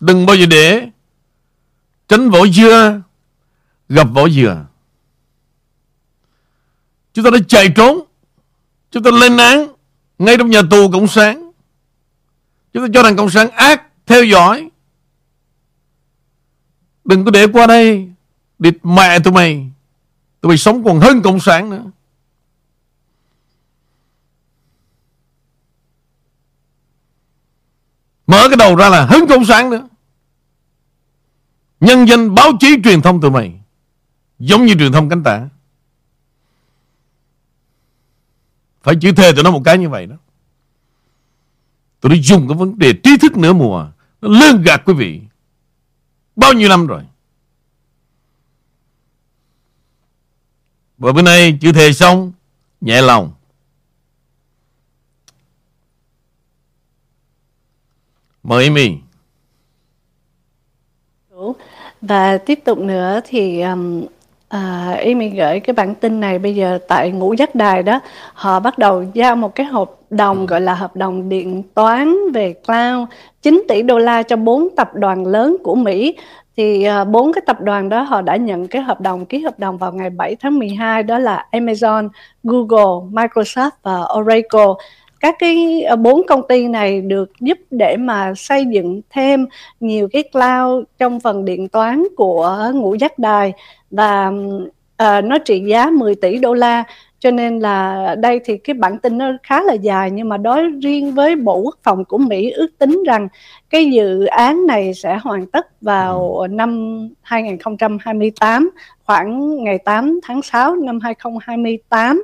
Đừng 0.00 0.26
bao 0.26 0.36
giờ 0.36 0.46
để 0.46 0.88
tránh 2.08 2.30
vỏ 2.30 2.46
dưa 2.46 3.02
gặp 3.88 4.06
vỏ 4.14 4.28
dừa. 4.28 4.66
Chúng 7.12 7.24
ta 7.24 7.30
đã 7.30 7.38
chạy 7.48 7.72
trốn. 7.76 8.04
Chúng 8.90 9.02
ta 9.02 9.10
lên 9.10 9.36
án 9.36 9.74
ngay 10.18 10.36
trong 10.38 10.50
nhà 10.50 10.62
tù 10.70 10.90
Cộng 10.90 11.08
sản. 11.08 11.50
Chúng 12.72 12.86
ta 12.86 12.88
cho 12.94 13.02
rằng 13.02 13.16
Cộng 13.16 13.30
sản 13.30 13.50
ác, 13.50 13.82
theo 14.06 14.24
dõi. 14.24 14.70
Đừng 17.04 17.24
có 17.24 17.30
để 17.30 17.46
qua 17.52 17.66
đây 17.66 18.09
địt 18.60 18.76
mẹ 18.82 19.18
tụi 19.18 19.32
mày. 19.32 19.70
Tụi 20.40 20.48
mày 20.48 20.58
sống 20.58 20.84
còn 20.84 21.00
hơn 21.00 21.22
Cộng 21.22 21.40
sản 21.40 21.70
nữa. 21.70 21.84
Mở 28.30 28.48
cái 28.48 28.56
đầu 28.56 28.76
ra 28.76 28.88
là 28.88 29.06
hứng 29.06 29.26
cộng 29.28 29.44
sản 29.44 29.70
nữa. 29.70 29.88
Nhân 31.80 32.08
dân 32.08 32.34
báo 32.34 32.52
chí 32.60 32.76
truyền 32.84 33.02
thông 33.02 33.20
tụi 33.20 33.30
mày, 33.30 33.60
Giống 34.38 34.66
như 34.66 34.74
truyền 34.74 34.92
thông 34.92 35.08
cánh 35.08 35.22
tả. 35.22 35.48
Phải 38.82 38.94
chữ 39.00 39.12
thề 39.12 39.32
tụi 39.32 39.44
nó 39.44 39.50
một 39.50 39.62
cái 39.64 39.78
như 39.78 39.88
vậy 39.88 40.06
đó. 40.06 40.16
Tụi 42.00 42.10
nó 42.10 42.16
dùng 42.22 42.48
cái 42.48 42.58
vấn 42.58 42.78
đề 42.78 42.92
trí 42.92 43.16
thức 43.16 43.36
nửa 43.36 43.52
mùa, 43.52 43.90
Nó 44.20 44.28
lương 44.28 44.62
gạt 44.62 44.82
quý 44.84 44.94
vị. 44.94 45.20
Bao 46.36 46.52
nhiêu 46.52 46.68
năm 46.68 46.86
rồi? 46.86 47.02
Và 51.00 51.12
bữa 51.12 51.22
nay 51.22 51.58
chữ 51.60 51.72
thề 51.72 51.92
xong 51.92 52.32
Nhẹ 52.80 53.02
lòng. 53.02 53.30
Mời 58.42 58.64
Amy. 58.64 58.96
Và 62.00 62.38
tiếp 62.38 62.60
tục 62.64 62.78
nữa 62.78 63.20
thì 63.24 63.60
um, 63.60 64.04
à, 64.48 64.94
Amy 65.04 65.28
gửi 65.28 65.60
cái 65.60 65.74
bản 65.74 65.94
tin 65.94 66.20
này 66.20 66.38
bây 66.38 66.54
giờ 66.54 66.78
tại 66.88 67.10
ngũ 67.10 67.32
giác 67.32 67.54
đài 67.54 67.82
đó. 67.82 68.00
Họ 68.34 68.60
bắt 68.60 68.78
đầu 68.78 69.04
giao 69.14 69.36
một 69.36 69.54
cái 69.54 69.66
hợp 69.66 69.90
đồng 70.10 70.46
gọi 70.46 70.60
là 70.60 70.74
hợp 70.74 70.96
đồng 70.96 71.28
điện 71.28 71.62
toán 71.74 72.16
về 72.34 72.52
cloud 72.52 73.08
9 73.42 73.64
tỷ 73.68 73.82
đô 73.82 73.98
la 73.98 74.22
cho 74.22 74.36
bốn 74.36 74.68
tập 74.76 74.90
đoàn 74.94 75.26
lớn 75.26 75.56
của 75.62 75.74
Mỹ 75.74 76.16
thì 76.56 76.84
ờ, 76.84 77.04
bốn 77.04 77.32
cái 77.32 77.42
tập 77.46 77.60
đoàn 77.60 77.88
đó 77.88 78.02
họ 78.02 78.22
đã 78.22 78.36
nhận 78.36 78.68
cái 78.68 78.82
hợp 78.82 79.00
đồng 79.00 79.26
ký 79.26 79.38
hợp 79.38 79.58
đồng 79.58 79.78
vào 79.78 79.92
ngày 79.92 80.10
7 80.10 80.36
tháng 80.40 80.58
12 80.58 81.02
đó 81.02 81.18
là 81.18 81.46
Amazon, 81.52 82.08
Google, 82.42 83.10
Microsoft 83.12 83.70
và 83.82 83.98
Oracle. 84.18 84.72
Các 85.20 85.36
cái 85.38 85.82
ờ, 85.82 85.96
bốn 85.96 86.26
công 86.26 86.48
ty 86.48 86.68
này 86.68 87.00
được 87.00 87.32
giúp 87.40 87.58
để 87.70 87.96
mà 87.96 88.32
xây 88.36 88.64
dựng 88.64 89.00
thêm 89.10 89.46
nhiều 89.80 90.08
cái 90.12 90.22
cloud 90.22 90.84
trong 90.98 91.20
phần 91.20 91.44
điện 91.44 91.68
toán 91.68 92.04
của 92.16 92.70
ngũ 92.74 92.94
giác 92.94 93.18
đài 93.18 93.52
và 93.90 94.28
uh, 95.02 95.24
nó 95.24 95.38
trị 95.44 95.60
giá 95.60 95.90
10 95.90 96.14
tỷ 96.14 96.38
đô 96.38 96.54
la 96.54 96.84
cho 97.20 97.30
nên 97.30 97.58
là 97.58 98.14
đây 98.18 98.40
thì 98.44 98.58
cái 98.58 98.74
bản 98.74 98.98
tin 98.98 99.18
nó 99.18 99.32
khá 99.42 99.62
là 99.62 99.72
dài 99.72 100.10
nhưng 100.10 100.28
mà 100.28 100.36
đối 100.36 100.68
riêng 100.82 101.14
với 101.14 101.36
Bộ 101.36 101.56
Quốc 101.56 101.78
phòng 101.82 102.04
của 102.04 102.18
Mỹ 102.18 102.50
ước 102.50 102.78
tính 102.78 103.02
rằng 103.06 103.28
cái 103.70 103.90
dự 103.90 104.24
án 104.24 104.66
này 104.66 104.94
sẽ 104.94 105.18
hoàn 105.22 105.46
tất 105.46 105.80
vào 105.80 106.46
năm 106.50 106.98
2028 107.22 108.70
khoảng 109.04 109.56
ngày 109.64 109.78
8 109.78 110.20
tháng 110.22 110.42
6 110.42 110.76
năm 110.76 111.00
2028 111.00 112.22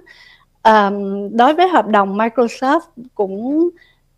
à, 0.62 0.90
đối 1.32 1.54
với 1.54 1.68
hợp 1.68 1.86
đồng 1.86 2.18
Microsoft 2.18 2.80
cũng 3.14 3.68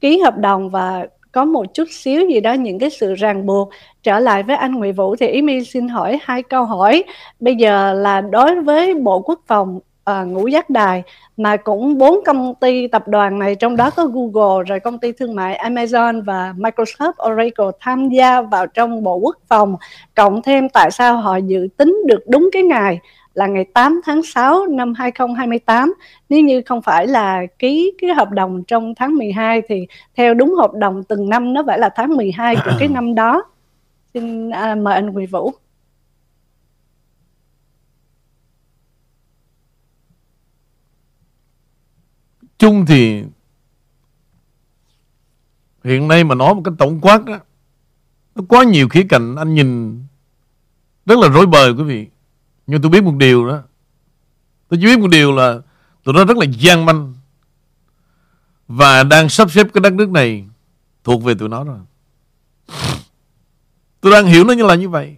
ký 0.00 0.18
hợp 0.18 0.36
đồng 0.36 0.70
và 0.70 1.06
có 1.32 1.44
một 1.44 1.74
chút 1.74 1.84
xíu 1.90 2.28
gì 2.28 2.40
đó 2.40 2.52
những 2.52 2.78
cái 2.78 2.90
sự 2.90 3.14
ràng 3.14 3.46
buộc. 3.46 3.70
Trở 4.02 4.20
lại 4.20 4.42
với 4.42 4.56
anh 4.56 4.74
Nguyễn 4.74 4.94
Vũ 4.94 5.16
thì 5.16 5.26
ý 5.26 5.42
mi 5.42 5.64
xin 5.64 5.88
hỏi 5.88 6.18
hai 6.22 6.42
câu 6.42 6.64
hỏi. 6.64 7.04
Bây 7.40 7.56
giờ 7.56 7.92
là 7.92 8.20
đối 8.20 8.60
với 8.60 8.94
Bộ 8.94 9.20
Quốc 9.20 9.40
phòng 9.46 9.80
à, 10.08 10.24
ngũ 10.24 10.46
giác 10.46 10.70
đài 10.70 11.02
mà 11.36 11.56
cũng 11.56 11.98
bốn 11.98 12.24
công 12.24 12.54
ty 12.54 12.88
tập 12.88 13.08
đoàn 13.08 13.38
này 13.38 13.54
trong 13.54 13.76
đó 13.76 13.90
có 13.90 14.06
Google 14.06 14.64
rồi 14.68 14.80
công 14.80 14.98
ty 14.98 15.12
thương 15.12 15.34
mại 15.34 15.58
Amazon 15.58 16.24
và 16.24 16.54
Microsoft 16.58 17.30
Oracle 17.30 17.66
tham 17.80 18.08
gia 18.08 18.42
vào 18.42 18.66
trong 18.66 19.02
Bộ 19.02 19.16
Quốc 19.16 19.36
phòng. 19.48 19.76
Cộng 20.14 20.42
thêm 20.42 20.68
tại 20.68 20.90
sao 20.90 21.16
họ 21.16 21.36
dự 21.36 21.68
tính 21.76 22.02
được 22.06 22.24
đúng 22.28 22.50
cái 22.52 22.62
ngày 22.62 22.98
là 23.34 23.46
ngày 23.46 23.64
8 23.74 24.00
tháng 24.04 24.22
6 24.22 24.66
năm 24.66 24.94
2028 24.94 25.94
nếu 26.28 26.40
như 26.40 26.62
không 26.66 26.82
phải 26.82 27.06
là 27.06 27.42
ký 27.58 27.92
cái 28.00 28.10
hợp 28.14 28.30
đồng 28.30 28.62
trong 28.66 28.94
tháng 28.94 29.14
12 29.16 29.62
thì 29.68 29.86
theo 30.16 30.34
đúng 30.34 30.54
hợp 30.54 30.70
đồng 30.74 31.04
từng 31.04 31.28
năm 31.28 31.52
nó 31.52 31.62
phải 31.66 31.78
là 31.78 31.88
tháng 31.96 32.16
12 32.16 32.56
của 32.56 32.70
cái 32.78 32.88
năm 32.94 33.14
đó. 33.14 33.44
Xin 34.14 34.50
à, 34.50 34.74
mời 34.74 34.94
anh 34.94 35.10
Quỳ 35.10 35.26
Vũ 35.26 35.52
chung 42.58 42.86
thì 42.86 43.22
hiện 45.84 46.08
nay 46.08 46.24
mà 46.24 46.34
nói 46.34 46.54
một 46.54 46.62
cái 46.64 46.74
tổng 46.78 47.00
quát 47.00 47.24
đó, 47.24 47.38
nó 48.34 48.42
quá 48.48 48.64
nhiều 48.64 48.88
khía 48.88 49.06
cạnh 49.08 49.36
anh 49.36 49.54
nhìn 49.54 50.02
rất 51.06 51.18
là 51.18 51.28
rối 51.28 51.46
bời 51.46 51.72
quý 51.72 51.82
vị. 51.82 52.06
Nhưng 52.66 52.82
tôi 52.82 52.90
biết 52.90 53.04
một 53.04 53.14
điều 53.18 53.46
đó. 53.48 53.62
Tôi 54.68 54.78
chỉ 54.82 54.86
biết 54.86 54.98
một 54.98 55.08
điều 55.10 55.32
là 55.32 55.58
Tụi 56.04 56.14
nó 56.14 56.24
rất 56.24 56.36
là 56.36 56.46
gian 56.58 56.86
manh 56.86 57.14
Và 58.68 59.02
đang 59.02 59.28
sắp 59.28 59.50
xếp 59.50 59.66
cái 59.74 59.80
đất 59.80 59.92
nước 59.92 60.10
này 60.10 60.44
Thuộc 61.04 61.22
về 61.22 61.34
tụi 61.34 61.48
nó 61.48 61.64
rồi. 61.64 61.78
Tôi 64.00 64.12
đang 64.12 64.26
hiểu 64.26 64.44
nó 64.44 64.52
như 64.52 64.66
là 64.66 64.74
như 64.74 64.88
vậy. 64.88 65.16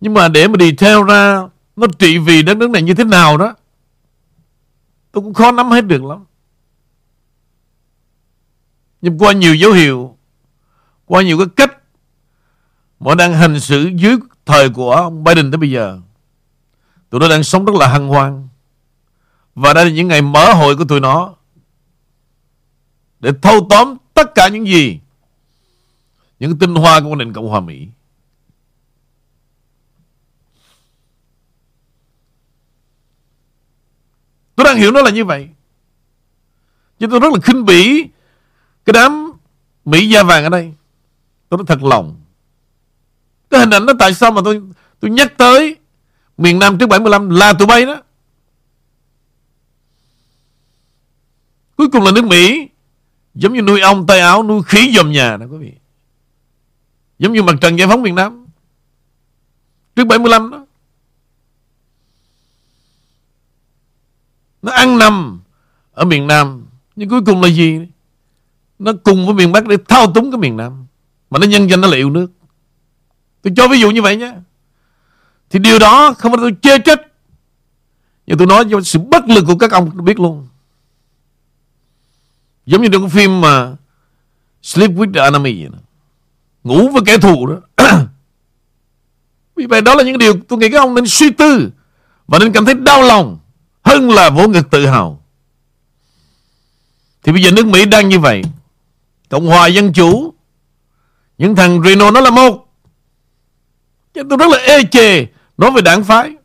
Nhưng 0.00 0.14
mà 0.14 0.28
để 0.28 0.48
mà 0.48 0.56
đi 0.56 0.72
theo 0.72 1.02
ra 1.02 1.42
Nó 1.76 1.86
trị 1.98 2.18
vì 2.18 2.42
đất 2.42 2.56
nước 2.56 2.70
này 2.70 2.82
như 2.82 2.94
thế 2.94 3.04
nào 3.04 3.36
đó 3.36 3.54
Tôi 5.18 5.22
cũng 5.22 5.34
khó 5.34 5.52
nắm 5.52 5.70
hết 5.70 5.80
được 5.80 6.04
lắm. 6.04 6.24
Nhưng 9.00 9.18
qua 9.18 9.32
nhiều 9.32 9.54
dấu 9.54 9.72
hiệu, 9.72 10.16
Qua 11.04 11.22
nhiều 11.22 11.38
cái 11.38 11.46
cách 11.56 11.78
Mà 13.00 13.14
đang 13.14 13.34
hành 13.34 13.60
xử 13.60 13.90
dưới 13.96 14.16
thời 14.46 14.70
của 14.70 14.92
ông 14.92 15.24
Biden 15.24 15.50
tới 15.50 15.58
bây 15.58 15.70
giờ. 15.70 16.00
Tụi 17.10 17.20
nó 17.20 17.28
đang 17.28 17.42
sống 17.42 17.64
rất 17.64 17.74
là 17.74 17.88
hăng 17.88 18.08
hoang. 18.08 18.48
Và 19.54 19.74
đây 19.74 19.84
là 19.84 19.90
những 19.90 20.08
ngày 20.08 20.22
mở 20.22 20.52
hội 20.52 20.76
của 20.76 20.84
tụi 20.84 21.00
nó 21.00 21.34
Để 23.20 23.32
thâu 23.42 23.66
tóm 23.70 23.96
tất 24.14 24.34
cả 24.34 24.48
những 24.48 24.66
gì, 24.66 25.00
Những 26.38 26.58
tinh 26.58 26.74
hoa 26.74 27.00
của 27.00 27.14
nền 27.14 27.32
Cộng 27.32 27.48
hòa 27.48 27.60
Mỹ. 27.60 27.88
Đang 34.68 34.76
hiểu 34.76 34.92
nó 34.92 35.02
là 35.02 35.10
như 35.10 35.24
vậy 35.24 35.48
Nhưng 36.98 37.10
tôi 37.10 37.20
rất 37.20 37.32
là 37.32 37.40
khinh 37.40 37.64
bỉ 37.64 38.08
Cái 38.84 38.92
đám 38.92 39.32
Mỹ 39.84 40.08
da 40.08 40.22
vàng 40.22 40.44
ở 40.44 40.48
đây 40.48 40.72
Tôi 41.48 41.58
nói 41.58 41.64
thật 41.68 41.82
lòng 41.82 42.18
cái 43.50 43.60
hình 43.60 43.70
ảnh 43.70 43.86
đó 43.86 43.92
tại 43.98 44.14
sao 44.14 44.30
mà 44.30 44.40
tôi 44.44 44.62
tôi 45.00 45.10
nhắc 45.10 45.32
tới 45.36 45.76
miền 46.36 46.58
Nam 46.58 46.78
trước 46.78 46.86
75 46.86 47.30
là 47.30 47.52
tụi 47.52 47.66
bay 47.66 47.86
đó. 47.86 48.02
Cuối 51.76 51.88
cùng 51.92 52.04
là 52.04 52.10
nước 52.10 52.24
Mỹ, 52.24 52.68
giống 53.34 53.52
như 53.52 53.62
nuôi 53.62 53.80
ong, 53.80 54.06
tay 54.06 54.20
áo, 54.20 54.42
nuôi 54.42 54.62
khí 54.62 54.92
dòm 54.96 55.12
nhà 55.12 55.36
đó 55.36 55.46
quý 55.50 55.58
vị. 55.58 55.72
Giống 57.18 57.32
như 57.32 57.42
mặt 57.42 57.54
trận 57.60 57.78
giải 57.78 57.88
phóng 57.88 58.02
miền 58.02 58.14
Nam 58.14 58.46
trước 59.96 60.04
75 60.04 60.50
đó. 60.50 60.66
Nó 64.62 64.72
ăn 64.72 64.98
nằm 64.98 65.40
ở 65.92 66.04
miền 66.04 66.26
Nam 66.26 66.66
nhưng 66.96 67.08
cuối 67.08 67.20
cùng 67.26 67.42
là 67.42 67.48
gì? 67.48 67.80
Nó 68.78 68.92
cùng 69.04 69.26
với 69.26 69.34
miền 69.34 69.52
Bắc 69.52 69.66
để 69.66 69.76
thao 69.88 70.12
túng 70.12 70.30
cái 70.30 70.38
miền 70.38 70.56
Nam 70.56 70.86
mà 71.30 71.38
nó 71.38 71.46
nhân 71.46 71.70
danh 71.70 71.80
nó 71.80 71.88
là 71.88 71.96
yêu 71.96 72.10
nước. 72.10 72.30
Tôi 73.42 73.52
cho 73.56 73.68
ví 73.68 73.80
dụ 73.80 73.90
như 73.90 74.02
vậy 74.02 74.16
nhé. 74.16 74.34
Thì 75.50 75.58
điều 75.58 75.78
đó 75.78 76.14
không 76.18 76.32
phải 76.32 76.38
tôi 76.40 76.54
chê 76.62 76.78
trách. 76.78 77.00
Nhưng 78.26 78.38
tôi 78.38 78.46
nói 78.46 78.64
cho 78.70 78.80
sự 78.80 78.98
bất 78.98 79.28
lực 79.28 79.44
của 79.46 79.56
các 79.56 79.70
ông 79.70 80.04
biết 80.04 80.20
luôn. 80.20 80.48
Giống 82.66 82.82
như 82.82 82.88
trong 82.92 83.02
cái 83.02 83.10
phim 83.10 83.40
mà 83.40 83.76
Sleep 84.62 84.90
with 84.90 85.12
the 85.12 85.20
Enemy 85.20 85.60
vậy 85.62 85.68
đó. 85.72 85.78
Ngủ 86.64 86.88
với 86.88 87.02
kẻ 87.06 87.18
thù 87.18 87.46
đó. 87.46 87.86
Vì 89.56 89.66
vậy 89.66 89.80
đó 89.80 89.94
là 89.94 90.02
những 90.02 90.18
điều 90.18 90.34
tôi 90.48 90.58
nghĩ 90.58 90.70
các 90.70 90.78
ông 90.78 90.94
nên 90.94 91.06
suy 91.06 91.30
tư 91.30 91.70
và 92.26 92.38
nên 92.38 92.52
cảm 92.52 92.64
thấy 92.64 92.74
đau 92.74 93.02
lòng 93.02 93.38
hơn 93.88 94.10
là 94.10 94.30
vỗ 94.30 94.48
ngực 94.48 94.70
tự 94.70 94.86
hào. 94.86 95.22
Thì 97.22 97.32
bây 97.32 97.42
giờ 97.42 97.50
nước 97.50 97.66
Mỹ 97.66 97.84
đang 97.84 98.08
như 98.08 98.18
vậy. 98.18 98.42
Cộng 99.28 99.46
hòa 99.46 99.66
Dân 99.66 99.92
Chủ, 99.92 100.34
những 101.38 101.56
thằng 101.56 101.82
Reno 101.82 102.10
nó 102.10 102.20
là 102.20 102.30
một 102.30 102.68
Tôi 104.14 104.38
rất 104.38 104.50
là 104.50 104.58
ê 104.58 104.78
chề 104.90 105.26
Nói 105.56 105.70
về 105.70 105.82
đảng 105.82 106.04
phái 106.04 106.36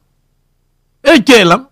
Ê 1.02 1.16
chề 1.26 1.44
lắm 1.44 1.66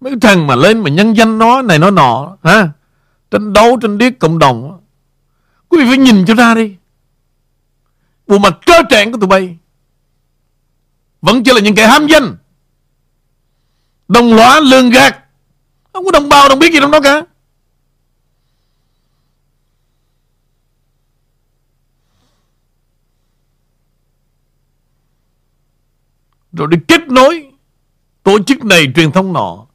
Mấy 0.00 0.14
thằng 0.20 0.46
mà 0.46 0.56
lên 0.56 0.78
mà 0.78 0.90
nhân 0.90 1.16
danh 1.16 1.38
nó 1.38 1.62
này 1.62 1.78
nó 1.78 1.90
nọ, 1.90 2.36
ha 2.42 2.68
Tranh 3.30 3.52
đấu 3.52 3.78
trên 3.82 3.98
điếc 3.98 4.18
cộng 4.18 4.38
đồng 4.38 4.79
Quý 5.70 5.78
vị 5.78 5.88
phải 5.88 5.98
nhìn 5.98 6.24
cho 6.26 6.34
ra 6.34 6.54
đi. 6.54 6.76
Bộ 8.26 8.38
mặt 8.38 8.58
trơ 8.66 8.74
trẽn 8.90 9.12
của 9.12 9.18
tụi 9.18 9.28
bay 9.28 9.56
Vẫn 11.22 11.44
chỉ 11.44 11.52
là 11.54 11.60
những 11.60 11.74
kẻ 11.74 11.86
ham 11.86 12.06
danh, 12.06 12.36
Đồng 14.08 14.34
lõa 14.34 14.60
lương 14.60 14.90
gạt. 14.90 15.24
Không 15.92 16.04
có 16.04 16.10
đồng 16.10 16.28
bào, 16.28 16.48
đồng 16.48 16.58
biết 16.58 16.72
gì 16.72 16.78
trong 16.80 16.90
đó 16.90 17.00
cả. 17.00 17.22
Rồi 26.52 26.68
đi 26.70 26.76
kết 26.88 27.08
nối 27.08 27.50
Tổ 28.22 28.38
chức 28.42 28.64
này 28.64 28.92
truyền 28.96 29.12
thông 29.12 29.32
nọ. 29.32 29.66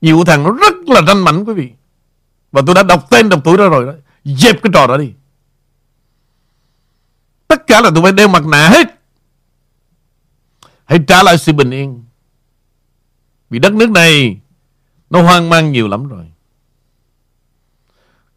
Nhiều 0.00 0.24
thằng 0.26 0.42
nó 0.42 0.50
rất 0.50 0.74
là 0.86 1.02
ranh 1.06 1.24
mảnh 1.24 1.44
quý 1.44 1.54
vị. 1.54 1.70
Và 2.52 2.62
tôi 2.66 2.74
đã 2.74 2.82
đọc 2.82 3.06
tên 3.10 3.28
đọc 3.28 3.40
tuổi 3.44 3.56
ra 3.56 3.68
rồi 3.68 3.86
đó. 3.86 3.92
Dẹp 4.24 4.62
cái 4.62 4.70
trò 4.74 4.86
đó 4.86 4.96
đi. 4.96 5.12
Tất 7.52 7.66
cả 7.66 7.80
là 7.80 7.90
tụi 7.90 8.02
bay 8.02 8.12
đeo 8.12 8.28
mặt 8.28 8.46
nạ 8.46 8.68
hết. 8.68 8.86
Hãy 10.84 11.00
trả 11.06 11.22
lại 11.22 11.38
sự 11.38 11.52
bình 11.52 11.70
yên. 11.70 12.04
Vì 13.50 13.58
đất 13.58 13.72
nước 13.72 13.90
này, 13.90 14.40
Nó 15.10 15.22
hoang 15.22 15.50
mang 15.50 15.72
nhiều 15.72 15.88
lắm 15.88 16.08
rồi. 16.08 16.32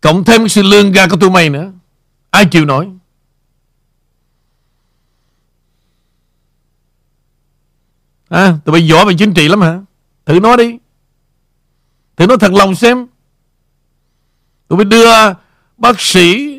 Cộng 0.01 0.23
thêm 0.23 0.47
sự 0.49 0.61
lương 0.63 0.91
ga 0.91 1.07
của 1.07 1.17
tụi 1.17 1.29
mày 1.29 1.49
nữa. 1.49 1.71
Ai 2.29 2.45
chịu 2.45 2.65
nổi? 2.65 2.89
À 8.29 8.57
tụi 8.65 8.73
bay 8.73 8.87
giỏi 8.87 9.05
về 9.05 9.13
chính 9.17 9.33
trị 9.33 9.47
lắm 9.47 9.61
hả? 9.61 9.81
Thử 10.25 10.39
nói 10.39 10.57
đi. 10.57 10.77
Thử 12.15 12.27
nói 12.27 12.37
thật 12.39 12.51
lòng 12.51 12.75
xem. 12.75 13.07
Tụi 14.67 14.77
bay 14.77 14.85
đưa 14.85 15.33
bác 15.77 16.01
sĩ, 16.01 16.51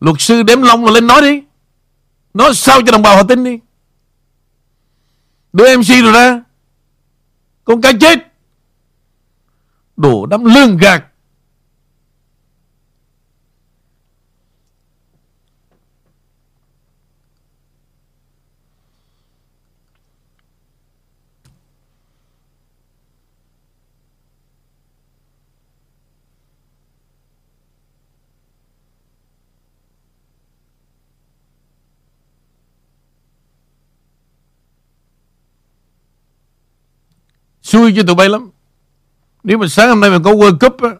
Luật 0.00 0.16
sư 0.18 0.42
đếm 0.42 0.62
lông 0.62 0.84
lên 0.84 1.06
nói 1.06 1.22
đi. 1.22 1.42
Nói 2.34 2.54
sao 2.54 2.80
cho 2.86 2.92
đồng 2.92 3.02
bào 3.02 3.16
họ 3.16 3.22
tin 3.22 3.44
đi. 3.44 3.58
Đưa 5.52 5.76
MC 5.76 5.88
rồi 5.88 6.12
ra 6.12 6.42
con 7.64 7.80
cá 7.80 7.92
chết. 8.00 8.18
Đổ 9.96 10.26
đám 10.26 10.44
lương 10.44 10.76
gạt. 10.76 11.04
Xui 37.74 37.92
cho 37.96 38.02
tụi 38.06 38.14
bay 38.14 38.28
lắm. 38.28 38.50
Nếu 39.42 39.58
mà 39.58 39.66
sáng 39.68 39.88
hôm 39.88 40.00
nay 40.00 40.10
mà 40.10 40.18
có 40.24 40.30
World 40.30 40.58
Cup 40.58 40.82
á, 40.82 40.90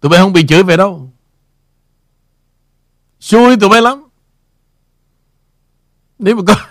Tụi 0.00 0.10
bay 0.10 0.20
không 0.20 0.32
bị 0.32 0.46
chửi 0.46 0.62
về 0.62 0.76
đâu. 0.76 1.12
Xui 3.20 3.56
tụi 3.56 3.70
bay 3.70 3.82
lắm. 3.82 4.04
Nếu 6.18 6.36
mà 6.36 6.42
có 6.46 6.54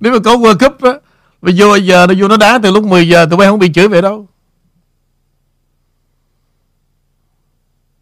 Nếu 0.00 0.12
mà 0.12 0.18
có 0.24 0.36
World 0.36 0.58
Cup 0.58 0.82
á 0.82 0.92
Mà 1.42 1.52
vô 1.56 1.76
giờ 1.76 2.06
nó 2.06 2.14
vô 2.18 2.28
nó 2.28 2.36
đá 2.36 2.58
từ 2.62 2.70
lúc 2.70 2.84
10 2.84 3.08
giờ, 3.08 3.26
Tụi 3.30 3.38
bay 3.38 3.48
không 3.48 3.58
bị 3.58 3.72
chửi 3.72 3.88
về 3.88 4.00
đâu. 4.00 4.28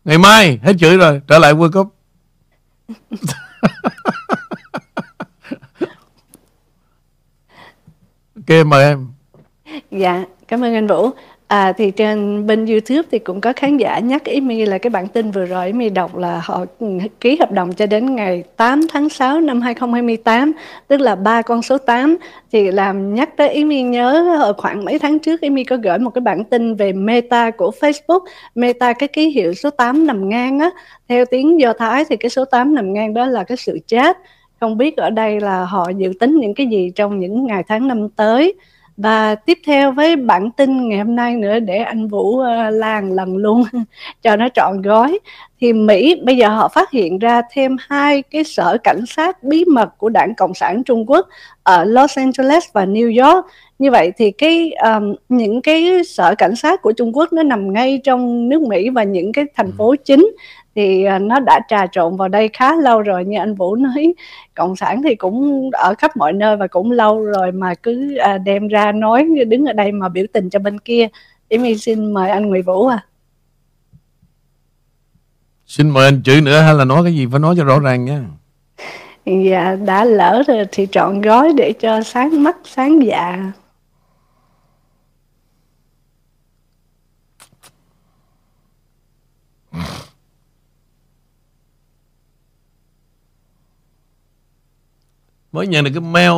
Ngày 0.05 0.19
mai 0.19 0.59
hết 0.63 0.73
chửi 0.79 0.97
rồi, 0.97 1.21
Trở 1.27 1.39
lại 1.39 1.55
World 1.55 1.73
Cup. 1.73 1.95
kê 8.49 8.65
mời 8.65 8.85
em. 8.85 9.07
Dạ, 9.91 10.25
cảm 10.49 10.65
ơn 10.65 10.75
anh 10.75 10.87
Vũ. 10.87 11.11
À, 11.49 11.73
thì 11.73 11.91
trên 11.91 12.47
bên 12.47 12.67
YouTube 12.67 13.09
thì 13.11 13.19
cũng 13.19 13.41
có 13.41 13.53
khán 13.57 13.77
giả 13.77 13.99
nhắc 13.99 14.25
ý 14.25 14.41
mi 14.41 14.67
là 14.67 14.79
cái 14.79 14.91
bản 14.91 15.09
tin 15.09 15.31
vừa 15.31 15.45
rồi. 15.45 15.67
Ý 15.67 15.73
mi 15.73 15.89
đọc 15.89 16.17
là 16.17 16.41
họ 16.45 16.65
ký 17.21 17.37
hợp 17.41 17.53
đồng 17.53 17.73
cho 17.73 17.87
đến 17.87 18.15
ngày 18.15 18.45
8 18.57 18.81
tháng 18.89 19.09
6 19.09 19.41
năm 19.41 19.61
2028 19.61 20.53
tức 20.89 21.01
là 21.01 21.15
ba 21.15 21.43
con 21.43 21.63
số 21.63 21.79
8 21.79 22.17
thì 22.53 22.71
làm 22.71 23.15
nhắc 23.15 23.37
tới 23.37 23.49
ý 23.49 23.65
mi 23.65 23.83
nhớ 23.83 24.37
ở 24.41 24.53
khoảng 24.53 24.85
mấy 24.85 24.99
tháng 24.99 25.19
trước 25.19 25.41
ý 25.41 25.51
mi 25.51 25.65
có 25.65 25.77
gửi 25.77 25.99
một 25.99 26.11
cái 26.11 26.21
bản 26.21 26.45
tin 26.45 26.75
về 26.75 26.93
Meta 26.93 27.51
của 27.51 27.73
Facebook. 27.81 28.21
Meta 28.55 28.93
cái 28.93 29.09
ký 29.09 29.29
hiệu 29.29 29.55
số 29.55 29.71
8 29.71 30.07
nằm 30.07 30.29
ngang 30.29 30.59
á. 30.59 30.71
Theo 31.09 31.25
tiếng 31.25 31.61
Do 31.61 31.73
Thái 31.73 32.05
thì 32.09 32.17
cái 32.17 32.31
số 32.31 32.45
8 32.45 32.75
nằm 32.75 32.93
ngang 32.93 33.15
đó 33.15 33.27
là 33.27 33.45
cái 33.45 33.57
sự 33.57 33.79
chết 33.87 34.19
không 34.61 34.79
biết 34.79 34.97
ở 34.97 35.11
đây 35.11 35.41
là 35.41 35.65
họ 35.65 35.91
dự 35.97 36.13
tính 36.21 36.37
những 36.41 36.55
cái 36.55 36.67
gì 36.67 36.93
trong 36.95 37.21
những 37.21 37.47
ngày 37.47 37.63
tháng 37.69 37.89
năm 37.89 38.09
tới? 38.09 38.55
Và 38.97 39.35
tiếp 39.35 39.59
theo 39.67 39.93
với 39.93 40.17
bản 40.17 40.51
tin 40.51 40.89
ngày 40.89 40.99
hôm 40.99 41.17
nay 41.17 41.37
nữa 41.37 41.59
để 41.59 41.77
anh 41.77 42.09
Vũ 42.09 42.21
uh, 42.21 42.45
làng 42.73 43.13
lần 43.13 43.37
luôn 43.37 43.65
cho 44.23 44.37
nó 44.37 44.49
trọn 44.55 44.83
gói. 44.83 45.19
Thì 45.61 45.73
Mỹ 45.73 46.21
bây 46.25 46.37
giờ 46.37 46.49
họ 46.49 46.69
phát 46.69 46.91
hiện 46.91 47.19
ra 47.19 47.43
thêm 47.53 47.77
hai 47.89 48.23
cái 48.23 48.45
sở 48.45 48.77
cảnh 48.85 49.07
sát 49.07 49.43
bí 49.43 49.65
mật 49.65 49.99
của 49.99 50.09
Đảng 50.09 50.35
Cộng 50.35 50.55
sản 50.55 50.83
Trung 50.85 51.11
Quốc 51.11 51.29
ở 51.63 51.85
Los 51.85 52.19
Angeles 52.19 52.65
và 52.73 52.87
New 52.87 53.25
York. 53.25 53.47
Như 53.79 53.91
vậy 53.91 54.13
thì 54.17 54.31
cái 54.31 54.73
um, 54.73 55.15
những 55.29 55.63
cái 55.63 56.05
sở 56.05 56.35
cảnh 56.39 56.57
sát 56.57 56.83
của 56.83 56.93
Trung 56.93 57.17
Quốc 57.17 57.33
nó 57.33 57.43
nằm 57.43 57.73
ngay 57.73 58.01
trong 58.05 58.49
nước 58.49 58.63
Mỹ 58.63 58.91
và 58.91 59.03
những 59.03 59.33
cái 59.33 59.45
thành 59.55 59.73
phố 59.79 59.95
chính 60.05 60.31
thì 60.79 61.05
à, 61.05 61.19
nó 61.19 61.41
đã 61.41 61.61
trà 61.69 61.87
trộn 61.87 62.17
vào 62.17 62.29
đây 62.29 62.51
khá 62.53 62.77
lâu 62.77 63.03
rồi 63.03 63.25
như 63.25 63.39
anh 63.39 63.55
Vũ 63.55 63.77
nói. 63.77 64.15
Cộng 64.55 64.77
sản 64.77 65.03
thì 65.03 65.15
cũng 65.15 65.71
ở 65.73 65.95
khắp 65.99 66.17
mọi 66.17 66.33
nơi 66.33 66.57
và 66.57 66.67
cũng 66.67 66.91
lâu 66.91 67.25
rồi 67.25 67.53
mà 67.53 67.75
cứ 67.75 68.17
à, 68.17 68.39
đem 68.39 68.69
ra 68.69 68.93
nói 68.93 69.29
đứng 69.47 69.65
ở 69.65 69.73
đây 69.73 69.93
mà 69.93 70.09
biểu 70.09 70.25
tình 70.33 70.51
cho 70.51 70.59
bên 70.59 70.79
kia. 70.79 71.09
Em 71.49 71.79
xin 71.79 72.13
mời 72.13 72.31
anh 72.31 72.47
Nguyễn 72.47 72.63
Vũ 72.63 72.87
à. 72.87 73.05
Xin 75.67 75.91
mời 75.91 76.05
anh 76.05 76.23
chữ 76.25 76.41
nữa 76.43 76.61
hay 76.61 76.75
là 76.75 76.85
nói 76.85 77.05
cái 77.05 77.15
gì 77.15 77.27
phải 77.31 77.41
nói 77.41 77.55
cho 77.59 77.65
rõ 77.65 77.79
ràng 77.79 78.05
nha. 78.05 78.25
Dạ 79.25 79.77
đã 79.87 80.05
lỡ 80.05 80.43
rồi 80.47 80.65
thì 80.73 80.87
chọn 80.87 81.21
gói 81.21 81.53
để 81.57 81.73
cho 81.81 82.03
sáng 82.03 82.43
mắt 82.43 82.57
sáng 82.65 83.03
dạ 83.07 83.53
mới 95.53 95.67
nhận 95.67 95.85
được 95.85 95.91
cái 95.95 96.01
mail 96.01 96.33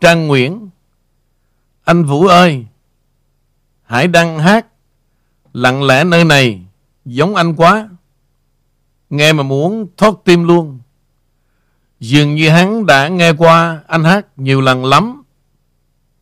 Trang 0.00 0.26
Nguyễn 0.26 0.68
Anh 1.84 2.04
Vũ 2.04 2.26
ơi 2.26 2.66
Hãy 3.82 4.08
đăng 4.08 4.38
hát 4.38 4.66
Lặng 5.52 5.82
lẽ 5.82 6.04
nơi 6.04 6.24
này 6.24 6.62
Giống 7.04 7.34
anh 7.34 7.54
quá. 7.56 7.88
Nghe 9.10 9.32
mà 9.32 9.42
muốn 9.42 9.86
thoát 9.96 10.14
tim 10.24 10.44
luôn. 10.44 10.78
Dường 12.00 12.34
như 12.34 12.50
hắn 12.50 12.86
đã 12.86 13.08
nghe 13.08 13.32
qua 13.32 13.80
anh 13.86 14.04
hát 14.04 14.26
nhiều 14.36 14.60
lần 14.60 14.84
lắm 14.84 15.22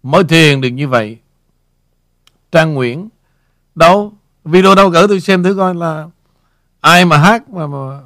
Mới 0.02 0.24
thiền 0.24 0.60
được 0.60 0.68
như 0.68 0.88
vậy. 0.88 1.18
Trang 2.52 2.74
Nguyễn 2.74 3.08
Đâu 3.74 4.12
Video 4.44 4.74
đâu 4.74 4.88
gửi 4.88 5.08
tôi 5.08 5.20
xem 5.20 5.42
thử 5.42 5.54
coi 5.56 5.74
là 5.74 6.08
Ai 6.80 7.04
mà 7.04 7.18
hát 7.18 7.48
mà, 7.48 7.66
mà 7.66 8.00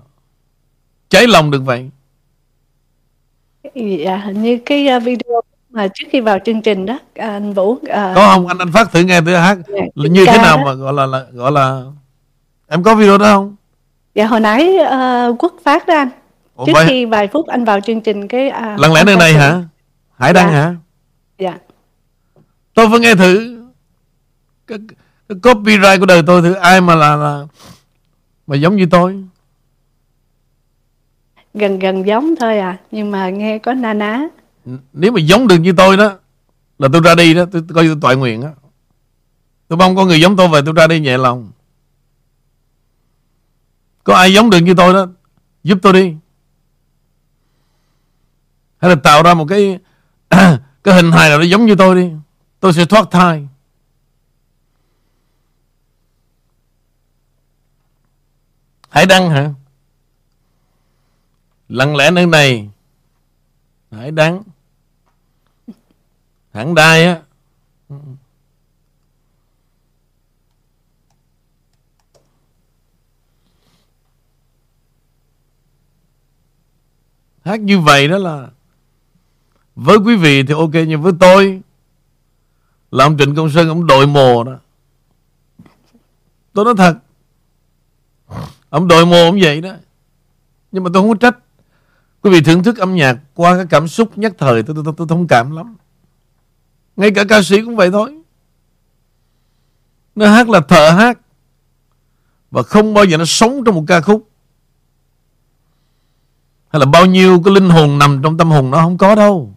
Cháy 1.08 1.26
lòng 1.26 1.50
được 1.50 1.60
vậy? 1.64 1.90
Dạ, 3.76 4.16
hình 4.16 4.42
như 4.42 4.58
cái 4.66 4.88
uh, 4.96 5.02
video 5.02 5.40
mà 5.70 5.88
trước 5.94 6.06
khi 6.10 6.20
vào 6.20 6.38
chương 6.44 6.62
trình 6.62 6.86
đó 6.86 6.98
anh 7.14 7.52
Vũ 7.52 7.70
uh, 7.72 7.80
có 7.90 8.28
không 8.32 8.46
anh 8.46 8.58
anh 8.58 8.72
phát 8.72 8.92
thử 8.92 9.00
nghe 9.00 9.20
thử 9.20 9.34
hát 9.34 9.58
dạ, 9.68 9.80
như 9.94 10.26
thế 10.26 10.38
nào 10.38 10.58
mà 10.58 10.72
gọi 10.72 10.92
là, 10.92 11.06
là 11.06 11.24
gọi 11.32 11.52
là 11.52 11.82
Em 12.68 12.82
có 12.82 12.94
video 12.94 13.18
đó 13.18 13.24
không? 13.24 13.56
Dạ 14.14 14.26
hồi 14.26 14.40
nãy 14.40 14.76
uh, 14.82 15.36
Quốc 15.38 15.54
phát 15.64 15.86
đó 15.86 15.94
anh. 15.94 16.08
Ủa, 16.54 16.66
Trước 16.66 16.72
vậy- 16.74 16.86
khi 16.88 17.04
vài 17.04 17.28
phút 17.32 17.46
anh 17.46 17.64
vào 17.64 17.80
chương 17.80 18.00
trình 18.00 18.28
cái 18.28 18.48
uh, 18.48 18.80
Lần 18.80 18.92
lẽ 18.92 19.04
nơi 19.04 19.16
này 19.16 19.34
hả? 19.34 19.62
Hải 20.18 20.32
Đăng 20.32 20.48
Dạ. 20.48 20.54
hả? 20.54 20.74
Dạ. 21.38 21.58
Tôi 22.74 22.88
phải 22.90 23.00
nghe 23.00 23.14
thử 23.14 23.58
cái, 24.66 24.78
cái 25.28 25.38
copyright 25.42 26.00
của 26.00 26.06
đời 26.06 26.22
tôi 26.26 26.42
thử 26.42 26.52
ai 26.52 26.80
mà 26.80 26.94
là, 26.94 27.16
là 27.16 27.44
mà 28.46 28.56
giống 28.56 28.76
như 28.76 28.86
tôi. 28.90 29.24
Gần 31.58 31.78
gần 31.78 32.06
giống 32.06 32.34
thôi 32.40 32.58
à, 32.58 32.78
nhưng 32.90 33.10
mà 33.10 33.30
nghe 33.30 33.58
có 33.58 33.74
na 33.74 33.94
ná. 33.94 34.28
Nếu 34.92 35.12
mà 35.12 35.20
giống 35.20 35.48
được 35.48 35.56
như 35.56 35.72
tôi 35.76 35.96
đó 35.96 36.18
là 36.78 36.88
tôi 36.92 37.00
ra 37.04 37.14
đi 37.14 37.34
đó, 37.34 37.44
tôi, 37.52 37.62
coi 37.74 37.86
tôi 37.86 37.96
toại 38.00 38.16
nguyện 38.16 38.40
đó. 38.40 38.48
Tôi 39.68 39.76
mong 39.76 39.96
có 39.96 40.04
người 40.04 40.20
giống 40.20 40.36
tôi 40.36 40.48
về 40.48 40.60
tôi 40.64 40.74
ra 40.76 40.86
đi 40.86 41.00
nhẹ 41.00 41.18
lòng. 41.18 41.50
Có 44.04 44.14
ai 44.14 44.32
giống 44.32 44.50
được 44.50 44.58
như 44.58 44.74
tôi 44.76 44.92
đó 44.94 45.06
giúp 45.64 45.78
tôi 45.82 45.92
đi. 45.92 46.14
Hay 48.78 48.90
là 48.90 48.96
tạo 49.02 49.22
ra 49.22 49.34
một 49.34 49.46
cái 49.48 49.78
cái 50.84 50.94
hình 50.94 51.12
hài 51.12 51.28
nào 51.28 51.38
đó 51.38 51.44
giống 51.44 51.66
như 51.66 51.74
tôi 51.74 51.94
đi. 51.94 52.10
Tôi 52.60 52.72
sẽ 52.72 52.84
thoát 52.84 53.10
thai. 53.10 53.48
Hải 58.88 59.06
Đăng 59.06 59.30
hả? 59.30 59.50
Lặng 61.68 61.96
lẽ 61.96 62.10
nơi 62.10 62.26
này. 62.26 62.70
Hải 63.90 64.10
đáng 64.10 64.42
hẳn 66.52 66.74
đai 66.74 67.04
á. 67.04 67.22
Hát 77.44 77.60
như 77.60 77.80
vậy 77.80 78.08
đó 78.08 78.18
là 78.18 78.48
Với 79.74 79.96
quý 79.96 80.16
vị 80.16 80.42
thì 80.42 80.54
ok, 80.54 80.72
Nhưng 80.72 81.02
với 81.02 81.12
tôi 81.20 81.62
Là 82.90 83.04
ông 83.04 83.18
Trịnh 83.18 83.34
Công 83.34 83.50
Sơn 83.50 83.68
Ông 83.68 83.86
đội 83.86 84.06
mồ 84.06 84.44
đó. 84.44 84.58
Tôi 86.52 86.64
nói 86.64 86.74
thật, 86.76 86.98
Ông 88.68 88.88
đội 88.88 89.06
mồ 89.06 89.24
ông 89.24 89.38
vậy 89.42 89.60
đó. 89.60 89.74
Nhưng 90.72 90.84
mà 90.84 90.90
tôi 90.94 91.02
không 91.02 91.10
có 91.10 91.16
trách. 91.20 91.38
Quý 92.26 92.32
vị 92.32 92.40
thưởng 92.40 92.62
thức 92.62 92.76
âm 92.76 92.94
nhạc 92.94 93.18
Qua 93.34 93.56
cái 93.56 93.66
cảm 93.70 93.88
xúc 93.88 94.18
nhất 94.18 94.32
thời 94.38 94.62
Tôi, 94.62 94.74
tôi, 94.74 94.84
tôi, 94.84 94.94
tôi 94.96 95.06
thông 95.10 95.26
cảm 95.28 95.56
lắm. 95.56 95.76
Ngay 96.96 97.10
cả 97.10 97.24
ca 97.28 97.42
sĩ 97.42 97.62
cũng 97.62 97.76
vậy 97.76 97.90
thôi. 97.90 98.18
Nó 100.14 100.28
hát 100.28 100.48
là 100.48 100.60
thợ 100.60 100.90
hát 100.90 101.18
Và 102.50 102.62
không 102.62 102.94
bao 102.94 103.04
giờ 103.04 103.16
nó 103.16 103.24
sống 103.24 103.64
trong 103.64 103.74
một 103.74 103.84
ca 103.86 104.00
khúc. 104.00 104.28
Hay 106.68 106.80
là 106.80 106.86
bao 106.86 107.06
nhiêu 107.06 107.42
cái 107.44 107.54
linh 107.54 107.70
hồn 107.70 107.98
nằm 107.98 108.20
trong 108.22 108.36
tâm 108.36 108.50
hồn 108.50 108.70
nó 108.70 108.78
không 108.78 108.98
có 108.98 109.14
đâu. 109.14 109.54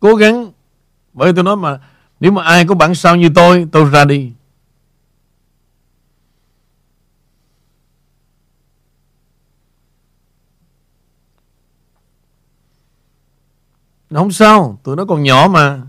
Cố 0.00 0.14
gắng 0.14 0.52
Bởi 1.12 1.32
tôi 1.32 1.44
nói 1.44 1.56
mà 1.56 1.80
nếu 2.20 2.32
mà 2.32 2.42
ai 2.42 2.66
có 2.66 2.74
bản 2.74 2.94
sao 2.94 3.16
như 3.16 3.28
tôi 3.34 3.66
Tôi 3.72 3.90
ra 3.90 4.04
đi. 4.04 4.32
Không 14.10 14.32
sao, 14.32 14.80
Tụi 14.84 14.96
nó 14.96 15.04
còn 15.04 15.22
nhỏ 15.22 15.48
mà. 15.50 15.82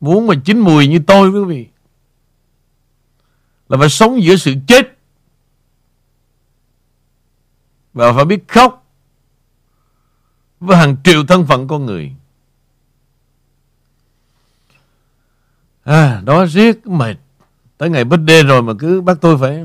Muốn 0.00 0.26
mà 0.26 0.34
chín 0.44 0.58
mùi 0.58 0.88
như 0.88 0.98
tôi, 1.06 1.30
quý 1.30 1.44
vị, 1.44 1.68
Là 3.68 3.78
phải 3.78 3.88
sống 3.88 4.22
giữa 4.22 4.36
sự 4.36 4.54
chết. 4.66 4.98
Và 7.92 8.12
phải 8.12 8.24
biết 8.24 8.48
khóc 8.48 8.86
Với 10.60 10.76
hàng 10.76 10.96
triệu 11.04 11.26
thân 11.26 11.46
phận 11.46 11.68
con 11.68 11.86
người. 11.86 12.14
À 15.88 16.20
đó 16.24 16.46
riết 16.46 16.86
mệt 16.86 17.14
Tới 17.78 17.90
ngày 17.90 18.04
birthday 18.04 18.42
rồi 18.42 18.62
mà 18.62 18.72
cứ 18.78 19.00
bắt 19.00 19.18
tôi 19.20 19.38
phải 19.38 19.64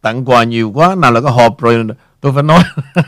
Tặng 0.00 0.24
quà 0.24 0.44
nhiều 0.44 0.70
quá 0.74 0.94
Nào 0.94 1.12
là 1.12 1.20
có 1.20 1.30
hộp 1.30 1.60
rồi 1.60 1.86
Tôi 2.20 2.32
phải 2.32 2.42
nói 2.42 2.62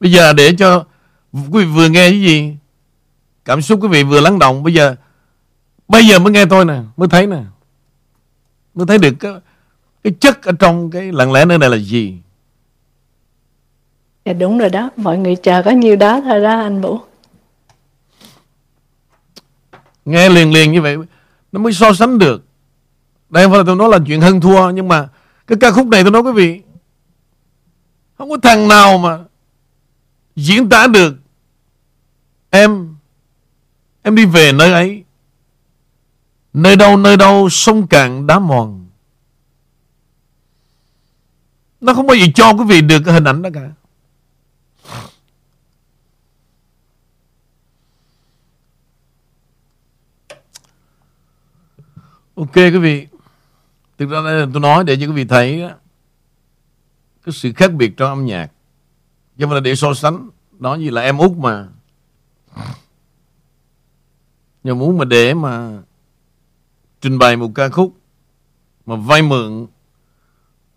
Bây 0.00 0.12
giờ 0.12 0.32
để 0.32 0.52
cho 0.58 0.84
Quý 1.32 1.64
vị 1.64 1.64
vừa 1.64 1.88
nghe 1.88 2.10
cái 2.10 2.20
gì 2.20 2.56
Cảm 3.44 3.62
xúc 3.62 3.78
quý 3.82 3.88
vị 3.88 4.02
vừa 4.02 4.20
lắng 4.20 4.38
động 4.38 4.62
Bây 4.62 4.74
giờ 4.74 4.94
Bây 5.88 6.06
giờ 6.06 6.18
mới 6.18 6.32
nghe 6.32 6.46
tôi 6.46 6.64
nè 6.64 6.80
Mới 6.96 7.08
thấy 7.08 7.26
nè 7.26 7.42
Mới 8.74 8.86
thấy 8.86 8.98
được 8.98 9.14
cái, 9.20 9.32
cái 10.04 10.12
chất 10.20 10.42
ở 10.42 10.52
trong 10.58 10.90
cái 10.90 11.12
lặng 11.12 11.32
lẽ 11.32 11.44
nơi 11.44 11.58
này 11.58 11.70
là 11.70 11.76
gì 11.76 12.18
Dạ 14.24 14.32
đúng 14.32 14.58
rồi 14.58 14.68
đó, 14.68 14.90
mọi 14.96 15.18
người 15.18 15.36
chờ 15.36 15.62
có 15.62 15.70
nhiêu 15.70 15.96
đó 15.96 16.20
thôi 16.20 16.40
đó 16.40 16.60
anh 16.60 16.80
Vũ. 16.80 17.00
Nghe 20.06 20.28
liền 20.28 20.52
liền 20.52 20.72
như 20.72 20.82
vậy, 20.82 20.96
Nó 21.52 21.60
mới 21.60 21.72
so 21.72 21.92
sánh 21.92 22.18
được. 22.18 22.46
Đây 23.30 23.44
không 23.44 23.52
phải 23.52 23.58
là 23.58 23.64
tôi 23.66 23.76
nói 23.76 23.88
là 23.88 23.98
chuyện 24.06 24.20
hơn 24.20 24.40
thua, 24.40 24.70
Nhưng 24.70 24.88
mà 24.88 25.08
cái 25.46 25.58
ca 25.60 25.70
khúc 25.70 25.86
này 25.86 26.02
tôi 26.02 26.12
nói 26.12 26.22
quý 26.22 26.32
vị, 26.32 26.62
Không 28.18 28.30
có 28.30 28.36
thằng 28.42 28.68
nào 28.68 28.98
mà 28.98 29.18
Diễn 30.36 30.68
tả 30.68 30.86
được 30.86 31.14
Em 32.50 32.96
Em 34.02 34.14
đi 34.14 34.24
về 34.24 34.52
nơi 34.52 34.72
ấy. 34.72 35.04
Nơi 36.52 36.76
đâu 36.76 36.96
nơi 36.96 37.16
đâu, 37.16 37.48
sông 37.48 37.86
cạn 37.86 38.26
đá 38.26 38.38
mòn. 38.38 38.86
Nó 41.80 41.94
không 41.94 42.06
bao 42.06 42.16
giờ 42.16 42.26
cho 42.34 42.52
quý 42.52 42.64
vị 42.68 42.80
được 42.80 43.02
cái 43.04 43.14
hình 43.14 43.24
ảnh 43.24 43.42
đó 43.42 43.50
cả. 43.54 43.70
Ok 52.36 52.54
quý 52.54 52.78
vị. 52.78 53.06
Thực 53.98 54.10
ra 54.10 54.20
đây 54.24 54.40
là 54.40 54.46
tôi 54.52 54.60
nói 54.60 54.84
để 54.84 54.96
cho 55.00 55.06
quý 55.06 55.12
vị 55.12 55.24
thấy 55.24 55.60
đó, 55.60 55.70
Cái 57.24 57.32
sự 57.32 57.52
khác 57.52 57.72
biệt 57.72 57.96
trong 57.96 58.08
âm 58.08 58.24
nhạc. 58.24 58.52
Chứ 59.38 59.44
không 59.44 59.54
là 59.54 59.60
để 59.60 59.74
so 59.74 59.94
sánh. 59.94 60.30
Nó 60.58 60.74
như 60.74 60.90
là 60.90 61.02
em 61.02 61.18
út 61.18 61.32
mà. 61.32 61.68
Nhưng 64.64 64.78
muốn 64.78 64.98
mà 64.98 65.04
để 65.04 65.34
mà 65.34 65.82
Trình 67.00 67.18
bày 67.18 67.36
một 67.36 67.50
ca 67.54 67.68
khúc 67.68 67.96
Mà 68.86 68.96
vay 68.96 69.22
mượn 69.22 69.66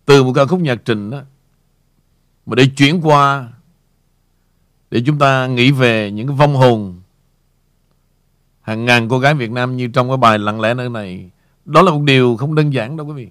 Từ 0.06 0.24
một 0.24 0.34
ca 0.36 0.46
khúc 0.46 0.60
nhạc 0.60 0.76
trình 0.86 1.10
đó 1.10 1.22
Mà 2.46 2.56
để 2.56 2.68
chuyển 2.78 3.02
qua 3.02 3.50
Để 4.92 5.04
chúng 5.06 5.20
ta 5.20 5.48
nghĩ 5.48 5.72
về 5.72 6.12
những 6.12 6.28
cái 6.28 6.36
vong 6.36 6.56
hồn 6.56 7.02
Hàng 8.62 8.86
ngàn 8.86 9.10
cô 9.10 9.20
gái 9.20 9.34
Việt 9.34 9.52
Nam 9.52 9.78
Như 9.78 9.88
trong 9.88 10.08
cái 10.08 10.18
bài 10.18 10.40
lặng 10.40 10.62
lẽ 10.62 10.74
nơi 10.74 10.90
này. 10.90 11.30
Đó 11.70 11.82
là 11.82 11.92
một 11.92 12.02
điều 12.04 12.38
không 12.38 12.56
đơn 12.56 12.74
giản 12.74 12.98
đâu 12.98 13.08
quý 13.08 13.14
vị. 13.14 13.30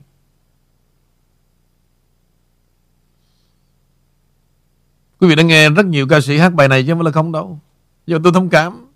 Quý 5.20 5.28
vị 5.28 5.34
đã 5.34 5.42
nghe 5.42 5.70
rất 5.70 5.86
nhiều 5.86 6.06
ca 6.08 6.20
sĩ 6.20 6.38
hát 6.38 6.54
bài 6.54 6.68
này 6.68 6.82
chứ 6.82 6.92
không 6.92 6.98
phải 6.98 7.04
là 7.04 7.10
không 7.10 7.32
đâu. 7.32 7.60
Giờ 8.06 8.18
tôi 8.24 8.32
thông 8.32 8.48
cảm. 8.48 8.86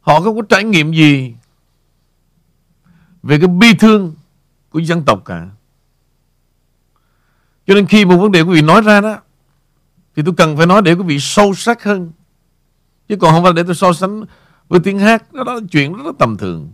Họ 0.00 0.20
không 0.20 0.36
có 0.36 0.42
trải 0.48 0.64
nghiệm 0.64 0.92
gì 0.92 1.34
Về 3.22 3.38
cái 3.38 3.48
bi 3.48 3.74
thương 3.78 4.14
Của 4.70 4.78
dân 4.78 5.04
tộc 5.04 5.22
cả. 5.24 5.48
Cho 7.66 7.74
nên 7.74 7.86
khi 7.86 8.04
một 8.04 8.16
vấn 8.16 8.32
đề 8.32 8.40
quý 8.40 8.54
vị 8.54 8.62
nói 8.62 8.80
ra 8.80 9.00
đó 9.00 9.18
Thì 10.16 10.22
tôi 10.26 10.34
cần 10.36 10.56
phải 10.56 10.66
nói 10.66 10.82
để 10.82 10.94
quý 10.94 11.02
vị 11.02 11.18
sâu 11.20 11.54
sắc 11.54 11.82
hơn. 11.82 12.12
Chứ 13.08 13.16
còn 13.16 13.34
không 13.34 13.44
phải 13.44 13.52
để 13.52 13.62
tôi 13.62 13.74
so 13.74 13.92
sánh 13.92 14.24
Với 14.68 14.80
tiếng 14.80 14.98
hát 14.98 15.32
Đó, 15.32 15.44
đó 15.44 15.54
là 15.54 15.60
chuyện 15.70 15.94
rất 15.94 16.06
là 16.06 16.12
tầm 16.18 16.36
thường. 16.36 16.70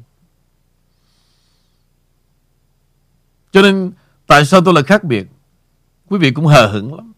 Cho 3.57 3.62
nên, 3.62 3.92
Tại 4.26 4.44
sao 4.44 4.61
tôi 4.64 4.74
là 4.74 4.82
khác 4.82 5.04
biệt? 5.04 5.26
Quý 6.09 6.18
vị 6.18 6.30
cũng 6.30 6.46
hờ 6.46 6.66
hững 6.66 6.94
lắm. 6.94 7.12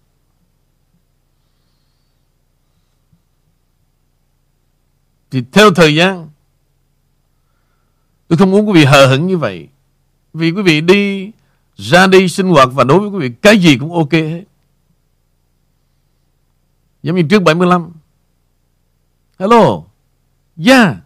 Thì 5.31 5.45
theo 5.53 5.71
thời 5.75 5.95
gian, 5.95 6.31
Tôi 8.29 8.39
không 8.39 8.51
muốn 8.51 8.69
quý 8.69 8.73
vị 8.73 8.85
hờ 8.85 9.07
hững 9.07 9.27
như 9.27 9.39
vậy. 9.39 9.69
Vì 10.35 10.51
quý 10.51 10.63
vị 10.63 10.81
đi, 10.81 11.31
Ra 11.77 12.07
đi 12.07 12.29
sinh 12.29 12.49
hoạt 12.49 12.69
và 12.73 12.85
đối 12.85 12.99
với 13.01 13.09
quý 13.09 13.29
vị, 13.29 13.35
Cái 13.43 13.59
gì 13.59 13.79
cũng 13.79 13.93
ok 13.93 14.13
hết. 14.13 14.45
Giống 17.03 17.17
như 17.17 17.23
trước 17.31 17.43
75 17.43 17.93
Hello. 19.39 19.83
Yeah. 20.67 20.97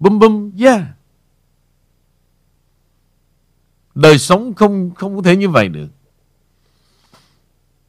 Bum 0.00 0.18
bum. 0.18 0.50
Yeah. 0.58 0.82
Đời 3.94 4.18
sống 4.18 4.54
không 4.54 4.90
không 4.94 5.16
có 5.16 5.22
thể 5.22 5.36
như 5.36 5.48
vậy 5.48 5.68
được. 5.68 5.88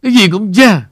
Cái 0.01 0.11
gì 0.11 0.29
cũng 0.31 0.53
cha 0.53 0.89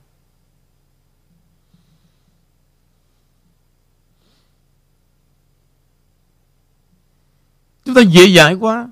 Chúng 7.86 7.96
ta 7.96 8.02
dễ 8.02 8.36
dãi 8.36 8.54
quá. 8.54 8.92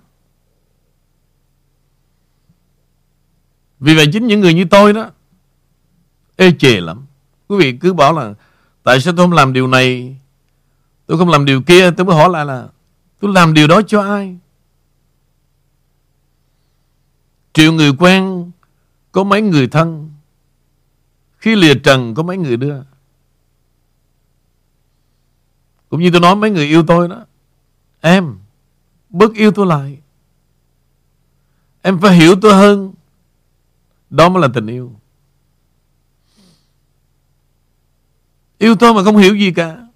Vì 3.80 3.95
vậy 3.95 4.05
chính 4.13 4.28
những 4.28 4.39
người 4.39 4.53
như 4.53 4.65
tôi 4.70 4.93
đó, 4.93 5.11
Ê 6.36 6.51
chề 6.59 6.82
lắm. 6.82 7.05
Quý 7.47 7.57
vị 7.57 7.78
cứ 7.82 7.93
bảo 7.93 8.13
là, 8.13 8.34
Tại 8.84 9.01
sao 9.01 9.13
tôi 9.17 9.24
không 9.24 9.34
làm 9.34 9.53
điều 9.53 9.67
này? 9.67 10.17
Tôi 11.05 11.17
không 11.17 11.30
làm 11.30 11.45
điều 11.45 11.61
kia. 11.61 11.91
Tôi 11.91 12.05
mới 12.05 12.15
hỏi 12.15 12.30
lại 12.30 12.45
là, 12.45 12.67
Tôi 13.20 13.34
làm 13.34 13.53
điều 13.53 13.67
đó 13.67 13.82
cho 13.88 14.01
ai? 14.01 14.38
Triệu 17.60 17.74
người 17.74 17.91
quen 17.99 18.51
Có 19.12 19.24
mấy 19.24 19.41
người 19.41 19.68
thân, 19.68 20.12
Khi 21.38 21.55
lìa 21.55 21.74
trần 21.84 22.16
có 22.16 22.24
mấy 22.24 22.38
người 22.38 22.57
đưa. 22.57 22.84
Cũng 25.89 25.99
như 26.01 26.10
tôi 26.12 26.22
nói, 26.22 26.36
mấy 26.36 26.49
người 26.49 26.66
yêu 26.66 26.84
tôi 26.88 27.07
đó, 27.07 27.26
Em, 28.01 28.38
Bớt 29.10 29.34
yêu 29.34 29.51
tôi 29.51 29.66
lại. 29.66 29.99
Em 31.82 31.99
phải 31.99 32.16
hiểu 32.16 32.36
tôi 32.41 32.53
hơn, 32.53 32.93
Đó 34.10 34.30
mới 34.30 34.41
là 34.41 34.47
tình 34.53 34.68
yêu. 34.68 34.99
Yêu 38.57 38.76
tôi 38.76 38.93
mà 38.93 39.03
không 39.03 39.18
hiểu 39.18 39.36
gì 39.36 39.51
cả. 39.51 39.88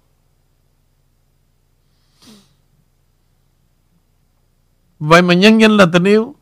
Vậy 4.98 5.22
mà 5.22 5.34
nhân 5.34 5.58
nhân 5.58 5.76
là 5.76 5.86
tình 5.92 6.04
yêu. 6.04 6.34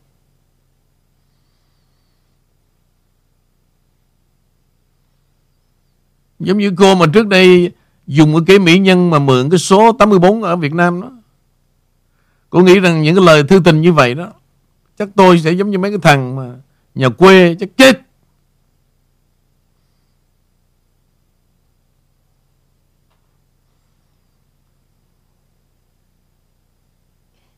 Giống 6.43 6.57
như 6.57 6.71
cô 6.77 6.95
mà 6.95 7.05
trước 7.13 7.27
đây 7.27 7.71
Dùng 8.07 8.45
cái 8.45 8.59
mỹ 8.59 8.79
nhân 8.79 9.09
mà 9.09 9.19
mượn 9.19 9.49
cái 9.49 9.59
số 9.59 9.91
84 9.91 10.43
ở 10.43 10.55
Việt 10.55 10.73
Nam 10.73 11.01
đó 11.01 11.11
Cô 12.49 12.59
nghĩ 12.59 12.79
rằng 12.79 13.01
những 13.01 13.15
cái 13.15 13.25
lời 13.25 13.43
thư 13.43 13.61
tình 13.65 13.81
như 13.81 13.93
vậy 13.93 14.13
đó 14.13 14.27
Chắc 14.97 15.09
tôi 15.15 15.39
sẽ 15.39 15.51
giống 15.51 15.71
như 15.71 15.77
mấy 15.77 15.91
cái 15.91 15.99
thằng 16.01 16.35
mà 16.35 16.55
Nhà 16.95 17.09
quê 17.09 17.55
chắc 17.59 17.69
chết 17.77 18.01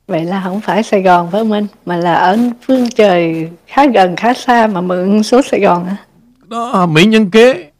Vậy 0.07 0.25
là 0.25 0.41
không 0.43 0.61
phải 0.61 0.83
Sài 0.83 1.01
Gòn 1.01 1.31
phải 1.31 1.41
không 1.41 1.51
anh? 1.51 1.67
Mà 1.85 1.97
là 1.97 2.13
ở 2.13 2.37
phương 2.67 2.89
trời 2.89 3.49
khá 3.67 3.85
gần 3.87 4.15
khá 4.15 4.33
xa 4.33 4.67
mà 4.67 4.81
mượn 4.81 5.23
số 5.23 5.41
Sài 5.41 5.59
Gòn 5.59 5.85
hả? 5.85 5.97
Đó, 6.47 6.85
Mỹ 6.85 7.05
nhân 7.05 7.31
kế. 7.31 7.71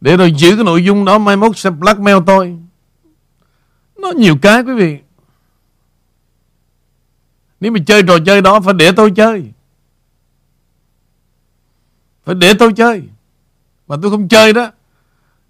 Để 0.00 0.16
rồi 0.16 0.32
giữ 0.32 0.56
cái 0.56 0.64
nội 0.64 0.84
dung 0.84 1.04
đó, 1.04 1.18
mai 1.18 1.36
mốt 1.36 1.58
sẽ 1.58 1.70
blackmail 1.70 2.16
tôi. 2.26 2.58
Nó 3.98 4.10
nhiều 4.10 4.36
cái, 4.42 4.62
quý 4.62 4.74
vị. 4.74 4.98
Nếu 7.60 7.72
mà 7.72 7.80
chơi 7.86 8.02
trò 8.02 8.18
chơi 8.26 8.40
đó, 8.42 8.60
phải 8.60 8.74
để 8.74 8.92
tôi 8.92 9.12
chơi. 9.16 9.52
Phải 12.24 12.34
để 12.34 12.54
tôi 12.58 12.72
chơi. 12.72 13.02
Mà 13.86 13.96
tôi 14.02 14.10
không 14.10 14.28
chơi 14.28 14.52
đó. 14.52 14.70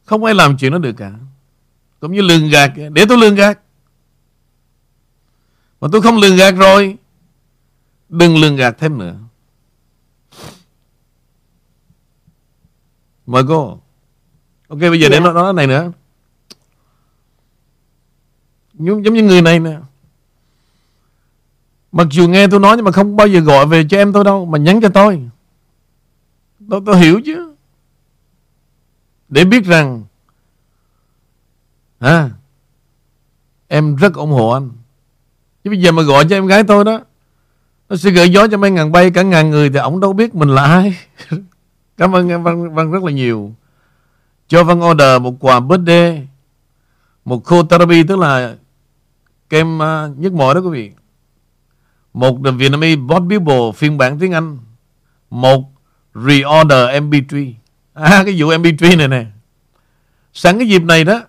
Không 0.04 0.24
ai 0.24 0.34
làm 0.34 0.56
chuyện 0.58 0.72
đó 0.72 0.78
được 0.78 0.92
cả. 0.92 1.12
Cũng 2.00 2.12
như 2.12 2.22
lường 2.22 2.48
gạt. 2.48 2.72
Để 2.92 3.04
tôi 3.08 3.18
lường 3.18 3.34
gạt. 3.34 3.60
Mà 5.80 5.88
tôi 5.92 6.02
không 6.02 6.16
lường 6.16 6.36
gạt 6.36 6.50
rồi, 6.50 6.96
Đừng 8.08 8.36
lường 8.36 8.56
gạt 8.56 8.76
thêm 8.78 8.98
nữa 8.98 9.16
Mời 13.26 13.42
cô 13.48 13.80
Ok 14.68 14.78
bây 14.78 15.00
giờ 15.00 15.08
dạ. 15.08 15.08
để 15.08 15.20
nói, 15.20 15.34
nói 15.34 15.52
này 15.52 15.66
nữa. 15.66 15.92
Giống, 18.74 19.04
giống 19.04 19.14
như 19.14 19.22
người 19.22 19.42
này 19.42 19.58
nè. 19.58 19.78
Mặc 21.92 22.06
dù 22.10 22.28
nghe 22.28 22.46
tôi 22.48 22.60
nói 22.60 22.76
Nhưng 22.76 22.84
mà 22.84 22.92
không 22.92 23.16
bao 23.16 23.26
giờ 23.26 23.40
gọi 23.40 23.66
về 23.66 23.84
cho 23.90 23.96
em 23.96 24.12
tôi 24.12 24.24
đâu 24.24 24.46
Mà 24.46 24.58
nhắn 24.58 24.80
cho 24.80 24.88
tôi. 24.88 25.28
Tôi, 26.70 26.80
tôi 26.86 26.98
hiểu 26.98 27.20
chứ. 27.24 27.54
Để 29.28 29.44
biết 29.44 29.64
rằng 29.64 30.04
à, 31.98 32.30
Em 33.68 33.96
rất 33.96 34.14
ủng 34.14 34.30
hộ 34.30 34.50
anh. 34.50 34.70
Chứ 35.64 35.70
bây 35.70 35.80
giờ 35.80 35.92
mà 35.92 36.02
gọi 36.02 36.24
cho 36.30 36.36
em 36.36 36.46
gái 36.46 36.64
tôi 36.64 36.84
đó 36.84 37.00
Nó 37.88 37.96
sẽ 37.96 38.10
gửi 38.10 38.30
gió 38.30 38.48
cho 38.48 38.56
mấy 38.56 38.70
ngàn 38.70 38.92
bay 38.92 39.10
Cả 39.10 39.22
ngàn 39.22 39.50
người 39.50 39.70
thì 39.70 39.78
ổng 39.78 40.00
đâu 40.00 40.12
biết 40.12 40.34
mình 40.34 40.48
là 40.48 40.62
ai. 40.62 40.98
Cảm 41.96 42.16
ơn 42.16 42.28
em 42.28 42.42
Văn, 42.42 42.74
Văn 42.74 42.90
rất 42.90 43.02
là 43.02 43.12
nhiều 43.12 43.54
cho 44.48 44.64
Văn 44.64 44.80
order 44.84 45.22
một 45.22 45.36
quà 45.40 45.60
birthday 45.60 46.28
Một 47.24 47.44
khô 47.44 47.62
therapy 47.62 48.02
Tức 48.02 48.18
là 48.18 48.56
kem 49.50 49.78
uh, 49.78 50.18
nhức 50.18 50.32
mỏi 50.32 50.54
đó 50.54 50.60
quý 50.60 50.70
vị. 50.70 50.90
Một 52.14 52.38
The 52.44 52.50
Vietnamese 52.50 52.96
Bot 52.96 53.22
Bible 53.22 53.72
phiên 53.74 53.98
bản 53.98 54.18
tiếng 54.18 54.32
Anh. 54.32 54.58
Một 55.30 55.64
Reorder 56.14 57.02
MP3 57.02 57.52
À 57.94 58.22
cái 58.24 58.34
vụ 58.38 58.46
MP3 58.46 58.98
này 58.98 59.08
nè. 59.08 59.26
Sẵn 60.32 60.58
cái 60.58 60.68
dịp 60.68 60.82
này 60.82 61.04
đó 61.04 61.22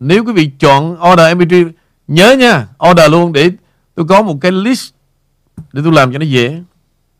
Nếu 0.00 0.24
quý 0.24 0.32
vị 0.32 0.50
chọn 0.58 0.92
order 1.12 1.36
MP3 1.36 1.70
Nhớ 2.08 2.36
nha, 2.38 2.68
order 2.90 3.10
luôn 3.10 3.32
để 3.32 3.50
tôi 3.94 4.06
có 4.08 4.22
một 4.22 4.38
cái 4.40 4.52
list 4.52 4.92
để 5.72 5.82
tôi 5.84 5.92
làm 5.92 6.12
cho 6.12 6.18
nó 6.18 6.24
dễ 6.24 6.62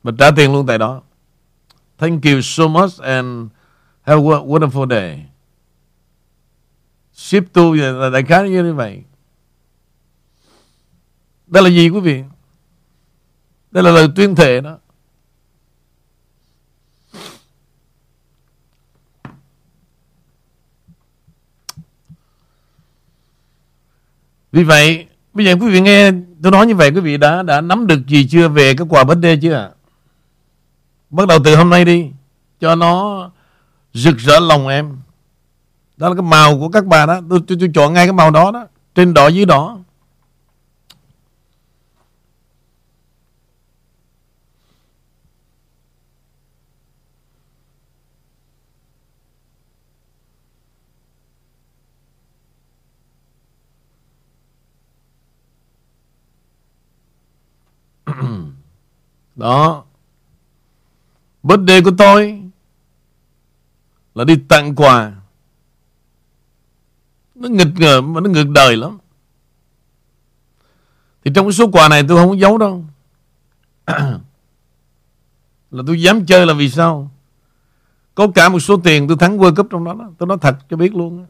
và 0.03 0.13
trả 0.19 0.31
tiền 0.31 0.53
luôn 0.53 0.67
tại 0.67 0.79
đó. 0.79 1.01
Thank 1.99 2.25
you 2.25 2.41
so 2.41 2.69
much 2.69 2.99
and 2.99 3.49
have 4.09 4.21
a 4.21 4.41
wonderful 4.41 4.89
day. 4.91 5.27
Ship 7.13 7.53
to 7.53 7.63
là 7.75 8.11
đại 8.11 8.23
khái 8.23 8.51
như 8.51 8.63
thế 8.63 8.71
vậy. 8.71 9.03
Đây 11.47 11.63
là 11.63 11.69
gì 11.69 11.89
quý 11.89 12.01
vị? 12.01 12.23
Đây 13.71 13.85
là 13.85 13.91
lời 13.91 14.09
tuyên 14.17 14.35
thệ 14.35 14.61
đó. 14.61 14.79
Vì 24.53 24.65
vậy, 24.65 25.07
bây 25.33 25.47
giờ 25.47 25.57
quý 25.61 25.69
vị 25.69 25.81
nghe 25.81 26.13
tôi 26.43 26.53
nói 26.53 26.67
như 26.67 26.75
vậy 26.75 26.91
quý 26.91 27.01
vị 27.01 27.17
đã 27.17 27.43
đã 27.43 27.61
nắm 27.61 27.87
được 27.87 28.07
gì 28.07 28.29
chưa 28.31 28.49
về 28.49 28.75
cái 28.75 28.87
quà 28.91 29.05
birthday 29.05 29.39
chưa? 29.43 29.73
Bắt 31.11 31.29
đầu 31.29 31.39
từ 31.45 31.57
hôm 31.57 31.71
nay 31.71 31.85
đi 31.85 32.11
cho 32.61 32.75
nó 32.75 33.31
rực 33.95 34.19
rỡ 34.19 34.41
lòng 34.41 34.69
em. 34.69 34.97
Đó 35.97 36.09
là 36.09 36.15
cái 36.15 36.23
màu 36.23 36.59
của 36.59 36.69
các 36.69 36.87
bà 36.87 37.07
đó, 37.07 37.21
tôi 37.31 37.41
tôi, 37.47 37.59
tôi 37.61 37.71
chọn 37.75 37.93
ngay 37.93 38.07
cái 38.07 38.13
màu 38.13 38.31
đó 38.31 38.51
đó, 38.51 38.67
trên 38.95 39.15
đỏ 39.15 39.29
dưới 39.29 39.45
đỏ. 39.45 39.79
Đó 59.37 59.85
Birthday 61.43 61.83
của 61.83 61.93
tôi 61.99 62.48
là 64.19 64.25
đi 64.25 64.37
tặng 64.49 64.75
quà. 64.75 65.13
Nó 67.35 67.49
nghịch 67.49 67.75
ngờ 67.77 68.01
mà 68.01 68.21
nó 68.21 68.31
ngược 68.31 68.49
đời 68.49 68.77
lắm. 68.77 68.99
Thì 71.25 71.31
trong 71.35 71.47
cái 71.47 71.53
số 71.53 71.69
quà 71.73 71.89
này 71.89 72.05
tôi 72.09 72.19
không 72.19 72.29
có 72.29 72.37
giấu 72.37 72.59
đâu. 72.59 72.85
Là 75.71 75.83
tôi 75.87 76.03
dám 76.03 76.27
chơi 76.27 76.47
là 76.47 76.55
vì 76.55 76.71
sao? 76.71 77.11
Có 78.15 78.29
cả 78.35 78.49
một 78.49 78.61
số 78.61 78.77
tiền 78.77 79.09
tôi 79.09 79.17
thắng 79.17 79.39
World 79.39 79.55
Cup 79.55 79.67
trong 79.71 79.85
đó, 79.85 79.95
đó. 79.95 80.11
Tôi 80.19 80.27
nói 80.27 80.39
thật 80.41 80.57
cho 80.71 80.77
biết 80.77 80.95
luôn 80.95 81.27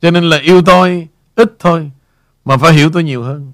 Cho 0.00 0.10
nên 0.10 0.24
là 0.24 0.38
yêu 0.38 0.62
tôi 0.62 1.08
Ít 1.34 1.52
thôi 1.58 1.90
Mà 2.44 2.56
phải 2.56 2.72
hiểu 2.72 2.90
tôi 2.92 3.04
nhiều 3.04 3.22
hơn. 3.22 3.52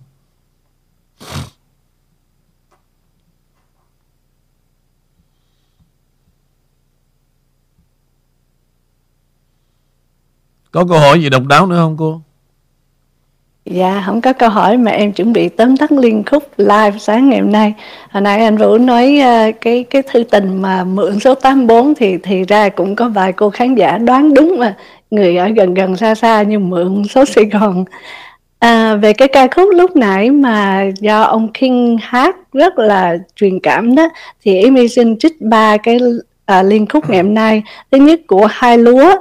Có 10.77 10.85
câu 10.89 10.99
hỏi 10.99 11.21
gì 11.23 11.29
độc 11.31 11.47
đáo 11.47 11.67
nữa 11.67 11.77
không 11.77 11.97
cô? 11.99 12.21
Dạ, 13.65 14.03
không 14.07 14.21
có 14.21 14.33
câu 14.33 14.49
hỏi 14.49 14.77
mà 14.77 14.91
em 14.91 15.13
chuẩn 15.13 15.33
bị 15.33 15.49
tóm 15.49 15.77
tắt 15.77 15.93
liên 15.93 16.23
khúc 16.27 16.43
live 16.57 16.99
sáng 16.99 17.29
ngày 17.29 17.41
hôm 17.41 17.53
nay. 17.53 17.75
Hồi 18.11 18.21
nãy 18.21 18.45
anh 18.45 18.57
Vũ 18.57 18.79
nói 18.79 19.21
uh, 19.21 19.55
cái 19.61 19.85
cái 19.91 20.03
thư 20.03 20.25
tình 20.25 20.63
mà 20.63 20.85
mượn 20.85 21.21
số 21.21 21.35
84 21.35 21.95
thì 21.95 22.19
thì 22.23 22.45
ra 22.45 22.69
cũng 22.69 22.97
có 22.97 23.09
vài 23.09 23.33
cô 23.33 23.51
khán 23.51 23.75
giả 23.75 23.99
đoán 23.99 24.35
đúng 24.35 24.57
mà 24.59 24.77
người 25.11 25.37
ở 25.37 25.49
gần 25.49 25.75
gần 25.75 25.97
xa 25.97 26.15
xa 26.15 26.43
nhưng 26.43 26.71
mượn 26.71 27.03
số 27.11 27.25
Sài 27.25 27.45
Gòn. 27.45 27.85
À, 28.59 28.95
về 28.95 29.13
cái 29.13 29.29
ca 29.29 29.47
khúc 29.47 29.69
lúc 29.75 29.97
nãy 29.97 30.31
mà 30.31 30.85
do 31.01 31.23
ông 31.23 31.53
King 31.53 31.97
hát 32.03 32.37
rất 32.53 32.79
là 32.79 33.17
truyền 33.37 33.61
cảm 33.61 33.95
đó 33.95 34.09
thì 34.45 34.59
em 34.59 34.89
xin 34.89 35.19
trích 35.19 35.41
ba 35.41 35.77
cái 35.77 35.99
à, 36.47 36.63
liên 36.63 36.87
khúc 36.87 37.11
ngày 37.11 37.23
hôm 37.23 37.35
nay 37.35 37.63
thứ 37.91 37.99
nhất 37.99 38.21
của 38.27 38.49
hai 38.51 38.79
lúa 38.79 39.15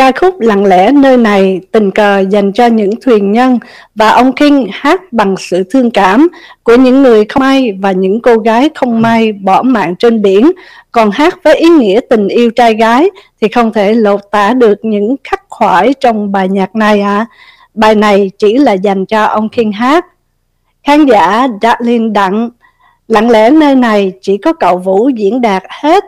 ca 0.00 0.12
khúc 0.12 0.40
lặng 0.40 0.64
lẽ 0.64 0.92
nơi 0.92 1.16
này 1.16 1.60
tình 1.72 1.90
cờ 1.90 2.18
dành 2.30 2.52
cho 2.52 2.66
những 2.66 2.90
thuyền 3.00 3.32
nhân 3.32 3.58
và 3.94 4.08
ông 4.08 4.32
King 4.32 4.66
hát 4.70 5.12
bằng 5.12 5.34
sự 5.38 5.64
thương 5.70 5.90
cảm 5.90 6.28
của 6.62 6.74
những 6.74 7.02
người 7.02 7.24
không 7.24 7.40
may 7.40 7.72
và 7.80 7.92
những 7.92 8.20
cô 8.20 8.36
gái 8.36 8.70
không 8.74 9.02
may 9.02 9.32
bỏ 9.32 9.62
mạng 9.62 9.94
trên 9.98 10.22
biển 10.22 10.52
còn 10.92 11.10
hát 11.10 11.38
với 11.44 11.56
ý 11.56 11.68
nghĩa 11.68 12.00
tình 12.10 12.28
yêu 12.28 12.50
trai 12.50 12.74
gái 12.74 13.10
thì 13.40 13.48
không 13.48 13.72
thể 13.72 13.94
lột 13.94 14.20
tả 14.30 14.54
được 14.54 14.84
những 14.84 15.16
khắc 15.24 15.42
khoải 15.48 15.94
trong 16.00 16.32
bài 16.32 16.48
nhạc 16.48 16.76
này 16.76 17.00
ạ 17.00 17.16
à. 17.16 17.26
bài 17.74 17.94
này 17.94 18.30
chỉ 18.38 18.58
là 18.58 18.72
dành 18.72 19.06
cho 19.06 19.24
ông 19.24 19.48
King 19.48 19.72
hát 19.72 20.06
khán 20.82 21.06
giả 21.06 21.48
Darlene 21.62 22.08
Đặng, 22.08 22.50
lặng 23.08 23.30
lẽ 23.30 23.50
nơi 23.50 23.74
này 23.74 24.12
chỉ 24.20 24.36
có 24.36 24.52
cậu 24.52 24.78
Vũ 24.78 25.08
diễn 25.08 25.40
đạt 25.40 25.62
hết 25.68 26.04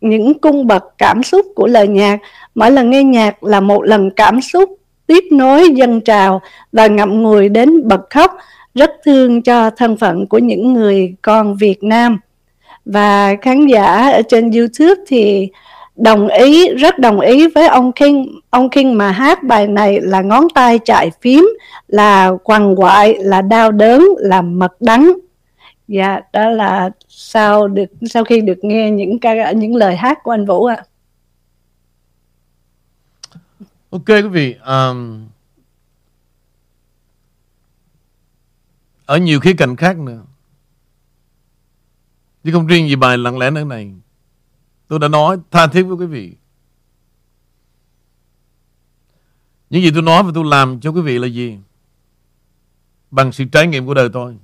những 0.00 0.38
cung 0.38 0.66
bậc 0.66 0.84
cảm 0.98 1.22
xúc 1.22 1.46
của 1.54 1.66
lời 1.66 1.88
nhạc 1.88 2.18
mỗi 2.58 2.70
lần 2.70 2.90
nghe 2.90 3.02
nhạc 3.02 3.44
là 3.44 3.60
một 3.60 3.82
lần 3.82 4.10
cảm 4.10 4.40
xúc, 4.40 4.70
tiếp 5.06 5.24
nối 5.32 5.68
dân 5.74 6.00
trào 6.00 6.40
và 6.72 6.86
ngậm 6.86 7.22
ngùi 7.22 7.48
đến 7.48 7.88
bật 7.88 8.10
khóc, 8.10 8.36
rất 8.74 8.90
thương 9.04 9.42
cho 9.42 9.70
thân 9.70 9.96
phận 9.96 10.26
của 10.26 10.38
những 10.38 10.72
người 10.72 11.14
con 11.22 11.56
Việt 11.56 11.82
Nam 11.82 12.18
và 12.84 13.36
khán 13.42 13.66
giả 13.66 14.10
ở 14.10 14.22
trên 14.28 14.50
YouTube 14.50 15.02
thì 15.06 15.48
đồng 15.96 16.28
ý, 16.28 16.68
rất 16.74 16.98
đồng 16.98 17.20
ý 17.20 17.46
với 17.48 17.68
ông 17.68 17.92
King 17.92 18.26
ông 18.50 18.70
King 18.70 18.98
mà 18.98 19.10
hát 19.10 19.42
bài 19.42 19.66
này 19.66 20.00
là 20.00 20.20
ngón 20.20 20.44
tay 20.54 20.78
chạy 20.84 21.10
phím, 21.20 21.48
là 21.88 22.32
quằn 22.44 22.74
quại, 22.74 23.16
là 23.18 23.42
đau 23.42 23.72
đớn, 23.72 24.08
là 24.18 24.42
mật 24.42 24.72
đắng 24.80 25.12
dạ 25.88 26.20
đó 26.32 26.50
là 26.50 26.90
sau 27.08 27.68
được, 27.68 27.84
sau 28.10 28.24
khi 28.24 28.40
được 28.40 28.58
nghe 28.62 28.90
những 28.90 29.18
ca 29.18 29.52
những 29.52 29.74
lời 29.74 29.96
hát 29.96 30.18
của 30.22 30.30
anh 30.30 30.46
Vũ 30.46 30.64
ạ. 30.64 30.76
À. 30.78 30.87
Ok 33.90 34.06
quý 34.06 34.28
vị, 34.28 34.54
um, 34.54 35.28
ở 39.06 39.18
nhiều 39.18 39.40
khía 39.40 39.54
cạnh 39.58 39.76
khác 39.76 39.98
nữa. 39.98 40.22
Chứ 42.44 42.52
không 42.52 42.66
riêng 42.66 42.88
gì 42.88 42.96
bài 42.96 43.18
lặng 43.18 43.38
lẽ 43.38 43.50
nữa 43.50 43.64
này. 43.64 43.94
Tôi 44.88 44.98
đã 44.98 45.08
nói 45.08 45.38
tha 45.50 45.66
thiết 45.66 45.82
với 45.82 45.96
quý 45.96 46.06
vị. 46.06 46.34
Những 49.70 49.82
gì 49.82 49.90
tôi 49.94 50.02
nói 50.02 50.22
và 50.22 50.30
tôi 50.34 50.44
làm 50.44 50.80
cho 50.80 50.90
quý 50.90 51.00
vị 51.00 51.18
là 51.18 51.26
gì? 51.26 51.58
Bằng 53.10 53.32
sự 53.32 53.44
trải 53.52 53.66
nghiệm 53.66 53.86
của 53.86 53.94
đời 53.94 54.08
tôi. 54.12 54.36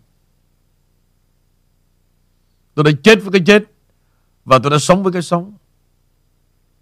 Tôi 2.74 2.84
đã 2.84 2.90
chết 3.02 3.18
với 3.22 3.32
cái 3.32 3.42
chết 3.46 3.64
Và 4.44 4.58
tôi 4.62 4.70
đã 4.70 4.78
sống 4.78 5.02
với 5.02 5.12
cái 5.12 5.22
sống 5.22 5.54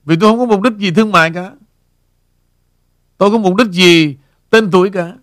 Vì 0.05 0.17
tôi 0.21 0.31
không 0.31 0.39
có 0.39 0.57
mục 0.57 0.63
đích 0.63 0.73
gì 0.79 0.91
thương 0.91 1.13
mại 1.13 1.31
cả 1.35 1.53
Tôi 3.19 3.31
có 3.31 3.39
mục 3.39 3.57
đích 3.57 3.69
gì 3.71 4.17
Tên 4.51 4.71
tuổi 4.71 4.91
cả? 4.91 5.17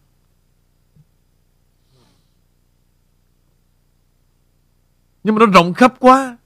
Nhưng 5.23 5.35
mà 5.35 5.39
nó 5.39 5.51
rộng 5.51 5.73
khắp 5.73 5.93
quá. 5.99 6.37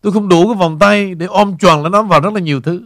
Tôi 0.00 0.12
không 0.12 0.28
đủ 0.28 0.46
cái 0.46 0.56
vòng 0.58 0.78
tay 0.78 1.14
Để 1.14 1.26
ôm 1.26 1.56
tròn 1.58 1.90
nó 1.92 2.02
vào 2.02 2.20
rất 2.20 2.34
là 2.34 2.40
nhiều 2.40 2.60
thứ. 2.60 2.82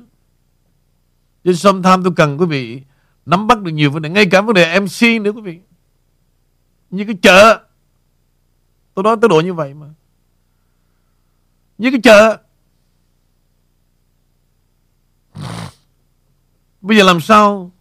Nên 1.44 1.56
sometimes 1.56 2.04
tôi 2.04 2.12
cần 2.16 2.38
quý 2.38 2.46
vị 2.46 2.82
Nắm 3.26 3.46
bắt 3.46 3.62
được 3.62 3.70
nhiều 3.70 3.90
vấn 3.90 4.02
đề, 4.02 4.08
Ngay 4.08 4.26
cả 4.30 4.40
vấn 4.40 4.54
đề 4.54 4.80
MC 4.80 5.22
nữa 5.22 5.30
quý 5.30 5.40
vị. 5.42 5.60
Như 6.90 7.04
cái 7.04 7.16
chợ. 7.22 7.60
Tôi 8.94 9.02
nói 9.02 9.16
tới 9.20 9.28
độ 9.28 9.40
như 9.40 9.54
vậy 9.54 9.74
mà. 9.74 9.86
Như 11.78 11.90
cái 11.90 12.00
chợ. 12.02 12.38
Bây 16.82 16.96
giờ 16.96 17.04
làm 17.04 17.20
sao? 17.20 17.72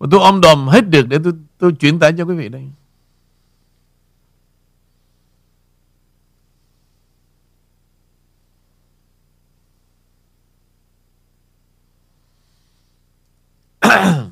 Mà 0.00 0.06
tôi 0.10 0.20
ôm 0.20 0.40
đồm 0.40 0.68
hết 0.68 0.88
được 0.88 1.08
Để 1.08 1.18
tôi, 1.24 1.32
tôi 1.58 1.72
chuyển 1.72 1.98
tải 1.98 2.12
cho 2.18 2.24
quý 2.24 2.34
vị 2.34 2.48
đây. 2.48 2.68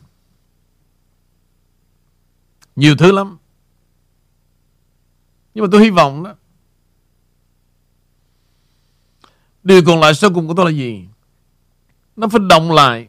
Nhiều 2.76 2.96
thứ 2.96 3.12
lắm. 3.12 3.38
Nhưng 5.54 5.64
mà 5.64 5.68
tôi 5.72 5.82
hy 5.82 5.90
vọng 5.90 6.24
đó 6.24 6.34
Điều 9.62 9.82
còn 9.86 10.00
lại 10.00 10.14
sau 10.14 10.30
cùng 10.34 10.48
của 10.48 10.54
tôi 10.56 10.64
là 10.64 10.70
gì? 10.70 11.04
Nó 12.16 12.28
phải 12.28 12.40
động 12.48 12.72
lại 12.72 13.08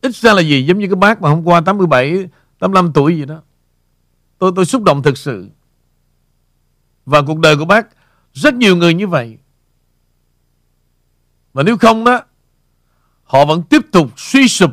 Ít 0.00 0.16
ra 0.16 0.34
là 0.34 0.40
gì? 0.40 0.66
Giống 0.66 0.78
như 0.78 0.86
cái 0.86 0.96
bác 0.96 1.22
mà 1.22 1.28
hôm 1.28 1.44
qua 1.44 1.60
87 1.60 2.28
85 2.58 2.92
tuổi 2.92 3.16
gì 3.16 3.24
đó. 3.24 3.42
Tôi 4.38 4.52
tôi 4.56 4.64
xúc 4.64 4.82
động 4.82 5.02
thực 5.02 5.18
sự. 5.18 5.48
Và 7.06 7.22
cuộc 7.22 7.38
đời 7.38 7.56
của 7.56 7.64
bác, 7.64 7.86
Rất 8.32 8.54
nhiều 8.54 8.76
người 8.76 8.94
như 8.94 9.06
vậy. 9.06 9.38
Và 11.52 11.62
nếu 11.62 11.78
không 11.78 12.04
đó, 12.04 12.22
Họ 13.24 13.44
vẫn 13.44 13.62
tiếp 13.62 13.82
tục 13.92 14.12
suy 14.16 14.48
sụp 14.48 14.70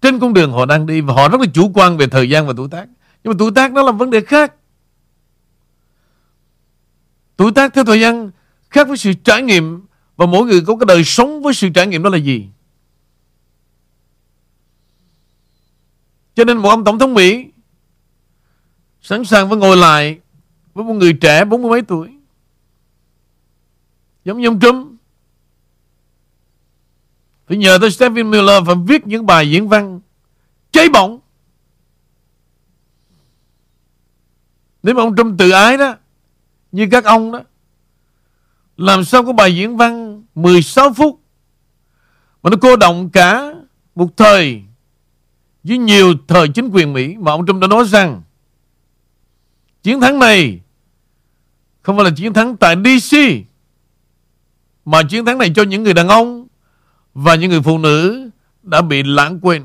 Trên 0.00 0.18
con 0.18 0.34
đường 0.34 0.52
họ 0.52 0.66
đang 0.66 0.86
đi 0.86 1.00
Và 1.00 1.14
họ 1.14 1.28
rất 1.28 1.40
là 1.40 1.46
chủ 1.54 1.70
quan 1.74 1.96
về 1.96 2.06
thời 2.06 2.30
gian 2.30 2.46
và 2.46 2.52
tuổi 2.56 2.68
tác. 2.70 2.86
Nhưng 3.24 3.32
mà 3.32 3.36
tuổi 3.38 3.50
tác 3.54 3.72
đó 3.72 3.82
là 3.82 3.92
vấn 3.92 4.10
đề 4.10 4.20
khác. 4.20 4.54
Tuổi 7.36 7.52
tác 7.52 7.74
theo 7.74 7.84
thời 7.84 8.00
gian 8.00 8.30
khác 8.70 8.88
với 8.88 8.96
sự 8.96 9.12
trải 9.12 9.42
nghiệm 9.42 9.86
và 10.16 10.26
mỗi 10.26 10.46
người 10.46 10.60
có 10.66 10.76
cái 10.76 10.86
đời 10.86 11.04
sống 11.04 11.42
với 11.42 11.54
sự 11.54 11.68
trải 11.68 11.86
nghiệm 11.86 12.02
đó 12.02 12.10
là 12.10 12.18
gì? 12.18 12.48
Cho 16.36 16.44
nên 16.44 16.58
một 16.58 16.68
ông 16.68 16.84
tổng 16.84 16.98
thống 16.98 17.14
Mỹ 17.14 17.46
sẵn 19.02 19.24
sàng 19.24 19.48
phải 19.48 19.58
ngồi 19.58 19.76
lại 19.76 20.20
với 20.74 20.84
một 20.84 20.94
người 20.94 21.12
trẻ 21.12 21.44
bốn 21.44 21.62
mươi 21.62 21.70
mấy 21.70 21.82
tuổi. 21.82 22.08
Giống 24.24 24.40
như 24.40 24.48
ông 24.48 24.60
Trump. 24.60 24.92
Phải 27.46 27.56
nhờ 27.56 27.78
tới 27.80 27.90
Stephen 27.90 28.30
Miller 28.30 28.62
phải 28.66 28.74
viết 28.86 29.06
những 29.06 29.26
bài 29.26 29.50
diễn 29.50 29.68
văn 29.68 30.00
cháy 30.72 30.88
bỏng. 30.88 31.18
Nếu 34.82 34.94
mà 34.94 35.02
ông 35.02 35.16
Trump 35.16 35.38
tự 35.38 35.50
ái 35.50 35.76
đó, 35.76 35.96
như 36.72 36.88
các 36.90 37.04
ông 37.04 37.32
đó, 37.32 37.40
làm 38.76 39.04
sao 39.04 39.24
có 39.24 39.32
bài 39.32 39.56
diễn 39.56 39.76
văn 39.76 40.22
16 40.34 40.92
phút 40.92 41.20
mà 42.42 42.50
nó 42.50 42.56
cô 42.60 42.76
động 42.76 43.10
cả 43.10 43.54
một 43.94 44.16
thời 44.16 44.65
với 45.68 45.78
nhiều 45.78 46.14
thời 46.28 46.48
chính 46.48 46.70
quyền 46.72 46.92
Mỹ 46.92 47.16
mà 47.18 47.32
ông 47.32 47.46
Trump 47.46 47.60
đã 47.60 47.68
nói 47.68 47.84
rằng, 47.84 48.22
chiến 49.82 50.00
thắng 50.00 50.18
này 50.18 50.60
không 51.82 51.96
phải 51.96 52.04
là 52.04 52.10
chiến 52.16 52.32
thắng 52.32 52.56
tại 52.56 52.76
DC 52.84 53.16
mà 54.84 55.02
chiến 55.02 55.24
thắng 55.24 55.38
này 55.38 55.52
cho 55.56 55.62
những 55.62 55.82
người 55.82 55.94
đàn 55.94 56.08
ông 56.08 56.46
và 57.14 57.34
những 57.34 57.50
người 57.50 57.62
phụ 57.62 57.78
nữ 57.78 58.30
đã 58.62 58.82
bị 58.82 59.02
lãng 59.02 59.40
quên. 59.40 59.62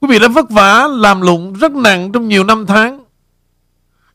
Quý 0.00 0.08
vị 0.08 0.18
đã 0.18 0.28
vất 0.28 0.50
vả 0.50 0.86
làm 0.86 1.20
lụng 1.20 1.52
rất 1.52 1.72
nặng 1.72 2.12
trong 2.12 2.28
nhiều 2.28 2.44
năm 2.44 2.66
tháng, 2.66 3.04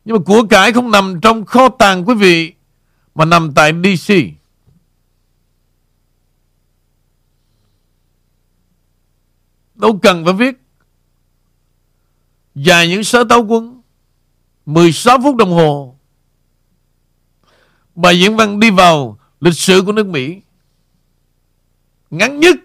nhưng 0.06 0.18
mà 0.18 0.24
của 0.26 0.44
cải 0.50 0.74
không 0.74 0.92
nằm 0.92 1.22
trong 1.22 1.46
kho 1.46 1.70
tàng 1.70 2.08
quý 2.08 2.16
vị, 2.16 2.54
Mà 3.16 3.26
nằm 3.26 3.54
tại 3.54 3.74
DC 3.84 4.14
Đâu 9.78 10.00
cần 10.02 10.26
phải 10.26 10.34
viết. 10.34 10.58
Dài 12.56 12.88
những 12.88 13.04
sớ 13.04 13.24
tấu 13.30 13.46
quân 13.46 13.82
16 14.66 15.20
phút 15.24 15.36
đồng 15.36 15.52
hồ. 15.52 15.98
Bài 17.96 18.20
diễn 18.20 18.36
văn 18.36 18.60
đi 18.60 18.70
vào 18.70 19.20
lịch 19.40 19.54
sử 19.54 19.82
của 19.86 19.92
nước 19.92 20.08
Mỹ. 20.08 20.42
Ngắn 22.10 22.40
nhất, 22.40 22.56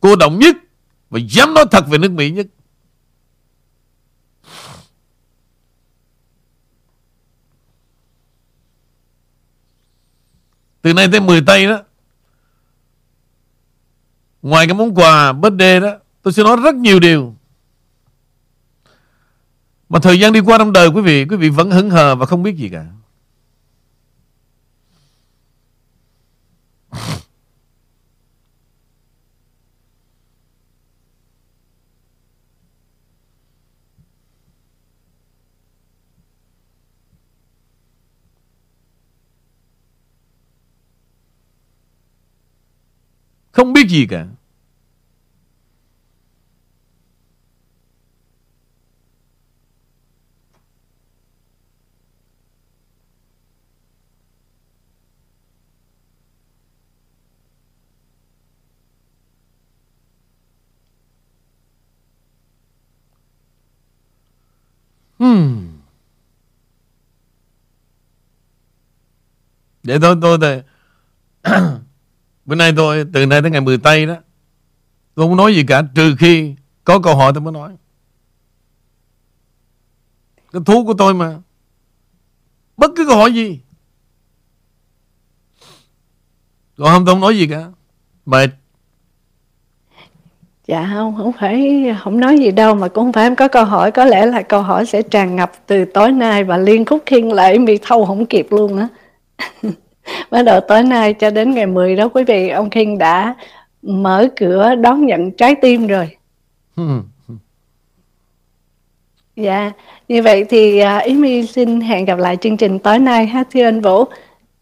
Cô 0.00 0.16
động 0.16 0.38
nhất 0.38 0.56
Và 1.10 1.20
dám 1.28 1.54
nói 1.54 1.64
thật 1.70 1.84
về 1.88 1.98
nước 1.98 2.10
Mỹ 2.10 2.30
nhất. 2.30 2.46
Từ 10.82 10.92
nay 10.92 11.08
tới 11.12 11.20
10 11.20 11.42
tây 11.46 11.66
đó, 11.66 11.82
Ngoài 14.42 14.66
cái 14.66 14.74
món 14.74 14.94
quà 14.94 15.32
birthday 15.32 15.80
đó 15.80 15.98
Tôi 16.26 16.32
sẽ 16.32 16.42
nói 16.42 16.56
rất 16.56 16.74
nhiều 16.74 17.00
điều. 17.00 17.34
Mà 19.88 19.98
thời 20.02 20.20
gian 20.20 20.32
đi 20.32 20.40
qua 20.40 20.58
trong 20.58 20.72
đời 20.72 20.88
quý 20.88 21.02
vị 21.02 21.24
Quý 21.24 21.36
vị 21.36 21.48
vẫn 21.48 21.70
hững 21.70 21.90
hờ 21.90 22.14
và 22.16 22.26
không 22.26 22.42
biết 22.42 22.56
gì 22.56 22.68
cả. 22.68 22.86
Không 43.52 43.72
biết 43.72 43.88
gì 43.88 44.06
cả. 44.06 44.26
Hmm. 65.26 65.68
Để 69.82 69.98
tôi 70.02 70.16
tôi 70.22 70.38
thì 70.40 70.62
Bữa 72.44 72.54
nay 72.54 72.72
tôi, 72.76 73.04
từ 73.12 73.26
nay 73.26 73.42
đến 73.42 73.52
ngày 73.52 73.60
10 73.60 73.78
tây 73.78 74.06
đó, 74.06 74.16
Tôi 75.14 75.26
không 75.26 75.36
nói 75.36 75.54
gì 75.54 75.64
cả, 75.68 75.82
Trừ 75.94 76.16
khi 76.18 76.54
có 76.84 77.00
câu 77.00 77.16
hỏi 77.16 77.32
tôi 77.34 77.40
mới 77.40 77.52
nói. 77.52 77.76
Cái 80.52 80.62
thú 80.66 80.84
của 80.84 80.94
tôi 80.98 81.14
mà. 81.14 81.38
Bất 82.76 82.90
cứ 82.96 83.06
câu 83.06 83.16
hỏi 83.16 83.34
gì. 83.34 83.60
Còn 86.76 86.88
không, 86.88 87.06
tôi 87.06 87.14
không 87.14 87.20
nói 87.20 87.38
gì 87.38 87.46
cả. 87.46 87.70
Mệt 88.26 88.50
Dạ 90.66 90.90
không, 90.94 91.14
không 91.16 91.32
phải 91.32 91.84
không 92.02 92.20
nói 92.20 92.38
gì 92.38 92.50
đâu 92.50 92.74
mà 92.74 92.88
cũng 92.88 93.04
không 93.04 93.12
phải 93.12 93.26
em 93.26 93.36
có 93.36 93.48
câu 93.48 93.64
hỏi 93.64 93.90
có 93.90 94.04
lẽ 94.04 94.26
là 94.26 94.42
câu 94.42 94.62
hỏi 94.62 94.86
sẽ 94.86 95.02
tràn 95.02 95.36
ngập 95.36 95.52
từ 95.66 95.84
tối 95.84 96.12
nay 96.12 96.44
và 96.44 96.56
liên 96.56 96.84
khúc 96.84 97.02
khiên 97.06 97.28
lại 97.28 97.58
bị 97.58 97.78
thâu 97.82 98.06
không 98.06 98.26
kịp 98.26 98.46
luôn 98.50 98.78
á. 98.78 98.88
Bắt 100.30 100.42
đầu 100.42 100.60
tối 100.60 100.82
nay 100.82 101.14
cho 101.14 101.30
đến 101.30 101.50
ngày 101.50 101.66
10 101.66 101.96
đó 101.96 102.08
quý 102.08 102.24
vị 102.24 102.48
ông 102.48 102.70
Khiên 102.70 102.98
đã 102.98 103.34
mở 103.82 104.28
cửa 104.36 104.74
đón 104.74 105.06
nhận 105.06 105.30
trái 105.30 105.54
tim 105.54 105.86
rồi. 105.86 106.16
Dạ, 109.36 109.72
như 110.08 110.22
vậy 110.22 110.44
thì 110.48 110.82
uh, 110.82 111.04
Ý 111.04 111.14
My 111.14 111.46
xin 111.46 111.80
hẹn 111.80 112.04
gặp 112.04 112.18
lại 112.18 112.36
chương 112.36 112.56
trình 112.56 112.78
tối 112.78 112.98
nay 112.98 113.26
ha 113.26 113.44
thưa 113.50 113.64
anh 113.64 113.80
Vũ. 113.80 114.04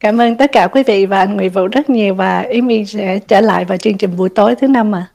Cảm 0.00 0.20
ơn 0.20 0.36
tất 0.36 0.52
cả 0.52 0.66
quý 0.66 0.82
vị 0.82 1.06
và 1.06 1.18
anh 1.18 1.36
Nguyễn 1.36 1.50
Vũ 1.50 1.66
rất 1.66 1.90
nhiều 1.90 2.14
và 2.14 2.40
Ý 2.40 2.60
My 2.60 2.84
sẽ 2.84 3.18
trở 3.18 3.40
lại 3.40 3.64
vào 3.64 3.78
chương 3.78 3.98
trình 3.98 4.16
buổi 4.16 4.28
tối 4.28 4.54
thứ 4.54 4.68
năm 4.68 4.94
à. 4.94 5.06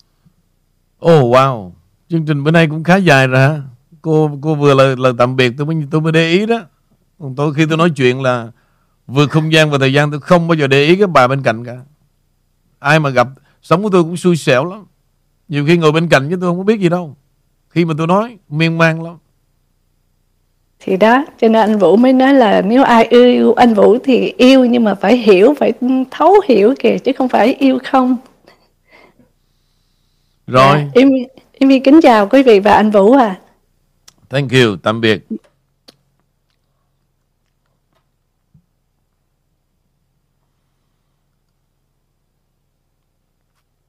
Oh, 1.05 1.33
wow. 1.35 1.71
Chương 2.09 2.25
trình 2.25 2.43
bữa 2.43 2.51
nay 2.51 2.67
cũng 2.67 2.83
khá 2.83 2.95
dài 2.95 3.27
rồi 3.27 3.39
hả? 3.39 3.61
Cô 4.01 4.31
cô 4.41 4.55
vừa 4.55 4.73
lời, 4.73 4.95
lời 4.97 5.13
tạm 5.17 5.35
biệt 5.35 5.53
tôi 5.57 5.67
mới, 5.67 5.75
tôi 5.91 6.01
mới 6.01 6.11
để 6.11 6.29
ý 6.29 6.45
đó. 6.45 6.61
Còn 7.19 7.35
tôi 7.35 7.53
khi 7.53 7.65
tôi 7.69 7.77
nói 7.77 7.89
chuyện 7.89 8.21
là 8.21 8.47
Vượt 9.11 9.29
không 9.29 9.53
gian 9.53 9.71
và 9.71 9.77
thời 9.77 9.93
gian 9.93 10.11
tôi 10.11 10.19
không 10.19 10.47
bao 10.47 10.55
giờ 10.55 10.67
để 10.67 10.83
ý 10.83 10.95
cái 10.95 11.07
bà 11.07 11.27
bên 11.27 11.43
cạnh 11.43 11.65
cả. 11.65 11.77
Ai 12.79 12.99
mà 12.99 13.09
gặp 13.09 13.27
Sống 13.61 13.83
của 13.83 13.89
tôi 13.89 14.03
cũng 14.03 14.17
xui 14.17 14.35
xẻo 14.35 14.65
lắm. 14.65 14.85
Nhiều 15.47 15.65
khi 15.67 15.77
ngồi 15.77 15.91
bên 15.91 16.09
cạnh 16.09 16.29
chứ 16.29 16.37
tôi 16.41 16.49
không 16.49 16.57
có 16.57 16.63
biết 16.63 16.79
gì 16.79 16.89
đâu. 16.89 17.15
Khi 17.69 17.85
mà 17.85 17.93
tôi 17.97 18.07
nói 18.07 18.37
miên 18.49 18.77
man 18.77 19.03
lắm. 19.03 19.17
Thì 20.79 20.97
đó 20.97 21.25
cho 21.41 21.47
nên 21.47 21.61
anh 21.61 21.77
Vũ 21.77 21.95
mới 21.95 22.13
nói 22.13 22.33
là 22.33 22.61
nếu 22.61 22.83
ai 22.83 23.05
yêu 23.05 23.53
anh 23.53 23.73
Vũ 23.73 23.97
thì 24.03 24.33
yêu 24.37 24.65
nhưng 24.65 24.83
mà 24.83 24.95
phải 24.95 25.17
hiểu 25.17 25.53
phải 25.59 25.73
thấu 26.11 26.33
hiểu 26.47 26.73
kìa 26.79 26.97
chứ 26.97 27.11
không 27.17 27.29
phải 27.29 27.53
yêu 27.53 27.79
không 27.83 28.17
rồi. 30.51 30.77
À, 30.77 30.87
em, 30.93 31.09
em 31.51 31.83
kính 31.83 32.01
chào 32.01 32.27
quý 32.27 32.43
vị 32.43 32.59
và 32.59 32.73
anh 32.73 32.91
Vũ 32.91 33.13
à. 33.13 33.35
Thank 34.29 34.51
you. 34.51 34.75
Tạm 34.83 35.01
biệt. 35.01 35.25